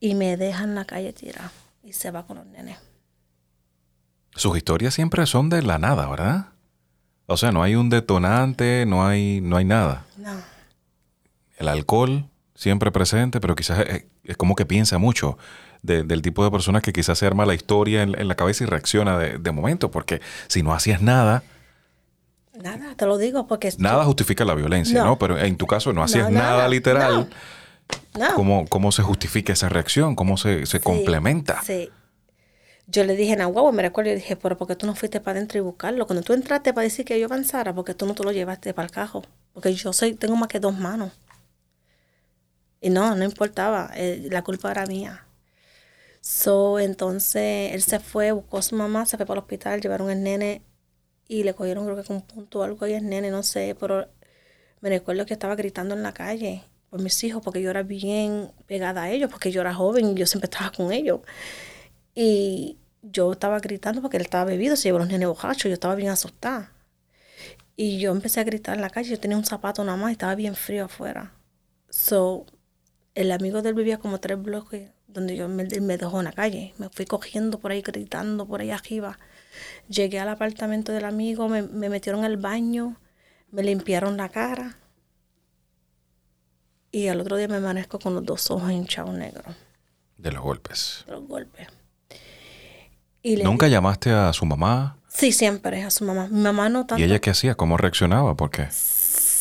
y 0.00 0.16
me 0.16 0.36
deja 0.36 0.64
en 0.64 0.74
la 0.74 0.84
calle 0.84 1.12
tirada 1.12 1.52
y 1.84 1.92
se 1.92 2.10
va 2.10 2.26
con 2.26 2.38
los 2.38 2.46
nenes. 2.46 2.76
Sus 4.34 4.56
historias 4.56 4.94
siempre 4.94 5.26
son 5.26 5.48
de 5.48 5.62
la 5.62 5.78
nada, 5.78 6.08
¿verdad? 6.08 6.46
O 7.26 7.36
sea, 7.36 7.52
no 7.52 7.62
hay 7.62 7.74
un 7.74 7.90
detonante, 7.90 8.84
no 8.86 9.06
hay, 9.06 9.40
no 9.40 9.56
hay 9.56 9.64
nada. 9.64 10.04
No. 10.16 10.32
El 11.58 11.68
alcohol 11.68 12.26
siempre 12.54 12.90
presente, 12.90 13.40
pero 13.40 13.54
quizás 13.54 13.84
es, 14.24 14.36
como 14.36 14.54
que 14.54 14.66
piensa 14.66 14.98
mucho 14.98 15.38
del 15.82 16.22
tipo 16.22 16.44
de 16.44 16.50
persona 16.50 16.80
que 16.80 16.92
quizás 16.92 17.18
se 17.18 17.26
arma 17.26 17.44
la 17.44 17.54
historia 17.54 18.02
en, 18.02 18.28
la 18.28 18.34
cabeza 18.36 18.62
y 18.62 18.68
reacciona 18.68 19.18
de, 19.18 19.50
momento, 19.50 19.90
porque 19.90 20.20
si 20.46 20.62
no 20.62 20.72
hacías 20.74 21.02
nada, 21.02 21.42
Nada, 22.54 22.94
te 22.94 23.06
lo 23.06 23.16
digo 23.16 23.48
porque... 23.48 23.72
Nada 23.78 24.04
justifica 24.04 24.44
la 24.44 24.54
violencia, 24.54 25.02
¿no? 25.02 25.18
Pero 25.18 25.38
en 25.38 25.56
tu 25.56 25.66
caso 25.66 25.92
no 25.94 26.02
hacías 26.02 26.30
nada, 26.30 26.68
literal. 26.68 27.28
No. 28.16 28.34
¿Cómo, 28.34 28.66
¿Cómo, 28.68 28.92
se 28.92 29.02
justifica 29.02 29.54
esa 29.54 29.70
reacción? 29.70 30.14
¿Cómo 30.14 30.36
se, 30.36 30.66
se 30.66 30.78
complementa? 30.78 31.62
Sí. 31.62 31.90
Yo 32.92 33.04
le 33.04 33.16
dije 33.16 33.32
a 33.32 33.36
Nahuatl, 33.36 33.74
me 33.74 33.82
recuerdo, 33.82 34.10
y 34.10 34.16
dije, 34.16 34.36
pero 34.36 34.58
¿por 34.58 34.68
qué 34.68 34.76
tú 34.76 34.86
no 34.86 34.94
fuiste 34.94 35.18
para 35.18 35.38
adentro 35.38 35.58
y 35.58 35.62
buscarlo? 35.62 36.06
Cuando 36.06 36.22
tú 36.22 36.34
entraste 36.34 36.74
para 36.74 36.84
decir 36.84 37.06
que 37.06 37.18
yo 37.18 37.24
avanzara, 37.26 37.74
porque 37.74 37.94
tú 37.94 38.04
no 38.04 38.14
te 38.14 38.22
lo 38.22 38.32
llevaste 38.32 38.74
para 38.74 38.84
el 38.86 38.92
cajo? 38.92 39.22
Porque 39.54 39.72
yo 39.74 39.94
soy, 39.94 40.14
tengo 40.14 40.36
más 40.36 40.48
que 40.48 40.60
dos 40.60 40.76
manos. 40.78 41.10
Y 42.82 42.90
no, 42.90 43.14
no 43.14 43.24
importaba, 43.24 43.90
eh, 43.96 44.28
la 44.30 44.42
culpa 44.44 44.70
era 44.70 44.84
mía. 44.84 45.26
So, 46.20 46.78
entonces 46.80 47.72
él 47.72 47.82
se 47.82 47.98
fue, 47.98 48.32
buscó 48.32 48.58
a 48.58 48.62
su 48.62 48.76
mamá, 48.76 49.06
se 49.06 49.16
fue 49.16 49.24
para 49.24 49.38
el 49.38 49.44
hospital, 49.44 49.80
llevaron 49.80 50.10
el 50.10 50.22
nene 50.22 50.62
y 51.28 51.44
le 51.44 51.54
cogieron 51.54 51.84
creo 51.86 51.96
que 51.96 52.04
con 52.04 52.16
un 52.16 52.22
punto 52.22 52.60
o 52.60 52.62
algo 52.62 52.84
ahí 52.84 52.94
el 52.94 53.08
nene, 53.08 53.30
no 53.30 53.42
sé, 53.42 53.74
pero 53.80 54.08
me 54.82 54.90
recuerdo 54.90 55.24
que 55.26 55.32
estaba 55.34 55.56
gritando 55.56 55.94
en 55.94 56.02
la 56.02 56.12
calle 56.12 56.62
por 56.90 57.00
mis 57.00 57.24
hijos 57.24 57.42
porque 57.42 57.62
yo 57.62 57.70
era 57.70 57.82
bien 57.84 58.52
pegada 58.66 59.04
a 59.04 59.10
ellos, 59.10 59.30
porque 59.30 59.50
yo 59.50 59.62
era 59.62 59.74
joven 59.74 60.10
y 60.10 60.14
yo 60.14 60.26
siempre 60.26 60.46
estaba 60.50 60.70
con 60.72 60.92
ellos. 60.92 61.20
Y 62.14 62.78
yo 63.02 63.32
estaba 63.32 63.58
gritando 63.58 64.00
porque 64.00 64.16
él 64.16 64.22
estaba 64.22 64.44
bebido, 64.44 64.76
se 64.76 64.84
llevó 64.84 64.98
los 64.98 65.08
nenes 65.08 65.28
borrachos, 65.28 65.64
yo 65.64 65.74
estaba 65.74 65.94
bien 65.94 66.10
asustada. 66.10 66.72
Y 67.76 67.98
yo 67.98 68.12
empecé 68.12 68.40
a 68.40 68.44
gritar 68.44 68.76
en 68.76 68.82
la 68.82 68.90
calle, 68.90 69.10
yo 69.10 69.20
tenía 69.20 69.36
un 69.36 69.44
zapato 69.44 69.84
nada 69.84 69.98
más 69.98 70.10
y 70.10 70.12
estaba 70.12 70.34
bien 70.34 70.54
frío 70.54 70.84
afuera. 70.84 71.32
So, 71.90 72.46
el 73.14 73.32
amigo 73.32 73.60
de 73.60 73.70
él 73.70 73.74
vivía 73.74 73.98
como 73.98 74.20
tres 74.20 74.40
bloques 74.40 74.90
donde 75.08 75.36
yo 75.36 75.48
me, 75.48 75.64
me 75.64 75.98
dejó 75.98 76.20
en 76.20 76.24
la 76.24 76.32
calle. 76.32 76.74
Me 76.78 76.88
fui 76.88 77.04
cogiendo 77.04 77.58
por 77.58 77.72
ahí, 77.72 77.82
gritando 77.82 78.46
por 78.46 78.60
ahí 78.60 78.70
arriba. 78.70 79.18
Llegué 79.88 80.20
al 80.20 80.28
apartamento 80.28 80.92
del 80.92 81.04
amigo, 81.04 81.48
me, 81.48 81.62
me 81.62 81.88
metieron 81.88 82.24
al 82.24 82.36
baño, 82.36 82.96
me 83.50 83.62
limpiaron 83.62 84.16
la 84.16 84.28
cara. 84.28 84.78
Y 86.90 87.08
al 87.08 87.20
otro 87.20 87.36
día 87.36 87.48
me 87.48 87.56
amanezco 87.56 87.98
con 87.98 88.14
los 88.14 88.24
dos 88.24 88.50
ojos 88.50 88.70
hinchados 88.70 89.14
negros. 89.14 89.56
De 90.18 90.30
los 90.30 90.42
golpes. 90.42 91.04
De 91.06 91.12
los 91.12 91.26
golpes. 91.26 91.68
¿Nunca 93.22 93.68
llamaste 93.68 94.10
a 94.10 94.32
su 94.32 94.44
mamá? 94.46 94.96
Sí, 95.08 95.32
siempre 95.32 95.82
a 95.84 95.90
su 95.90 96.04
mamá. 96.04 96.28
Mi 96.30 96.40
mamá 96.40 96.68
no 96.68 96.86
tanto. 96.86 97.00
¿Y 97.00 97.04
ella 97.04 97.20
qué 97.20 97.30
hacía? 97.30 97.54
¿Cómo 97.54 97.76
reaccionaba? 97.76 98.36
¿Por 98.36 98.50
qué? 98.50 98.68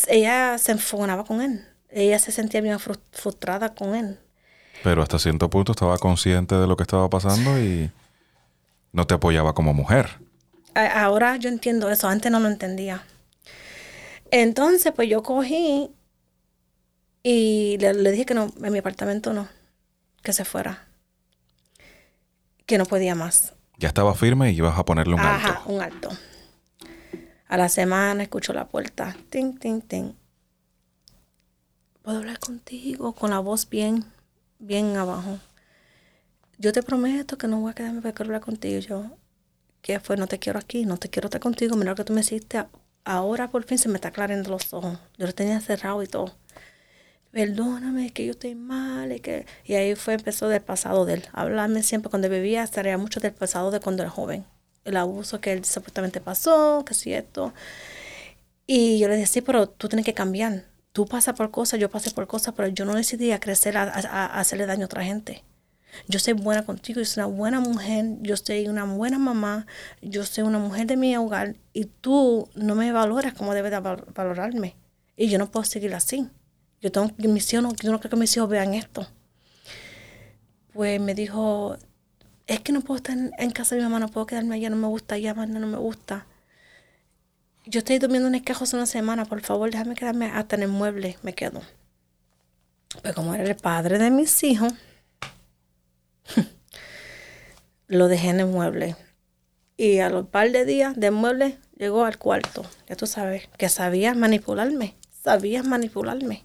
Ella 0.08 0.58
se 0.58 0.74
enfogonaba 0.74 1.24
con 1.24 1.42
él. 1.42 1.66
Ella 1.90 2.20
se 2.20 2.32
sentía 2.32 2.62
bien 2.62 2.80
frustrada 2.80 3.74
con 3.74 3.96
él. 3.96 4.20
Pero 4.84 5.02
hasta 5.02 5.20
cierto 5.20 5.50
punto 5.50 5.72
estaba 5.72 5.98
consciente 5.98 6.56
de 6.56 6.68
lo 6.68 6.76
que 6.76 6.84
estaba 6.84 7.10
pasando 7.10 7.60
y 7.60 7.92
no 8.92 9.06
te 9.06 9.14
apoyaba 9.14 9.54
como 9.54 9.74
mujer. 9.74 10.10
Ahora 10.74 11.36
yo 11.38 11.50
entiendo 11.50 11.90
eso, 11.90 12.08
antes 12.08 12.32
no 12.32 12.40
lo 12.40 12.48
entendía. 12.48 13.04
Entonces, 14.32 14.94
pues 14.96 15.10
yo 15.10 15.22
cogí 15.22 15.92
y 17.24 17.78
le, 17.80 18.12
dije 18.12 18.26
que 18.26 18.34
no, 18.34 18.52
en 18.64 18.72
mi 18.72 18.80
apartamento 18.80 19.34
no, 19.34 19.48
que 20.24 20.34
se 20.34 20.46
fuera. 20.46 20.88
Que 22.66 22.78
no 22.78 22.86
podía 22.86 23.16
más. 23.16 23.54
Ya 23.82 23.88
estaba 23.88 24.14
firme 24.14 24.52
y 24.52 24.58
ibas 24.58 24.78
a 24.78 24.86
ponerle 24.86 25.16
un 25.16 25.20
alto. 25.22 25.48
Ajá, 25.48 25.64
un 25.66 25.82
alto. 25.82 26.10
A 27.48 27.58
la 27.58 27.68
semana 27.68 28.22
escucho 28.22 28.54
la 28.54 28.68
puerta. 28.68 29.18
Ting, 29.32 29.58
ting, 29.58 29.82
ting. 29.82 30.14
¿Puedo 32.04 32.20
hablar 32.20 32.38
contigo? 32.38 33.14
Con 33.14 33.32
la 33.32 33.40
voz 33.40 33.68
bien, 33.68 34.06
bien 34.60 34.96
abajo. 34.98 35.40
Yo 36.60 36.72
te 36.74 36.84
prometo 36.84 37.40
que 37.40 37.48
no 37.48 37.60
voy 37.60 37.72
a 37.72 37.74
quedarme 37.74 38.04
para 38.04 38.24
hablar 38.24 38.42
contigo. 38.42 38.80
Yo, 38.82 39.18
¿qué 39.82 40.00
fue? 40.00 40.16
No 40.16 40.28
te 40.28 40.38
quiero 40.38 40.60
aquí, 40.60 40.86
no 40.86 40.98
te 40.98 41.10
quiero 41.10 41.26
estar 41.26 41.42
contigo. 41.42 41.76
Mira 41.76 41.94
lo 41.94 41.96
que 41.96 42.04
tú 42.04 42.14
me 42.14 42.22
hiciste. 42.22 42.64
Ahora 43.04 43.50
por 43.50 43.64
fin 43.64 43.80
se 43.80 43.90
me 43.90 43.96
está 43.96 44.10
aclarando 44.10 44.52
los 44.52 44.72
ojos. 44.74 45.00
Yo 45.18 45.26
lo 45.26 45.34
tenía 45.34 45.60
cerrado 45.60 46.04
y 46.04 46.08
todo 46.08 46.36
perdóname, 47.32 48.12
que 48.12 48.26
yo 48.26 48.32
estoy 48.32 48.56
mal. 48.56 49.12
Y, 49.12 49.20
que... 49.20 49.46
y 49.66 49.74
ahí 49.76 49.96
fue, 49.96 50.16
empezó 50.16 50.50
del 50.50 50.62
pasado 50.62 51.06
de 51.06 51.16
él. 51.16 51.24
Hablarme 51.34 51.84
siempre 51.84 52.10
cuando 52.10 52.30
bebía, 52.30 52.64
estaría 52.64 52.98
mucho 52.98 53.20
del 53.20 53.34
pasado 53.34 53.72
de 53.72 53.80
cuando 53.80 54.04
era 54.04 54.10
joven. 54.10 54.46
El 54.84 54.98
abuso 54.98 55.42
que 55.42 55.54
él 55.54 55.66
supuestamente 55.66 56.22
pasó, 56.22 56.84
que 56.86 56.94
es 56.94 57.00
cierto. 57.00 57.54
Y 58.68 59.00
yo 59.00 59.08
le 59.08 59.18
decía, 59.18 59.42
pero 59.46 59.68
tú 59.70 59.90
tienes 59.90 60.06
que 60.06 60.14
cambiar. 60.14 60.66
Tú 60.94 61.06
pasas 61.06 61.36
por 61.36 61.52
cosas, 61.52 61.80
yo 61.80 61.90
pasé 61.90 62.12
por 62.12 62.28
cosas, 62.28 62.54
pero 62.56 62.68
yo 62.68 62.86
no 62.86 62.94
decidí 62.96 63.32
a 63.32 63.40
crecer 63.40 63.78
a, 63.78 63.84
hacerle 64.26 64.66
daño 64.66 64.84
a 64.84 64.86
otra 64.86 65.04
gente. 65.04 65.44
Yo 66.08 66.20
soy 66.20 66.34
buena 66.34 66.66
contigo, 66.66 67.00
yo 67.00 67.06
soy 67.06 67.24
una 67.24 67.36
buena 67.36 67.60
mujer, 67.60 68.06
yo 68.22 68.38
soy 68.38 68.68
una 68.68 68.86
buena 68.86 69.20
mamá, 69.20 69.68
yo 70.02 70.26
soy 70.26 70.44
una 70.44 70.60
mujer 70.60 70.88
de 70.88 70.98
mi 70.98 71.16
hogar 71.18 71.56
y 71.74 71.86
tú 71.86 72.50
no 72.56 72.76
me 72.76 72.92
valoras 72.92 73.34
como 73.34 73.54
debes 73.54 73.72
de 73.72 73.80
valorarme. 73.80 74.76
Y 75.18 75.28
yo 75.28 75.38
no 75.38 75.52
puedo 75.52 75.66
seguir 75.66 75.94
así. 75.94 76.30
Yo 76.82 76.92
tengo 76.92 77.12
mis 77.18 77.54
hijos, 77.54 77.64
no, 77.64 77.76
yo 77.76 77.92
no 77.92 78.00
creo 78.00 78.10
que 78.10 78.16
mis 78.16 78.36
hijos 78.36 78.50
vean 78.50 78.74
esto. 78.74 79.08
Pues 80.74 81.00
me 81.00 81.14
dijo, 81.14 81.78
es 82.48 82.60
que 82.62 82.72
no 82.72 82.82
puedo 82.82 82.98
estar 82.98 83.16
en, 83.16 83.52
casa 83.52 83.76
de 83.76 83.82
mi 83.82 83.86
mamá, 83.86 84.00
no 84.00 84.10
puedo 84.10 84.26
quedarme 84.26 84.56
allá, 84.56 84.70
no 84.70 84.76
me 84.78 84.88
gusta 84.88 85.16
allá, 85.16 85.34
no 85.34 85.68
me 85.68 85.78
gusta. 85.78 86.26
Yo 87.66 87.80
estoy 87.80 88.00
durmiendo 88.00 88.28
en 88.28 88.36
el 88.36 88.44
cajo 88.44 88.64
hace 88.64 88.76
una 88.76 88.88
semana, 88.88 89.26
por 89.26 89.42
favor, 89.42 89.70
déjame 89.70 89.94
quedarme 89.94 90.26
hasta 90.26 90.56
en 90.56 90.64
el 90.64 90.70
mueble, 90.70 91.18
me 91.22 91.34
quedo. 91.34 91.62
Pues 93.02 93.14
como 93.14 93.36
era 93.36 93.44
el 93.44 93.56
padre 93.56 94.00
de 94.00 94.10
mis 94.10 94.44
hijos, 94.44 94.74
lo 97.88 98.08
dejé 98.08 98.30
en 98.30 98.40
el 98.40 98.48
mueble. 98.48 98.96
Y 99.78 100.00
a 100.00 100.10
los 100.10 100.28
par 100.28 100.52
de 100.52 100.66
días 100.66 100.96
del 100.96 101.12
mueble 101.12 101.58
llegó 101.78 102.06
al 102.06 102.18
cuarto. 102.18 102.66
Ya 102.90 102.96
tú 102.96 103.06
sabes, 103.06 103.48
que 103.58 103.70
sabías 103.70 104.18
manipularme, 104.18 104.96
sabías 105.24 105.66
manipularme. 105.66 106.44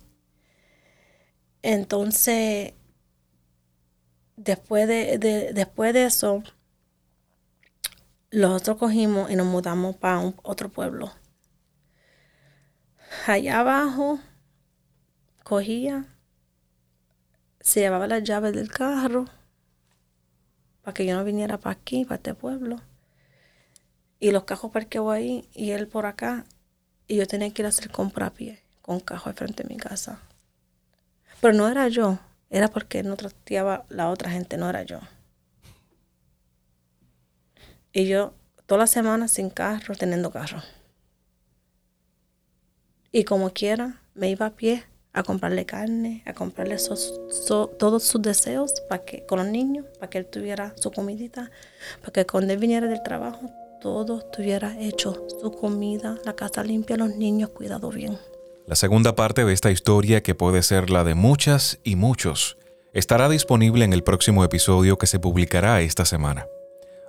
Entonces, 1.69 2.75
después 4.37 4.87
de, 4.87 5.19
después 5.53 5.93
de 5.95 6.05
eso, 6.05 6.45
nosotros 8.31 8.77
cogimos 8.77 9.33
y 9.33 9.35
nos 9.35 9.49
mudamos 9.49 9.97
para 9.97 10.33
otro 10.45 10.69
pueblo. 10.69 11.13
Allá 13.27 13.59
abajo, 13.59 14.21
cogía, 15.43 16.07
se 17.59 17.81
llevaba 17.81 18.07
las 18.07 18.23
llaves 18.23 18.53
del 18.55 18.71
carro 18.71 19.25
para 20.83 20.95
que 20.95 21.05
yo 21.05 21.17
no 21.17 21.25
viniera 21.25 21.59
para 21.59 21.73
aquí, 21.73 22.05
para 22.05 22.15
este 22.15 22.35
pueblo. 22.35 22.81
Y 24.21 24.31
los 24.31 24.45
cajos 24.45 24.71
parqueó 24.71 25.11
ahí 25.11 25.49
y 25.53 25.73
él 25.73 25.89
por 25.89 26.07
acá. 26.07 26.47
Y 27.09 27.17
yo 27.17 27.27
tenía 27.27 27.53
que 27.53 27.63
ir 27.63 27.67
a 27.67 27.71
hacer 27.71 27.91
compra 27.91 28.27
a 28.27 28.33
pie 28.33 28.63
con 28.83 29.01
cajo 29.01 29.31
al 29.31 29.35
frente 29.35 29.65
de 29.65 29.69
mi 29.69 29.77
casa. 29.79 30.21
Pero 31.41 31.55
no 31.55 31.69
era 31.69 31.89
yo, 31.89 32.19
era 32.51 32.69
porque 32.69 33.03
no 33.03 33.17
trateaba 33.17 33.85
la 33.89 34.09
otra 34.11 34.31
gente, 34.31 34.57
no 34.57 34.69
era 34.69 34.83
yo. 34.83 35.01
Y 37.93 38.07
yo 38.07 38.35
toda 38.67 38.81
la 38.81 38.87
semana 38.87 39.29
sin 39.29 39.51
carro, 39.51 39.95
teniendo 39.95 40.31
carro. 40.31 40.63
Y 43.13 43.25
como 43.25 43.51
quiera, 43.51 44.01
me 44.15 44.29
iba 44.29 44.47
a 44.47 44.57
pie 44.57 44.85
a 45.13 45.23
comprarle 45.23 45.65
carne, 45.65 46.23
a 46.27 46.35
comprarle 46.35 46.77
todos 47.79 48.03
sus 48.03 48.21
deseos 48.21 48.83
para 48.87 49.03
que, 49.03 49.25
con 49.25 49.39
los 49.39 49.49
niños, 49.49 49.87
para 49.99 50.11
que 50.11 50.19
él 50.19 50.27
tuviera 50.27 50.75
su 50.77 50.91
comidita, 50.91 51.51
para 52.01 52.13
que 52.13 52.27
cuando 52.27 52.53
él 52.53 52.59
viniera 52.59 52.87
del 52.87 53.03
trabajo, 53.03 53.51
todo 53.81 54.19
estuviera 54.19 54.79
hecho, 54.79 55.27
su 55.41 55.53
comida, 55.53 56.19
la 56.27 56.35
casa 56.35 56.63
limpia, 56.63 56.99
los 56.99 57.17
niños 57.17 57.51
cuidados 57.51 57.95
bien. 57.95 58.19
La 58.67 58.75
segunda 58.75 59.15
parte 59.15 59.45
de 59.45 59.53
esta 59.53 59.71
historia, 59.71 60.25
que 60.25 60.35
puede 60.35 60.61
ser 60.65 60.91
la 60.91 61.05
de 61.05 61.15
muchas 61.15 61.79
y 61.85 61.95
muchos, 61.95 62.59
estará 62.93 63.29
disponible 63.29 63.85
en 63.85 63.93
el 63.93 64.03
próximo 64.03 64.43
episodio 64.43 64.99
que 64.99 65.07
se 65.07 65.21
publicará 65.21 65.81
esta 65.83 66.05
semana. 66.05 66.49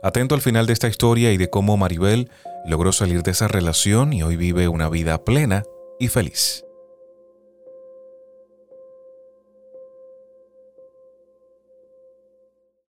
Atento 0.04 0.36
al 0.36 0.42
final 0.42 0.68
de 0.68 0.74
esta 0.74 0.88
historia 0.88 1.32
y 1.32 1.38
de 1.38 1.50
cómo 1.50 1.76
Maribel 1.76 2.30
logró 2.68 2.92
salir 2.92 3.24
de 3.24 3.32
esa 3.32 3.48
relación 3.48 4.14
y 4.14 4.22
hoy 4.22 4.36
vive 4.36 4.68
una 4.68 4.88
vida 4.88 5.24
plena 5.24 5.64
y 6.00 6.10
feliz. 6.10 6.67